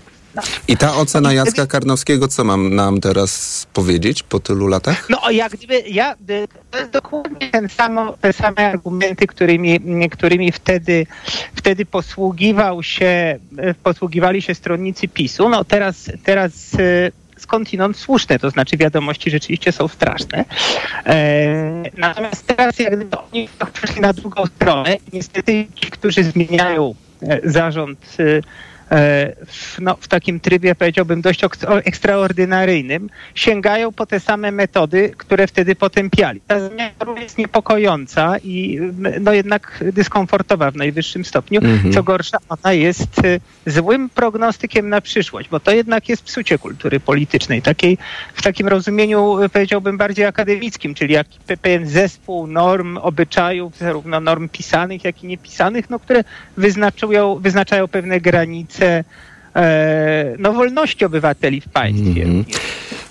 I 0.68 0.78
ta 0.78 0.96
ocena 0.96 1.34
Jacka 1.34 1.68
Karnowskiego, 1.68 2.28
co 2.28 2.44
mam 2.44 2.76
nam 2.76 3.02
teraz 3.02 3.68
powiedzieć 3.74 4.24
po 4.24 4.40
tylu 4.40 4.68
latach? 4.68 5.10
No 5.10 5.32
jak 5.32 5.52
gdyby 5.52 5.84
ja, 5.88 6.14
y, 6.14 6.48
to 6.72 6.78
jest 6.78 6.92
dokładnie 6.92 7.50
ten 7.52 7.70
samo, 7.70 8.14
te 8.22 8.34
same 8.34 8.70
argumenty, 8.70 9.28
którymi, 9.28 9.80
którymi 10.10 10.52
wtedy, 10.52 11.08
wtedy 11.56 11.86
posługiwał 11.86 12.84
się, 12.84 13.40
y, 13.70 13.74
posługiwali 13.84 14.42
się 14.42 14.56
stronnicy 14.56 15.08
PiSu. 15.08 15.50
No 15.50 15.64
teraz, 15.64 16.12
teraz 16.24 16.74
y, 16.74 17.12
skądinąd 17.38 17.98
słuszne, 17.98 18.40
to 18.40 18.50
znaczy 18.50 18.78
wiadomości 18.78 19.32
rzeczywiście 19.32 19.72
są 19.72 19.88
straszne. 19.88 20.46
E, 21.06 21.84
natomiast 21.98 22.48
teraz 22.48 22.80
jak 22.80 22.96
gdyby 22.96 23.18
oni 23.32 23.50
przeszli 23.74 24.02
na 24.02 24.14
drugą 24.14 24.46
stronę. 24.46 24.98
Niestety 25.14 25.68
ci, 25.76 25.92
którzy 25.92 26.24
zmieniają 26.24 26.96
e, 27.22 27.50
zarząd 27.50 28.18
e, 28.20 28.42
w, 28.90 29.76
no, 29.82 29.98
w 30.00 30.08
takim 30.08 30.40
trybie, 30.40 30.76
powiedziałbym, 30.76 31.22
dość 31.22 31.42
ekstraordynaryjnym, 31.84 33.10
sięgają 33.36 33.92
po 33.92 34.06
te 34.06 34.20
same 34.20 34.52
metody, 34.52 35.12
które 35.18 35.48
wtedy 35.48 35.76
potępiali. 35.76 36.42
Ta 36.48 36.70
zmiana 36.70 37.22
jest 37.22 37.38
niepokojąca 37.38 38.38
i 38.44 38.80
no, 39.22 39.34
jednak 39.34 39.84
dyskomfortowa 39.94 40.72
w 40.72 40.76
najwyższym 40.76 41.26
stopniu. 41.26 41.62
Mhm. 41.62 41.94
Co 41.94 42.04
gorsza, 42.04 42.38
ona 42.50 42.74
jest 42.74 43.20
y, 43.26 43.40
złym 43.66 44.10
prognostykiem 44.10 44.90
na 44.90 45.02
przyszłość, 45.02 45.50
bo 45.50 45.60
to 45.60 45.72
jednak 45.72 46.10
jest 46.10 46.24
psucie 46.24 46.58
kultury 46.58 47.00
politycznej, 47.00 47.62
takiej, 47.62 47.98
w 48.34 48.42
takim 48.42 48.68
rozumieniu 48.68 49.44
y, 49.44 49.50
powiedziałbym 49.50 49.98
bardziej 49.98 50.26
akademickim, 50.26 50.94
czyli 50.94 51.14
jak 51.14 51.28
pe- 51.48 51.58
pewien 51.58 51.88
zespół 51.88 52.48
norm, 52.48 52.98
obyczajów, 52.98 53.78
zarówno 53.78 54.20
norm 54.20 54.50
pisanych, 54.50 55.04
jak 55.04 55.24
i 55.24 55.28
niepisanych, 55.28 55.90
no, 55.90 56.00
które 56.00 56.24
wyznaczują, 56.58 57.36
wyznaczają 57.36 57.88
pewne 57.88 58.22
granice 58.22 58.75
e, 58.82 59.04
no, 60.40 60.54
wolności 60.54 61.06
obywateli 61.06 61.62
w 61.62 61.70
państwie. 61.70 62.26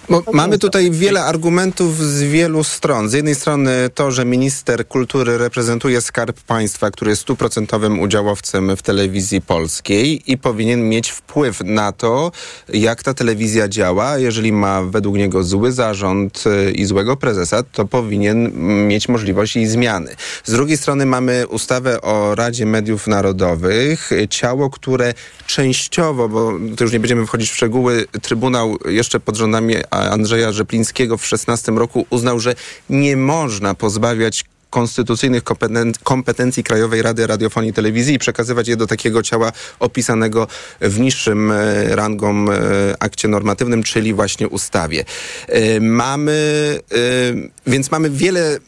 Bo 0.08 0.22
mamy 0.32 0.58
tutaj 0.58 0.90
wiele 0.90 1.24
argumentów 1.24 1.98
z 1.98 2.22
wielu 2.22 2.64
stron. 2.64 3.08
Z 3.08 3.12
jednej 3.12 3.34
strony 3.34 3.90
to, 3.94 4.10
że 4.10 4.24
minister 4.24 4.88
kultury 4.88 5.38
reprezentuje 5.38 6.00
skarb 6.00 6.40
państwa, 6.40 6.90
który 6.90 7.10
jest 7.10 7.22
stuprocentowym 7.22 8.00
udziałowcem 8.00 8.76
w 8.76 8.82
telewizji 8.82 9.40
polskiej 9.40 10.32
i 10.32 10.38
powinien 10.38 10.88
mieć 10.88 11.10
wpływ 11.10 11.60
na 11.64 11.92
to, 11.92 12.32
jak 12.68 13.02
ta 13.02 13.14
telewizja 13.14 13.68
działa. 13.68 14.18
Jeżeli 14.18 14.52
ma 14.52 14.82
według 14.82 15.16
niego 15.16 15.44
zły 15.44 15.72
zarząd 15.72 16.44
y, 16.46 16.72
i 16.72 16.84
złego 16.84 17.16
prezesa, 17.16 17.62
to 17.62 17.84
powinien 17.84 18.52
mieć 18.88 19.08
możliwość 19.08 19.56
jej 19.56 19.66
zmiany. 19.66 20.16
Z 20.44 20.52
drugiej 20.52 20.76
strony 20.76 21.06
mamy 21.06 21.46
ustawę 21.48 22.00
o 22.00 22.34
Radzie 22.34 22.66
Mediów 22.66 23.06
Narodowych, 23.06 24.10
ciało, 24.30 24.70
które 24.70 25.14
częściowo, 25.46 26.28
bo 26.28 26.52
to 26.76 26.84
już 26.84 26.92
nie 26.92 27.00
będziemy 27.00 27.26
wchodzić 27.26 27.50
w 27.50 27.54
szczegóły, 27.54 28.06
Trybunał 28.22 28.78
jeszcze 28.88 29.20
pod 29.20 29.36
rządami 29.36 29.74
Andrzeja 30.10 30.52
Rzeplińskiego 30.52 31.16
w 31.16 31.26
16 31.26 31.72
roku 31.72 32.06
uznał, 32.10 32.40
że 32.40 32.54
nie 32.90 33.16
można 33.16 33.74
pozbawiać 33.74 34.44
konstytucyjnych 34.74 35.42
kompetencji 36.02 36.64
Krajowej 36.64 37.02
Rady 37.02 37.26
Radiofonii 37.26 37.70
i 37.70 37.72
Telewizji 37.72 38.14
i 38.14 38.18
przekazywać 38.18 38.68
je 38.68 38.76
do 38.76 38.86
takiego 38.86 39.22
ciała 39.22 39.52
opisanego 39.78 40.46
w 40.80 41.00
niższym 41.00 41.50
e, 41.50 41.96
rangą 41.96 42.46
e, 42.50 42.56
akcie 42.98 43.28
normatywnym, 43.28 43.82
czyli 43.82 44.14
właśnie 44.14 44.48
ustawie. 44.48 45.04
E, 45.48 45.80
mamy, 45.80 46.80
więc 47.66 47.90
mamy 47.90 48.10
wiele 48.10 48.58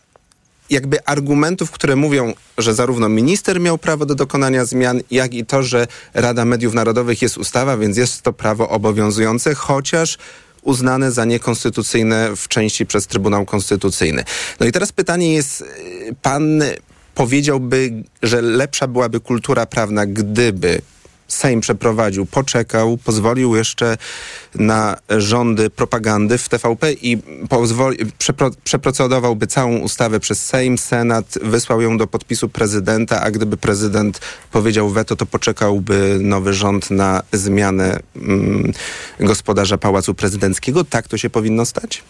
jakby 0.71 1.05
argumentów, 1.05 1.71
które 1.71 1.97
mówią, 1.97 2.35
że 2.59 2.75
zarówno 2.75 3.09
minister 3.09 3.61
miał 3.61 3.79
prawo 3.79 4.07
do 4.07 4.15
dokonania 4.15 4.65
zmian, 4.65 5.01
jak 5.11 5.35
i 5.35 5.47
to, 5.47 5.63
że 5.63 5.87
Rada 6.15 6.45
Mediów 6.45 6.75
Narodowych 6.75 7.23
jest 7.23 7.39
ustawa, 7.39 7.77
więc 7.77 7.97
jest 7.97 8.23
to 8.23 8.33
prawo 8.33 8.69
obowiązujące, 8.69 9.55
chociaż 9.55 10.19
uznane 10.67 11.13
za 11.13 11.25
niekonstytucyjne 11.25 12.37
w 12.37 12.49
części 12.49 12.87
przez 12.87 13.07
Trybunał 13.07 13.45
Konstytucyjny. 13.45 14.25
No 14.61 14.67
i 14.67 14.73
teraz 14.73 14.93
pytanie 14.93 15.35
jest, 15.35 15.65
pan 16.23 16.63
powiedziałby, 17.15 17.93
że 18.23 18.43
lepsza 18.43 18.87
byłaby 18.87 19.21
kultura 19.21 19.67
prawna, 19.67 20.07
gdyby 20.07 20.83
Sejm 21.29 21.61
przeprowadził, 21.61 22.27
poczekał, 22.27 22.97
pozwolił 22.97 23.57
jeszcze 23.57 23.97
na 24.55 24.97
rządy 25.11 25.71
propagandy 25.71 26.39
w 26.39 26.49
TVP 26.49 26.93
i 26.93 27.19
pozwoli, 27.49 27.99
przepro, 28.19 28.51
przeprocedowałby 28.65 29.47
całą 29.47 29.79
ustawę 29.79 30.21
przez 30.21 30.47
Sejm, 30.47 30.79
Senat, 30.79 31.39
wysłał 31.43 31.81
ją 31.81 31.99
do 31.99 32.07
podpisu 32.07 32.49
prezydenta, 32.49 33.21
a 33.21 33.31
gdyby 33.31 33.57
prezydent 33.57 34.21
powiedział 34.51 34.89
weto, 34.89 35.17
to 35.17 35.27
poczekałby 35.27 36.19
nowy 36.21 36.55
rząd 36.55 36.91
na 36.91 37.23
zmianę 37.33 37.99
mm, 38.17 38.73
gospodarza 39.21 39.79
Pałacu 39.79 40.15
Prezydenckiego. 40.15 40.85
Tak 40.85 41.09
to 41.09 41.19
się 41.19 41.31
powinno 41.31 41.65
stać? 41.65 42.03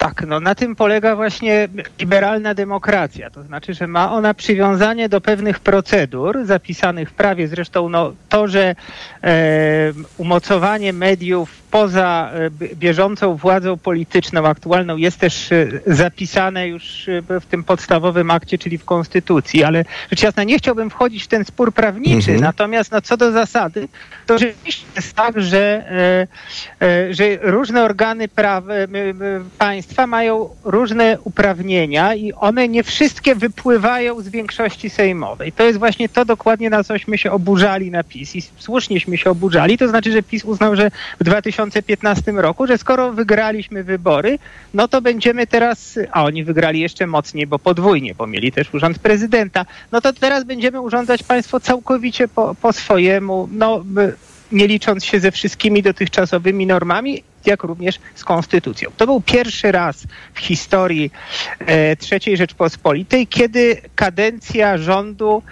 Tak, 0.00 0.26
no 0.26 0.40
na 0.40 0.54
tym 0.54 0.76
polega 0.76 1.16
właśnie 1.16 1.68
liberalna 1.98 2.54
demokracja. 2.54 3.30
To 3.30 3.42
znaczy, 3.42 3.74
że 3.74 3.86
ma 3.86 4.12
ona 4.12 4.34
przywiązanie 4.34 5.08
do 5.08 5.20
pewnych 5.20 5.60
procedur 5.60 6.44
zapisanych 6.44 7.10
w 7.10 7.12
prawie. 7.12 7.48
Zresztą 7.48 7.88
no, 7.88 8.12
to, 8.28 8.48
że 8.48 8.74
e, 9.22 9.92
umocowanie 10.18 10.92
mediów 10.92 11.60
poza 11.70 12.30
e, 12.34 12.74
bieżącą 12.74 13.36
władzą 13.36 13.78
polityczną 13.78 14.46
aktualną 14.46 14.96
jest 14.96 15.18
też 15.18 15.52
e, 15.52 15.68
zapisane 15.86 16.68
już 16.68 17.08
e, 17.08 17.40
w 17.40 17.46
tym 17.46 17.64
podstawowym 17.64 18.30
akcie, 18.30 18.58
czyli 18.58 18.78
w 18.78 18.84
Konstytucji, 18.84 19.64
ale 19.64 19.84
rzecz 20.10 20.22
jasna 20.22 20.44
nie 20.44 20.58
chciałbym 20.58 20.90
wchodzić 20.90 21.24
w 21.24 21.28
ten 21.28 21.44
spór 21.44 21.74
prawniczy, 21.74 22.30
mhm. 22.30 22.40
natomiast 22.40 22.92
no, 22.92 23.00
co 23.00 23.16
do 23.16 23.32
zasady, 23.32 23.88
to 24.26 24.38
rzeczywiście 24.38 24.86
jest 24.96 25.14
tak, 25.14 25.40
że, 25.40 25.84
że 27.10 27.24
różne 27.42 27.84
organy 27.84 28.28
praw, 28.28 28.64
państwa 29.58 29.89
mają 30.06 30.48
różne 30.64 31.18
uprawnienia 31.24 32.14
i 32.14 32.32
one 32.32 32.68
nie 32.68 32.82
wszystkie 32.82 33.34
wypływają 33.34 34.20
z 34.20 34.28
większości 34.28 34.90
sejmowej. 34.90 35.52
To 35.52 35.62
jest 35.62 35.78
właśnie 35.78 36.08
to 36.08 36.24
dokładnie, 36.24 36.70
na 36.70 36.84
cośmy 36.84 37.18
się 37.18 37.32
oburzali 37.32 37.90
na 37.90 38.04
PiS 38.04 38.36
i 38.36 38.42
słusznieśmy 38.58 39.18
się 39.18 39.30
oburzali, 39.30 39.78
to 39.78 39.88
znaczy, 39.88 40.12
że 40.12 40.22
PiS 40.22 40.44
uznał, 40.44 40.76
że 40.76 40.90
w 41.20 41.24
2000 41.24 41.80
2015 41.80 42.32
roku, 42.32 42.66
że 42.66 42.78
skoro 42.78 43.12
wygraliśmy 43.12 43.84
wybory, 43.84 44.38
no 44.74 44.88
to 44.88 45.02
będziemy 45.02 45.46
teraz, 45.46 45.98
a 46.12 46.24
oni 46.24 46.44
wygrali 46.44 46.80
jeszcze 46.80 47.06
mocniej, 47.06 47.46
bo 47.46 47.58
podwójnie, 47.58 48.14
bo 48.14 48.26
mieli 48.26 48.52
też 48.52 48.74
urząd 48.74 48.98
prezydenta, 48.98 49.66
no 49.92 50.00
to 50.00 50.12
teraz 50.12 50.44
będziemy 50.44 50.80
urządzać 50.80 51.22
państwo 51.22 51.60
całkowicie 51.60 52.28
po, 52.28 52.54
po 52.54 52.72
swojemu, 52.72 53.48
no 53.52 53.84
nie 54.52 54.66
licząc 54.66 55.04
się 55.04 55.20
ze 55.20 55.30
wszystkimi 55.30 55.82
dotychczasowymi 55.82 56.66
normami, 56.66 57.22
jak 57.46 57.62
również 57.62 57.98
z 58.14 58.24
konstytucją. 58.24 58.90
To 58.96 59.06
był 59.06 59.20
pierwszy 59.20 59.72
raz 59.72 60.06
w 60.34 60.38
historii 60.38 61.10
e, 61.60 61.96
III 62.12 62.36
Rzeczpospolitej, 62.36 63.26
kiedy 63.26 63.76
kadencja 63.94 64.78
rządu 64.78 65.42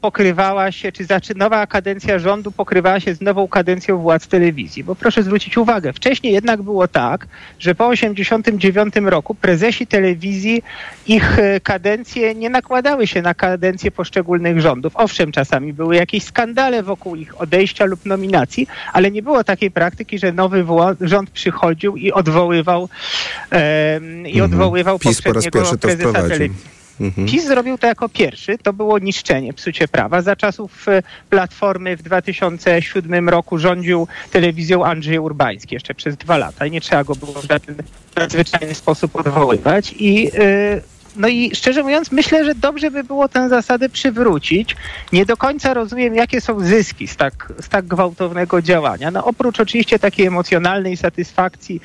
pokrywała 0.00 0.72
się, 0.72 0.92
czy 0.92 1.04
znaczy 1.04 1.34
nowa 1.36 1.66
kadencja 1.66 2.18
rządu 2.18 2.52
pokrywała 2.52 3.00
się 3.00 3.14
z 3.14 3.20
nową 3.20 3.48
kadencją 3.48 3.98
władz 3.98 4.26
telewizji. 4.26 4.84
Bo 4.84 4.94
proszę 4.94 5.22
zwrócić 5.22 5.58
uwagę, 5.58 5.92
wcześniej 5.92 6.32
jednak 6.32 6.62
było 6.62 6.88
tak, 6.88 7.26
że 7.58 7.74
po 7.74 7.90
1989 7.90 9.10
roku 9.10 9.34
prezesi 9.34 9.86
telewizji, 9.86 10.62
ich 11.06 11.38
e, 11.38 11.60
kadencje 11.60 12.34
nie 12.34 12.50
nakładały 12.50 13.06
się 13.06 13.22
na 13.22 13.34
kadencje 13.34 13.90
poszczególnych 13.90 14.60
rządów. 14.60 14.92
Owszem, 14.96 15.32
czasami 15.32 15.72
były 15.72 15.96
jakieś 15.96 16.22
skandale 16.22 16.82
wokół 16.82 17.16
ich 17.16 17.40
odejścia 17.40 17.84
lub 17.84 18.06
nominacji, 18.06 18.66
ale 18.92 19.10
nie 19.10 19.22
było 19.22 19.44
takiej 19.44 19.70
praktyki, 19.70 20.18
że 20.18 20.32
nowy 20.32 20.64
rząd 21.00 21.30
przychodził 21.30 21.96
i 21.96 22.12
odwoływał, 22.12 22.88
e, 23.52 24.00
i 24.26 24.40
mhm. 24.40 24.44
odwoływał 24.44 24.98
PiS 24.98 25.22
poprzedniego 25.22 25.70
po 25.70 25.78
prezesa 25.78 26.12
telewizji. 26.12 26.76
Mhm. 27.00 27.26
PiS 27.26 27.46
zrobił 27.46 27.78
to 27.78 27.86
jako 27.86 28.08
pierwszy. 28.08 28.58
To 28.58 28.72
było 28.72 28.98
niszczenie, 28.98 29.52
psucie 29.52 29.88
prawa. 29.88 30.22
Za 30.22 30.36
czasów 30.36 30.88
e, 30.88 31.02
Platformy 31.30 31.96
w 31.96 32.02
2007 32.02 33.28
roku 33.28 33.58
rządził 33.58 34.08
telewizją 34.30 34.84
Andrzej 34.84 35.18
Urbański 35.18 35.74
jeszcze 35.74 35.94
przez 35.94 36.16
dwa 36.16 36.36
lata 36.36 36.66
i 36.66 36.70
nie 36.70 36.80
trzeba 36.80 37.04
go 37.04 37.14
było 37.14 37.32
w 37.32 37.44
żaden 37.44 37.76
nadzwyczajny 38.16 38.74
sposób 38.74 39.16
odwoływać. 39.16 39.94
I 39.98 40.24
yy, 40.24 40.30
no 41.16 41.28
i 41.28 41.50
szczerze 41.54 41.82
mówiąc, 41.82 42.12
myślę, 42.12 42.44
że 42.44 42.54
dobrze 42.54 42.90
by 42.90 43.04
było 43.04 43.28
tę 43.28 43.48
zasadę 43.48 43.88
przywrócić. 43.88 44.76
Nie 45.12 45.26
do 45.26 45.36
końca 45.36 45.74
rozumiem, 45.74 46.14
jakie 46.14 46.40
są 46.40 46.60
zyski 46.60 47.08
z 47.08 47.16
tak, 47.16 47.52
z 47.60 47.68
tak 47.68 47.86
gwałtownego 47.86 48.62
działania. 48.62 49.10
No 49.10 49.24
oprócz 49.24 49.60
oczywiście 49.60 49.98
takiej 49.98 50.26
emocjonalnej 50.26 50.96
satysfakcji 50.96 51.80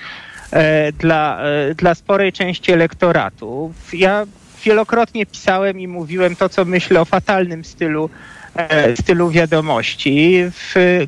e, 0.51 0.91
dla, 0.91 1.39
dla 1.76 1.95
sporej 1.95 2.34
części 2.34 2.72
elektoratu. 2.72 3.74
Ja 3.93 4.26
wielokrotnie 4.64 5.26
pisałem 5.26 5.80
i 5.80 5.88
mówiłem 5.88 6.36
to, 6.36 6.49
co 6.49 6.66
myślę 6.66 7.01
o 7.01 7.05
fatalnym 7.05 7.64
stylu, 7.64 8.09
e, 8.55 8.97
stylu 8.97 9.30
wiadomości. 9.30 10.43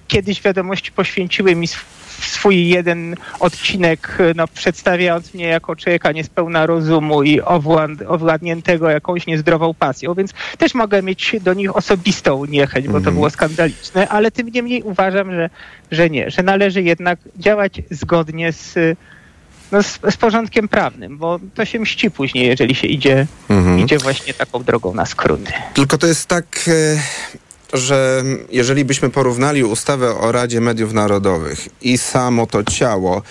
Kiedyś 0.08 0.42
wiadomości 0.42 0.92
poświęciły 0.92 1.56
mi 1.56 1.68
swój 2.20 2.68
jeden 2.68 3.16
odcinek, 3.40 4.18
no, 4.36 4.48
przedstawiając 4.48 5.34
mnie 5.34 5.48
jako 5.48 5.76
człowieka 5.76 6.12
niespełna 6.12 6.66
rozumu 6.66 7.24
i 7.24 7.42
owład, 7.42 7.92
owładniętego 8.08 8.90
jakąś 8.90 9.28
niezdrową 9.28 9.74
pasją, 9.74 10.14
więc 10.14 10.34
też 10.58 10.74
mogę 10.74 11.04
mieć 11.04 11.36
do 11.42 11.54
nich 11.54 11.76
osobistą 11.76 12.46
niechęć, 12.46 12.88
bo 12.88 12.94
to 12.94 12.98
mhm. 12.98 13.16
było 13.16 13.30
skandaliczne, 13.30 14.10
ale 14.10 14.32
tym 14.32 14.48
niemniej 14.48 14.84
uważam, 14.84 15.32
że, 15.32 15.50
że 15.92 16.10
nie, 16.10 16.32
że 16.32 16.44
należy 16.44 16.82
jednak 16.82 17.20
działać 17.38 17.82
zgodnie 17.92 18.52
z 18.52 18.98
no, 19.74 19.84
z, 19.84 20.00
z, 20.12 20.18
porządkiem 20.18 20.68
prawnym, 20.68 21.18
bo 21.18 21.40
to 21.56 21.66
się 21.66 21.80
mści 21.80 22.12
później, 22.12 22.48
jeżeli 22.48 22.76
się 22.76 22.88
idzie, 22.88 23.28
mhm. 23.50 23.80
idzie 23.80 23.98
właśnie 23.98 24.34
taką 24.34 24.64
drogą 24.64 24.94
na 24.94 25.06
skróty. 25.06 25.54
Tylko 25.74 25.98
to 25.98 26.08
jest 26.08 26.28
tak, 26.28 26.46
e, 26.68 27.78
że 27.78 28.24
jeżeli 28.50 28.86
byśmy 28.86 29.10
porównali 29.10 29.64
ustawę 29.64 30.16
o 30.16 30.32
Radzie 30.32 30.62
Mediów 30.62 30.94
Narodowych 30.94 31.68
i 31.82 31.98
samo 31.98 32.48
to 32.48 32.64
ciało, 32.64 33.22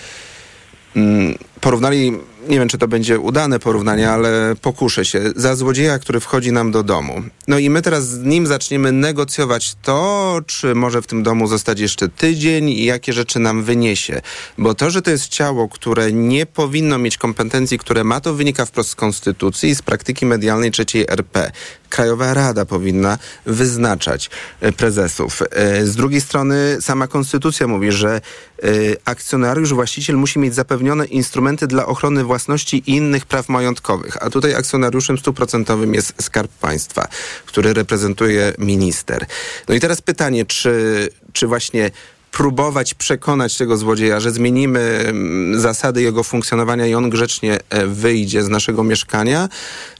mm, 0.95 1.37
porównali, 1.61 2.19
nie 2.47 2.59
wiem 2.59 2.69
czy 2.69 2.77
to 2.77 2.87
będzie 2.87 3.19
udane 3.19 3.59
porównanie, 3.59 4.11
ale 4.11 4.55
pokuszę 4.61 5.05
się, 5.05 5.21
za 5.35 5.55
złodzieja, 5.55 5.99
który 5.99 6.19
wchodzi 6.19 6.51
nam 6.51 6.71
do 6.71 6.83
domu. 6.83 7.21
No 7.47 7.59
i 7.59 7.69
my 7.69 7.81
teraz 7.81 8.07
z 8.07 8.23
nim 8.23 8.47
zaczniemy 8.47 8.91
negocjować 8.91 9.75
to, 9.81 10.39
czy 10.47 10.75
może 10.75 11.01
w 11.01 11.07
tym 11.07 11.23
domu 11.23 11.47
zostać 11.47 11.79
jeszcze 11.79 12.09
tydzień 12.09 12.69
i 12.69 12.85
jakie 12.85 13.13
rzeczy 13.13 13.39
nam 13.39 13.63
wyniesie. 13.63 14.21
Bo 14.57 14.73
to, 14.73 14.89
że 14.89 15.01
to 15.01 15.11
jest 15.11 15.27
ciało, 15.27 15.69
które 15.69 16.11
nie 16.11 16.45
powinno 16.45 16.97
mieć 16.97 17.17
kompetencji, 17.17 17.77
które 17.77 18.03
ma, 18.03 18.21
to 18.21 18.33
wynika 18.33 18.65
wprost 18.65 18.89
z 18.89 18.95
konstytucji 18.95 19.69
i 19.69 19.75
z 19.75 19.81
praktyki 19.81 20.25
medialnej 20.25 20.71
trzeciej 20.71 21.05
RP. 21.09 21.51
Krajowa 21.89 22.33
Rada 22.33 22.65
powinna 22.65 23.17
wyznaczać 23.45 24.29
e, 24.61 24.71
prezesów. 24.71 25.41
E, 25.51 25.85
z 25.85 25.95
drugiej 25.95 26.21
strony 26.21 26.77
sama 26.81 27.07
konstytucja 27.07 27.67
mówi, 27.67 27.91
że 27.91 28.21
e, 28.63 28.69
akcjonariusz, 29.05 29.73
właściciel 29.73 30.15
musi 30.15 30.39
mieć 30.39 30.55
zapewnione 30.55 31.05
instrumenty 31.05 31.67
dla 31.67 31.85
ochrony 31.85 32.23
własności 32.23 32.32
i 32.73 32.83
innych 32.85 33.25
praw 33.25 33.49
majątkowych. 33.49 34.23
A 34.23 34.29
tutaj 34.29 34.55
akcjonariuszem 34.55 35.17
stuprocentowym 35.17 35.93
jest 35.93 36.13
Skarb 36.21 36.51
Państwa, 36.51 37.07
który 37.45 37.73
reprezentuje 37.73 38.53
minister. 38.57 39.25
No 39.67 39.75
i 39.75 39.79
teraz 39.79 40.01
pytanie, 40.01 40.45
czy, 40.45 41.09
czy 41.33 41.47
właśnie 41.47 41.91
próbować 42.33 42.93
przekonać 42.93 43.57
tego 43.57 43.77
złodzieja, 43.77 44.19
że 44.19 44.31
zmienimy 44.31 44.79
mm, 44.79 45.59
zasady 45.59 46.01
jego 46.01 46.23
funkcjonowania 46.23 46.87
i 46.87 46.93
on 46.93 47.09
grzecznie 47.09 47.59
e, 47.69 47.87
wyjdzie 47.87 48.43
z 48.43 48.49
naszego 48.49 48.83
mieszkania, 48.83 49.49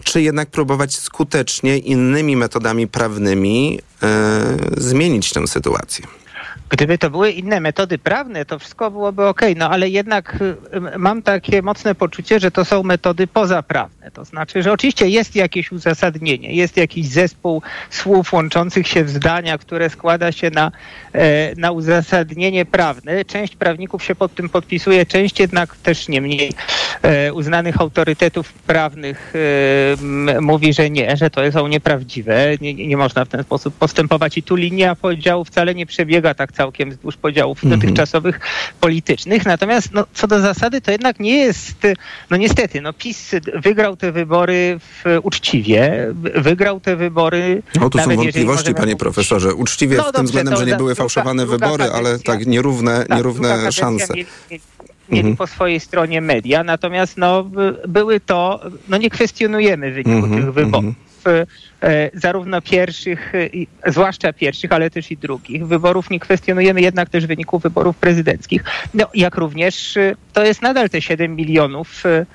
czy 0.03 0.21
jednak 0.21 0.49
próbować 0.49 0.95
skutecznie 0.95 1.77
innymi 1.77 2.35
metodami 2.35 2.87
prawnymi 2.87 3.79
e, 4.03 4.57
zmienić 4.77 5.33
tę 5.33 5.47
sytuację? 5.47 6.22
Gdyby 6.69 6.97
to 6.97 7.09
były 7.09 7.31
inne 7.31 7.59
metody 7.59 7.97
prawne, 7.97 8.45
to 8.45 8.59
wszystko 8.59 8.91
byłoby 8.91 9.25
ok, 9.27 9.41
no 9.55 9.69
ale 9.69 9.89
jednak 9.89 10.37
y, 10.41 10.97
mam 10.97 11.21
takie 11.21 11.61
mocne 11.61 11.95
poczucie, 11.95 12.39
że 12.39 12.51
to 12.51 12.65
są 12.65 12.83
metody 12.83 13.27
pozaprawne. 13.27 14.11
To 14.11 14.25
znaczy, 14.25 14.63
że 14.63 14.71
oczywiście 14.71 15.09
jest 15.09 15.35
jakieś 15.35 15.71
uzasadnienie, 15.71 16.55
jest 16.55 16.77
jakiś 16.77 17.07
zespół 17.07 17.61
słów 17.89 18.33
łączących 18.33 18.87
się 18.87 19.03
w 19.03 19.09
zdania, 19.09 19.57
które 19.57 19.89
składa 19.89 20.31
się 20.31 20.49
na, 20.49 20.71
e, 21.13 21.55
na 21.55 21.71
uzasadnienie 21.71 22.65
prawne. 22.65 23.25
Część 23.25 23.55
prawników 23.55 24.03
się 24.03 24.15
pod 24.15 24.35
tym 24.35 24.49
podpisuje, 24.49 25.05
część 25.05 25.39
jednak 25.39 25.75
też 25.75 26.07
nie 26.07 26.21
mniej 26.21 26.53
e, 27.01 27.33
uznanych 27.33 27.81
autorytetów 27.81 28.53
prawnych 28.53 29.33
e, 29.35 30.41
mówi, 30.41 30.73
że 30.73 30.89
nie, 30.89 31.17
że 31.17 31.29
to 31.29 31.51
są 31.51 31.67
nieprawdziwe, 31.67 32.57
nie, 32.61 32.73
nie 32.73 32.97
można 32.97 33.25
w 33.25 33.29
ten 33.29 33.43
sposób 33.43 33.75
postępować. 33.75 34.37
I 34.37 34.43
tu 34.43 34.55
linia 34.55 34.95
podziału 34.95 35.45
wcale 35.45 35.75
nie 35.75 35.85
przebiega 35.85 36.33
tak 36.33 36.52
całkiem 36.53 36.89
wzdłuż 36.91 37.17
podziałów 37.17 37.63
Mhm. 37.63 37.79
dotychczasowych 37.81 38.39
politycznych. 38.79 39.45
Natomiast 39.45 39.93
no, 39.93 40.05
co 40.13 40.27
do 40.27 40.39
zasady, 40.41 40.81
to 40.81 40.91
jednak 40.91 41.19
nie 41.19 41.37
jest, 41.37 41.75
no 42.29 42.37
niestety, 42.37 42.81
no 42.81 42.93
PiS 42.93 43.31
wygrał 43.63 43.95
te 43.97 44.11
wybory 44.11 44.79
w, 44.79 45.19
uczciwie, 45.23 46.07
wygrał 46.35 46.79
te 46.79 46.95
wybory. 46.95 47.63
No 47.75 47.89
tu 47.89 47.97
są 47.97 48.03
nawet 48.03 48.17
wątpliwości, 48.17 48.73
panie 48.73 48.95
profesorze. 48.95 49.53
Uczciwie 49.53 49.97
No 49.97 50.03
w 50.03 50.11
tym 50.11 50.25
względem, 50.25 50.55
że 50.57 50.65
nie 50.65 50.75
były 50.75 50.95
fałszowane 50.95 51.45
druga 51.45 51.67
wybory, 51.67 51.83
ale 51.91 52.19
tak 52.19 52.45
nierówne, 52.45 53.05
Tak, 53.05 53.17
nierówne 53.17 53.71
szanse. 53.71 54.13
Mieli, 54.13 54.27
mieli 55.09 55.19
Mhm. 55.19 55.37
po 55.37 55.47
swojej 55.47 55.79
stronie 55.79 56.21
media, 56.21 56.63
natomiast 56.63 57.17
no, 57.17 57.43
by- 57.43 57.75
były 57.87 58.19
to, 58.19 58.59
no 58.87 58.97
nie 58.97 59.09
kwestionujemy 59.09 59.91
wyniku 59.91 60.09
Mhm, 60.11 60.41
tych 60.41 60.53
wyborów. 60.53 60.95
E, 61.27 62.09
zarówno 62.13 62.61
pierwszych, 62.61 63.33
e, 63.85 63.91
zwłaszcza 63.91 64.33
pierwszych, 64.33 64.71
ale 64.71 64.89
też 64.89 65.11
i 65.11 65.17
drugich 65.17 65.67
wyborów. 65.67 66.09
Nie 66.09 66.19
kwestionujemy 66.19 66.81
jednak 66.81 67.09
też 67.09 67.25
wyników 67.25 67.63
wyborów 67.63 67.97
prezydenckich. 67.97 68.63
No, 68.93 69.05
jak 69.13 69.35
również 69.35 69.97
e, 69.97 70.15
to 70.33 70.45
jest 70.45 70.61
nadal 70.61 70.89
te 70.89 71.01
7 71.01 71.35
milionów, 71.35 72.05
e, 72.05 72.25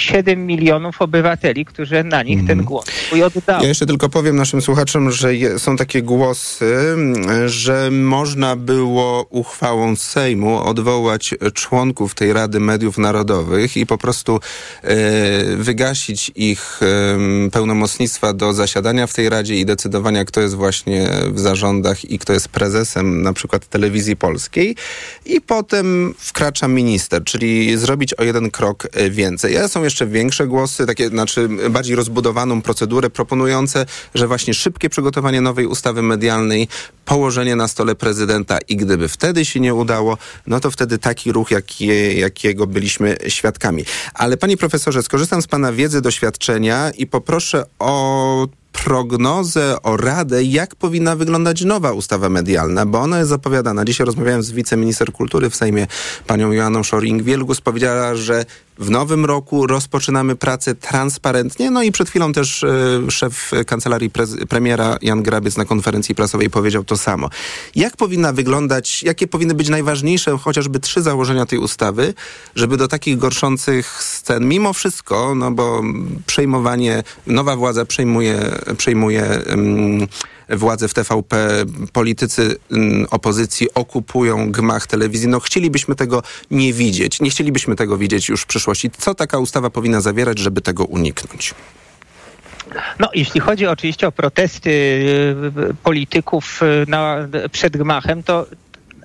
7 0.00 0.46
milionów 0.46 1.02
obywateli, 1.02 1.64
którzy 1.64 2.04
na 2.04 2.22
nich 2.22 2.46
ten 2.46 2.64
głos 2.64 2.86
swój 2.86 3.22
oddały. 3.22 3.62
Ja 3.62 3.68
jeszcze 3.68 3.86
tylko 3.86 4.08
powiem 4.08 4.36
naszym 4.36 4.62
słuchaczom, 4.62 5.10
że 5.10 5.34
je, 5.34 5.58
są 5.58 5.76
takie 5.76 6.02
głosy, 6.02 6.96
że 7.46 7.90
można 7.90 8.56
było 8.56 9.26
uchwałą 9.30 9.96
Sejmu 9.96 10.62
odwołać 10.62 11.34
członków 11.54 12.14
tej 12.14 12.32
Rady 12.32 12.60
Mediów 12.60 12.98
Narodowych 12.98 13.76
i 13.76 13.86
po 13.86 13.98
prostu 13.98 14.40
e, 14.82 14.96
wygasić 15.56 16.32
ich 16.34 16.80
em, 16.82 17.50
pełnomocnictwa 17.52 18.32
do 18.32 18.52
zasiadania 18.52 19.06
w 19.06 19.14
tej 19.14 19.28
Radzie 19.28 19.54
i 19.54 19.66
decydowania, 19.66 20.24
kto 20.24 20.40
jest 20.40 20.54
właśnie 20.54 21.08
w 21.32 21.40
zarządach 21.40 22.10
i 22.10 22.18
kto 22.18 22.32
jest 22.32 22.48
prezesem 22.48 23.22
na 23.22 23.32
przykład 23.32 23.66
telewizji 23.66 24.16
polskiej. 24.16 24.76
I 25.26 25.40
potem 25.40 26.14
wkracza 26.18 26.68
minister, 26.68 27.24
czyli 27.24 27.78
zrobić 27.78 28.14
o 28.14 28.24
jeden 28.24 28.50
krok 28.50 28.88
e, 28.92 29.10
więcej. 29.10 29.54
Ja 29.54 29.68
są 29.68 29.84
jeszcze 29.88 30.06
większe 30.06 30.46
głosy, 30.46 30.86
takie 30.86 31.08
znaczy 31.08 31.48
bardziej 31.70 31.96
rozbudowaną 31.96 32.62
procedurę 32.62 33.10
proponujące, 33.10 33.86
że 34.14 34.28
właśnie 34.28 34.54
szybkie 34.54 34.90
przygotowanie 34.90 35.40
nowej 35.40 35.66
ustawy 35.66 36.02
medialnej, 36.02 36.68
położenie 37.04 37.56
na 37.56 37.68
stole 37.68 37.94
prezydenta 37.94 38.58
i 38.68 38.76
gdyby 38.76 39.08
wtedy 39.08 39.44
się 39.44 39.60
nie 39.60 39.74
udało, 39.74 40.18
no 40.46 40.60
to 40.60 40.70
wtedy 40.70 40.98
taki 40.98 41.32
ruch, 41.32 41.50
jaki, 41.50 41.86
jakiego 42.18 42.66
byliśmy 42.66 43.16
świadkami. 43.28 43.84
Ale 44.14 44.36
panie 44.36 44.56
profesorze, 44.56 45.02
skorzystam 45.02 45.42
z 45.42 45.46
pana 45.46 45.72
wiedzy, 45.72 46.00
doświadczenia 46.00 46.90
i 46.90 47.06
poproszę 47.06 47.64
o 47.78 48.48
prognozę, 48.84 49.82
o 49.82 49.96
radę, 49.96 50.44
jak 50.44 50.74
powinna 50.74 51.16
wyglądać 51.16 51.64
nowa 51.64 51.92
ustawa 51.92 52.28
medialna, 52.28 52.86
bo 52.86 53.00
ona 53.00 53.18
jest 53.18 53.30
zapowiadana. 53.30 53.84
Dzisiaj 53.84 54.06
rozmawiałem 54.06 54.42
z 54.42 54.50
wiceminister 54.50 55.12
kultury 55.12 55.50
w 55.50 55.56
Sejmie, 55.56 55.86
panią 56.26 56.52
Joanną 56.52 56.82
Szoring-Wielgus. 56.82 57.60
Powiedziała, 57.60 58.14
że 58.14 58.44
w 58.78 58.90
nowym 58.90 59.24
roku 59.24 59.66
rozpoczynamy 59.66 60.36
pracę 60.36 60.74
transparentnie. 60.74 61.70
No 61.70 61.82
i 61.82 61.92
przed 61.92 62.08
chwilą 62.08 62.32
też 62.32 62.64
e, 62.64 63.10
szef 63.10 63.50
kancelarii 63.66 64.10
premiera 64.48 64.98
Jan 65.02 65.22
Grabiec 65.22 65.56
na 65.56 65.64
konferencji 65.64 66.14
prasowej 66.14 66.50
powiedział 66.50 66.84
to 66.84 66.96
samo. 66.96 67.30
Jak 67.74 67.96
powinna 67.96 68.32
wyglądać, 68.32 69.02
jakie 69.02 69.26
powinny 69.26 69.54
być 69.54 69.68
najważniejsze 69.68 70.38
chociażby 70.38 70.80
trzy 70.80 71.02
założenia 71.02 71.46
tej 71.46 71.58
ustawy, 71.58 72.14
żeby 72.54 72.76
do 72.76 72.88
takich 72.88 73.18
gorszących 73.18 74.02
scen, 74.02 74.48
mimo 74.48 74.72
wszystko, 74.72 75.34
no 75.34 75.50
bo 75.50 75.82
przejmowanie, 76.26 77.02
nowa 77.26 77.56
władza 77.56 77.84
przejmuje, 77.84 78.58
przejmuje 78.76 79.42
władzę 80.48 80.88
w 80.88 80.94
TVP, 80.94 81.64
politycy 81.92 82.56
mm, 82.70 83.06
opozycji 83.10 83.68
okupują 83.74 84.52
gmach 84.52 84.86
telewizji. 84.86 85.28
No 85.28 85.40
chcielibyśmy 85.40 85.94
tego 85.94 86.22
nie 86.50 86.72
widzieć. 86.72 87.20
Nie 87.20 87.30
chcielibyśmy 87.30 87.76
tego 87.76 87.98
widzieć 87.98 88.28
już 88.28 88.42
w 88.42 88.46
przyszłości. 88.46 88.90
Co 88.98 89.14
taka 89.14 89.38
ustawa 89.38 89.70
powinna 89.70 90.00
zawierać, 90.00 90.38
żeby 90.38 90.60
tego 90.60 90.84
uniknąć? 90.84 91.54
No, 92.98 93.10
jeśli 93.14 93.40
chodzi 93.40 93.66
oczywiście 93.66 94.08
o 94.08 94.12
protesty 94.12 94.70
y, 94.70 95.74
polityków 95.82 96.62
y, 96.62 96.86
na, 96.88 97.28
przed 97.52 97.76
gmachem, 97.76 98.22
to 98.22 98.46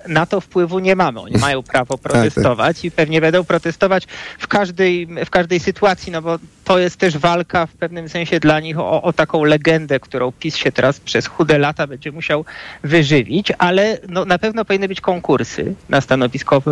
na 0.08 0.26
to 0.26 0.40
wpływu 0.40 0.78
nie 0.78 0.96
mamy. 0.96 1.20
Oni 1.20 1.38
mają 1.38 1.62
prawo 1.62 1.98
protestować 2.08 2.84
i 2.84 2.90
pewnie 2.90 3.20
będą 3.20 3.44
protestować 3.44 4.06
w 4.38 4.46
każdej, 4.46 5.06
w 5.06 5.30
każdej 5.30 5.60
sytuacji, 5.60 6.12
no 6.12 6.22
bo 6.22 6.38
to 6.64 6.78
jest 6.78 6.96
też 6.96 7.18
walka 7.18 7.66
w 7.66 7.72
pewnym 7.72 8.08
sensie 8.08 8.40
dla 8.40 8.60
nich 8.60 8.78
o, 8.78 9.02
o 9.02 9.12
taką 9.12 9.44
legendę, 9.44 10.00
którą 10.00 10.32
PiS 10.32 10.56
się 10.56 10.72
teraz 10.72 11.00
przez 11.00 11.26
chude 11.26 11.58
lata 11.58 11.86
będzie 11.86 12.12
musiał 12.12 12.44
wyżywić, 12.82 13.52
ale 13.58 13.98
no, 14.08 14.24
na 14.24 14.38
pewno 14.38 14.64
powinny 14.64 14.88
być 14.88 15.00
konkursy 15.00 15.74
na 15.88 16.00
stanowisko 16.00 16.62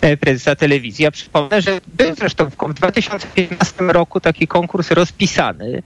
e, 0.00 0.16
prezesa 0.16 0.56
telewizji. 0.56 1.02
Ja 1.02 1.10
przypomnę, 1.10 1.62
że 1.62 1.80
był 1.86 2.14
zresztą 2.14 2.50
w 2.68 2.74
2015 2.74 3.84
roku 3.84 4.20
taki 4.20 4.46
konkurs 4.46 4.90
rozpisany, 4.90 5.82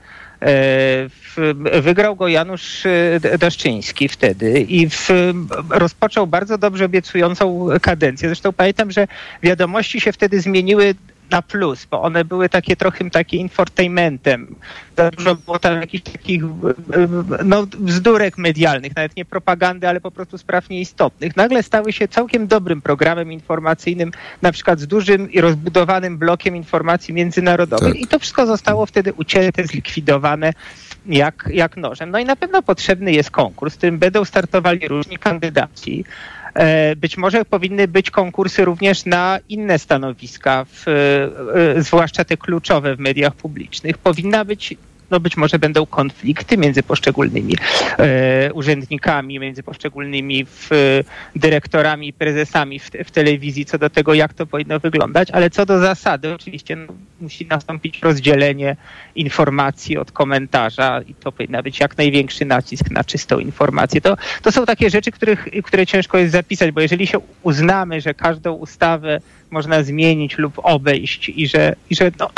wygrał 1.81 2.15
go 2.15 2.27
Janusz 2.27 2.85
e, 2.85 3.37
Daszczyński 3.37 4.09
wtedy 4.09 4.59
i 4.59 4.89
w, 4.89 5.09
rozpoczął 5.69 6.27
bardzo 6.27 6.57
dobrze 6.57 6.85
obiecującą 6.85 7.67
kadencję. 7.81 8.29
Zresztą 8.29 8.53
pamiętam, 8.53 8.91
że 8.91 9.07
wiadomości 9.43 10.01
się 10.01 10.11
wtedy 10.11 10.41
zmieniły 10.41 10.95
na 11.33 11.41
plus, 11.41 11.85
bo 11.85 12.01
one 12.01 12.25
były 12.25 12.49
takie 12.49 12.75
trochę 12.75 13.09
takie 13.09 13.37
infotainmentem. 13.37 14.55
Za 14.97 15.11
dużo 15.11 15.35
było 15.35 15.59
tam 15.59 15.81
jakichś 15.81 16.03
takich 16.03 16.43
no, 17.45 17.65
bzdurek 17.65 18.37
medialnych, 18.37 18.95
nawet 18.95 19.15
nie 19.15 19.25
propagandy, 19.25 19.87
ale 19.87 20.01
po 20.01 20.11
prostu 20.11 20.37
spraw 20.37 20.69
nieistotnych. 20.69 21.35
Nagle 21.35 21.63
stały 21.63 21.93
się 21.93 22.07
całkiem 22.07 22.47
dobrym 22.47 22.81
programem 22.81 23.31
informacyjnym, 23.31 24.11
na 24.41 24.51
przykład 24.51 24.79
z 24.79 24.87
dużym 24.87 25.31
i 25.31 25.41
rozbudowanym 25.41 26.17
blokiem 26.17 26.55
informacji 26.55 27.13
międzynarodowych 27.13 27.93
Tak. 27.93 28.01
i 28.01 28.07
to 28.07 28.19
wszystko 28.19 28.45
zostało 28.45 28.85
wtedy 28.85 29.13
ucięte, 29.13 29.67
zlikwidowane 29.67 30.53
jak, 31.05 31.49
jak 31.53 31.77
nożem. 31.77 32.11
No 32.11 32.19
i 32.19 32.25
na 32.25 32.35
pewno 32.35 32.61
potrzebny 32.61 33.11
jest 33.11 33.31
konkurs, 33.31 33.73
w 33.73 33.77
którym 33.77 33.97
będą 33.97 34.25
startowali 34.25 34.87
różni 34.87 35.17
kandydaci. 35.17 36.05
E, 36.53 36.95
Być 36.95 37.17
może 37.17 37.45
powinny 37.45 37.87
być 37.87 38.11
konkursy 38.11 38.65
również 38.65 39.05
na 39.05 39.39
inne 39.49 39.79
stanowiska, 39.79 40.65
w, 40.69 40.87
e, 40.87 40.91
e, 41.77 41.81
zwłaszcza 41.81 42.23
te 42.25 42.37
kluczowe 42.37 42.95
w 42.95 42.99
mediach 42.99 43.35
publicznych. 43.35 43.97
Powinna 43.97 44.45
być 44.45 44.75
no 45.11 45.19
być 45.19 45.37
może 45.37 45.59
będą 45.59 45.85
konflikty 45.85 46.57
między 46.57 46.83
poszczególnymi 46.83 47.53
e, 47.97 48.53
urzędnikami, 48.53 49.39
między 49.39 49.63
poszczególnymi 49.63 50.45
w, 50.45 50.69
dyrektorami 51.35 52.07
i 52.07 52.13
prezesami 52.13 52.79
w, 52.79 52.89
w 53.05 53.11
telewizji 53.11 53.65
co 53.65 53.77
do 53.77 53.89
tego, 53.89 54.13
jak 54.13 54.33
to 54.33 54.45
powinno 54.45 54.79
wyglądać, 54.79 55.31
ale 55.31 55.49
co 55.49 55.65
do 55.65 55.79
zasady 55.79 56.33
oczywiście 56.33 56.75
no, 56.75 56.93
musi 57.21 57.45
nastąpić 57.45 58.01
rozdzielenie 58.01 58.75
informacji 59.15 59.97
od 59.97 60.11
komentarza 60.11 61.01
i 61.07 61.15
to 61.15 61.31
powinna 61.31 61.63
być 61.63 61.79
jak 61.79 61.97
największy 61.97 62.45
nacisk 62.45 62.91
na 62.91 63.03
czystą 63.03 63.39
informację. 63.39 64.01
To, 64.01 64.17
to 64.41 64.51
są 64.51 64.65
takie 64.65 64.89
rzeczy, 64.89 65.11
których, 65.11 65.47
które 65.63 65.87
ciężko 65.87 66.17
jest 66.17 66.31
zapisać, 66.31 66.71
bo 66.71 66.81
jeżeli 66.81 67.07
się 67.07 67.19
uznamy, 67.43 68.01
że 68.01 68.13
każdą 68.13 68.53
ustawę 68.53 69.19
można 69.53 69.83
zmienić 69.83 70.37
lub 70.37 70.53
obejść 70.63 71.29
i 71.29 71.47
że, 71.47 71.75
i 71.89 71.95
że 71.95 72.11
no, 72.19 72.29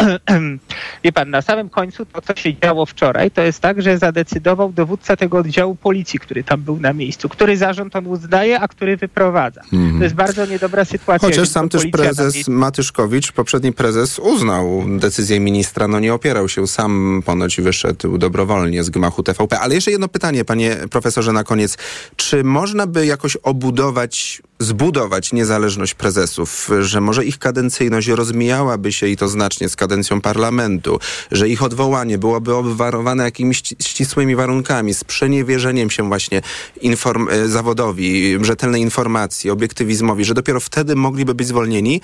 wie 1.04 1.12
pan, 1.12 1.30
na 1.30 1.42
samym 1.42 1.70
końcu 1.70 2.06
to, 2.06 2.22
co 2.22 2.36
się 2.36 2.58
działo 2.58 2.86
wczoraj, 2.86 3.32
to 3.32 3.42
jest 3.42 3.60
tak, 3.60 3.82
że 3.82 3.98
zadecydował 3.98 4.72
dowódca 4.72 5.16
tego 5.16 5.38
oddziału 5.38 5.76
policji, 5.76 6.20
który 6.20 6.44
tam 6.44 6.62
był 6.62 6.80
na 6.80 6.94
miejscu, 6.94 7.30
który 7.30 7.58
zarząd 7.58 7.96
on 7.96 8.08
uznaje, 8.08 8.60
a 8.60 8.68
który 8.68 8.98
wyprowadza. 8.98 9.62
Mhm. 9.74 9.98
To 9.98 10.04
jest 10.04 10.16
bardzo 10.16 10.46
niedobra 10.46 10.86
sytuacja. 10.86 11.30
Chociaż 11.30 11.50
sam 11.50 11.70
też 11.70 11.86
prezes 11.86 12.48
Matyszkowicz, 12.48 13.32
poprzedni 13.32 13.74
prezes, 13.74 14.20
uznał 14.20 14.84
decyzję 14.88 15.40
ministra, 15.40 15.88
no 15.88 16.00
nie 16.00 16.14
opierał 16.14 16.50
się 16.50 16.68
sam, 16.68 17.22
ponoć 17.26 17.62
wyszedł 17.62 18.18
dobrowolnie 18.18 18.84
z 18.84 18.90
gmachu 18.90 19.24
TVP. 19.24 19.60
Ale 19.60 19.76
jeszcze 19.76 19.92
jedno 19.92 20.08
pytanie, 20.08 20.46
panie 20.46 20.78
profesorze, 20.92 21.34
na 21.34 21.44
koniec. 21.44 21.78
Czy 22.16 22.44
można 22.44 22.88
by 22.88 23.06
jakoś 23.06 23.36
obudować, 23.36 24.42
zbudować 24.60 25.34
niezależność 25.34 25.94
prezesów, 25.94 26.70
że 26.80 27.02
może 27.06 27.26
ich 27.26 27.40
kadencyjność 27.40 28.08
rozmijałaby 28.08 28.94
się 28.94 29.08
i 29.08 29.18
to 29.18 29.28
znacznie 29.28 29.70
z 29.70 29.76
kadencją 29.76 30.22
parlamentu, 30.22 31.00
że 31.32 31.50
ich 31.50 31.64
odwołanie 31.64 32.18
byłoby 32.18 32.56
obwarowane 32.56 33.24
jakimiś 33.24 33.62
ści- 33.62 33.76
ścisłymi 33.88 34.36
warunkami, 34.36 34.94
z 34.94 35.04
przeniewierzeniem 35.04 35.90
się 35.90 36.08
właśnie 36.08 36.42
inform- 36.84 37.32
e, 37.32 37.48
zawodowi, 37.48 38.38
rzetelnej 38.42 38.82
informacji, 38.82 39.50
obiektywizmowi, 39.50 40.26
że 40.26 40.34
dopiero 40.34 40.60
wtedy 40.60 40.96
mogliby 40.96 41.36
być 41.36 41.48
zwolnieni 41.48 42.02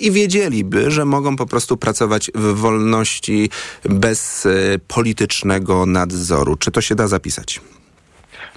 i 0.00 0.10
wiedzieliby, 0.10 0.90
że 0.90 1.04
mogą 1.04 1.36
po 1.36 1.46
prostu 1.46 1.76
pracować 1.76 2.30
w 2.34 2.54
wolności 2.54 3.50
bez 3.84 4.46
e, 4.46 4.50
politycznego 4.88 5.86
nadzoru. 5.86 6.56
Czy 6.56 6.70
to 6.70 6.80
się 6.80 6.94
da 6.94 7.08
zapisać? 7.08 7.60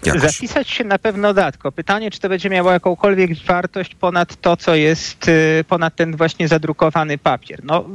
Jakoś. 0.05 0.21
Zapisać 0.21 0.69
się 0.69 0.83
na 0.83 0.99
pewno 0.99 1.33
da, 1.33 1.51
pytanie, 1.75 2.11
czy 2.11 2.19
to 2.19 2.29
będzie 2.29 2.49
miało 2.49 2.71
jakąkolwiek 2.71 3.43
wartość 3.43 3.95
ponad 3.95 4.41
to, 4.41 4.57
co 4.57 4.75
jest, 4.75 5.27
y, 5.27 5.63
ponad 5.67 5.95
ten 5.95 6.15
właśnie 6.15 6.47
zadrukowany 6.47 7.17
papier. 7.17 7.59
No, 7.63 7.85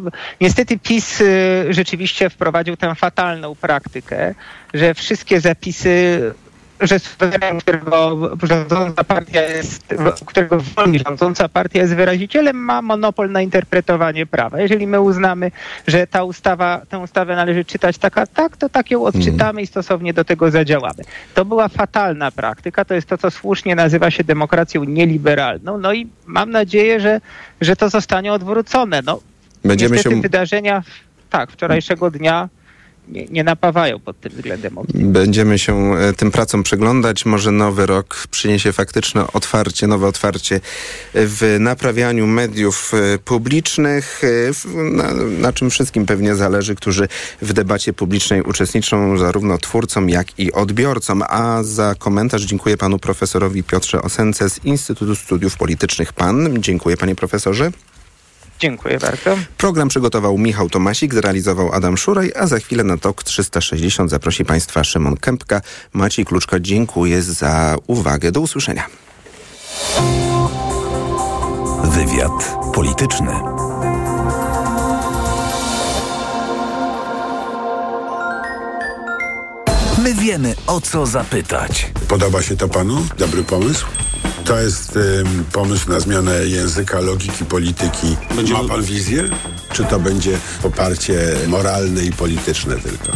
niestety 0.41 0.79
PiS 0.79 1.21
y, 1.21 1.67
rzeczywiście 1.71 2.31
wprowadził 2.31 2.77
tę 2.77 2.95
fatalną 2.95 3.55
praktykę, 3.55 4.35
że 4.75 4.95
wszystkie 4.95 5.41
zapisy 5.41 6.21
że 6.83 6.99
suwerenem, 6.99 7.59
którego 7.59 8.19
rządząca 8.43 9.05
partia 9.05 9.43
jest, 9.43 9.95
którego 10.27 10.61
wolni 10.61 10.99
rządząca 10.99 11.49
partia 11.49 11.81
jest 11.81 11.95
wyrazicielem, 11.95 12.57
ma 12.57 12.83
monopol 12.83 13.31
na 13.31 13.43
interpretowanie 13.43 14.27
prawa. 14.27 14.61
Jeżeli 14.61 14.87
my 14.87 15.01
uznamy, 15.01 15.51
że 15.87 16.07
ta 16.07 16.25
ustawa, 16.25 16.81
tę 16.89 16.99
ustawę 16.99 17.37
należy 17.37 17.65
czytać 17.65 17.99
taka, 17.99 18.27
tak, 18.27 18.57
to 18.57 18.69
tak 18.69 18.91
ją 18.91 19.05
odczytamy 19.05 19.63
i 19.63 19.67
stosownie 19.67 20.13
do 20.13 20.25
tego 20.25 20.51
zadziałamy. 20.51 21.03
To 21.35 21.45
była 21.45 21.69
fatalna 21.69 22.31
praktyka, 22.31 22.85
to 22.85 22.95
jest 22.95 23.09
to, 23.09 23.19
co 23.19 23.31
słusznie 23.31 23.75
nazywa 23.75 24.11
się 24.11 24.25
demokracją 24.25 24.85
nieliberalną. 24.85 25.79
No 25.79 25.93
i 25.93 26.07
mam 26.27 26.51
nadzieję, 26.51 27.01
że, 27.01 27.21
że 27.61 27.77
to 27.77 27.89
zostanie 27.89 28.33
odwrócone. 28.33 29.01
No, 29.05 29.21
Będziemy 29.65 29.97
niestety 29.97 30.17
się- 30.17 30.23
wydarzenia, 30.23 30.83
tak, 31.31 31.51
wczorajszego 31.51 32.11
dnia 32.11 32.49
nie, 33.09 33.27
nie 33.27 33.45
napawają 33.45 34.01
pod 34.01 34.21
tym 34.21 34.33
względem. 34.33 34.75
Będziemy 34.95 35.59
się 35.59 35.95
e, 35.95 36.13
tym 36.13 36.31
pracom 36.31 36.63
przyglądać. 36.63 37.27
Może 37.27 37.51
nowy 37.51 37.87
rok 37.87 38.27
przyniesie 38.31 38.73
faktyczne 38.73 39.27
otwarcie, 39.33 39.87
nowe 39.87 40.07
otwarcie 40.07 40.61
w 41.15 41.57
naprawianiu 41.61 42.27
mediów 42.27 42.93
e, 42.95 43.19
publicznych, 43.19 44.23
e, 44.25 44.73
na, 44.75 45.13
na 45.15 45.53
czym 45.53 45.71
wszystkim 45.71 46.07
pewnie 46.07 46.35
zależy, 46.35 46.75
którzy 46.75 47.09
w 47.43 47.53
debacie 47.53 47.93
publicznej 47.93 48.43
uczestniczą, 48.43 49.19
zarówno 49.19 49.59
twórcom, 49.59 50.09
jak 50.09 50.39
i 50.39 50.53
odbiorcom. 50.53 51.23
A 51.29 51.63
za 51.63 51.95
komentarz 51.95 52.43
dziękuję 52.43 52.77
panu 52.77 52.99
profesorowi 52.99 53.63
Piotrze 53.63 54.03
Osence 54.03 54.51
z 54.51 54.65
Instytutu 54.65 55.17
Studiów 55.17 55.57
Politycznych 55.57 56.13
PAN. 56.13 56.63
Dziękuję 56.63 56.97
panie 56.97 57.15
profesorze. 57.15 57.71
Dziękuję 58.63 58.99
bardzo. 58.99 59.37
Program 59.59 59.89
przygotował 59.89 60.39
Michał 60.39 60.71
Tomasik, 60.71 61.15
zrealizował 61.15 61.73
Adam 61.73 61.97
Szuraj, 61.97 62.33
a 62.37 62.47
za 62.47 62.59
chwilę 62.59 62.85
na 62.85 62.97
TOK 62.97 63.25
360 63.25 64.11
zaprosi 64.11 64.45
Państwa 64.45 64.85
Szymon 64.85 65.17
Kępka. 65.17 65.61
Maciej 65.93 66.25
Kluczka, 66.25 66.61
dziękuję 66.61 67.23
za 67.23 67.77
uwagę. 67.87 68.33
Do 68.33 68.41
usłyszenia. 68.41 68.87
Wywiad 71.85 72.57
polityczny. 72.75 73.62
My 80.03 80.15
wiemy, 80.15 80.55
o 80.67 80.81
co 80.81 81.07
zapytać. 81.07 81.93
Podoba 82.09 82.43
się 82.43 82.57
to 82.57 82.69
panu? 82.69 83.07
Dobry 83.19 83.45
pomysł? 83.45 83.87
To 84.45 84.59
jest 84.59 84.97
ym, 84.97 85.45
pomysł 85.53 85.91
na 85.91 86.01
zmianę 86.01 86.47
języka, 86.47 87.01
logiki, 87.01 87.45
polityki. 87.45 88.17
Ma 88.53 88.69
pan 88.69 88.83
wizję? 88.83 89.25
Czy 89.73 89.85
to 89.85 90.01
będzie 90.01 90.39
poparcie 90.63 91.19
moralne 91.49 92.05
i 92.05 92.13
polityczne 92.13 92.77
tylko? 92.77 93.13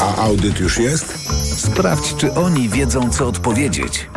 A 0.00 0.16
audyt 0.16 0.60
już 0.60 0.78
jest? 0.78 1.18
Sprawdź, 1.56 2.14
czy 2.16 2.34
oni 2.34 2.68
wiedzą, 2.68 3.10
co 3.10 3.26
odpowiedzieć. 3.26 4.10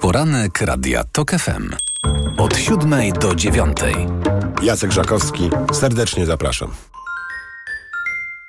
Poranek 0.00 0.60
Radia 0.60 1.04
TOK 1.04 1.30
FM. 1.30 1.70
Od 2.38 2.56
siódmej 2.56 3.12
do 3.12 3.34
dziewiątej. 3.34 3.94
Jacek 4.62 4.92
Żakowski, 4.92 5.50
serdecznie 5.72 6.26
zapraszam. 6.26 6.70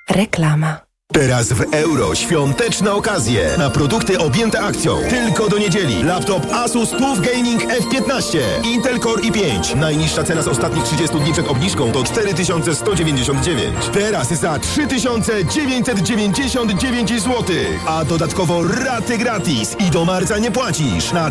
Reklama. 0.09 0.91
Teraz 1.12 1.53
w 1.53 1.74
euro 1.74 2.16
świąteczne 2.16 2.93
okazje 2.93 3.49
na 3.57 3.70
produkty 3.70 4.20
objęte 4.20 4.62
akcją. 4.62 4.97
Tylko 5.09 5.49
do 5.49 5.57
niedzieli. 5.57 6.03
Laptop 6.03 6.53
Asus 6.53 6.89
TUF 6.89 7.20
Gaming 7.20 7.64
F15. 7.64 8.38
Intel 8.64 8.99
Core 8.99 9.22
i5. 9.22 9.76
Najniższa 9.76 10.24
cena 10.24 10.41
z 10.41 10.47
ostatnich 10.47 10.84
30 10.84 11.20
dni 11.20 11.34
przed 11.34 11.47
obniżką 11.47 11.91
to 11.91 12.03
4199. 12.03 13.76
Teraz 13.93 14.34
za 14.34 14.59
3999 14.59 17.09
zł. 17.09 17.43
A 17.88 18.05
dodatkowo 18.05 18.64
raty 18.64 19.18
gratis 19.18 19.76
i 19.80 19.91
do 19.91 20.05
marca 20.05 20.38
nie 20.38 20.51
płacisz. 20.51 21.12
Na 21.12 21.30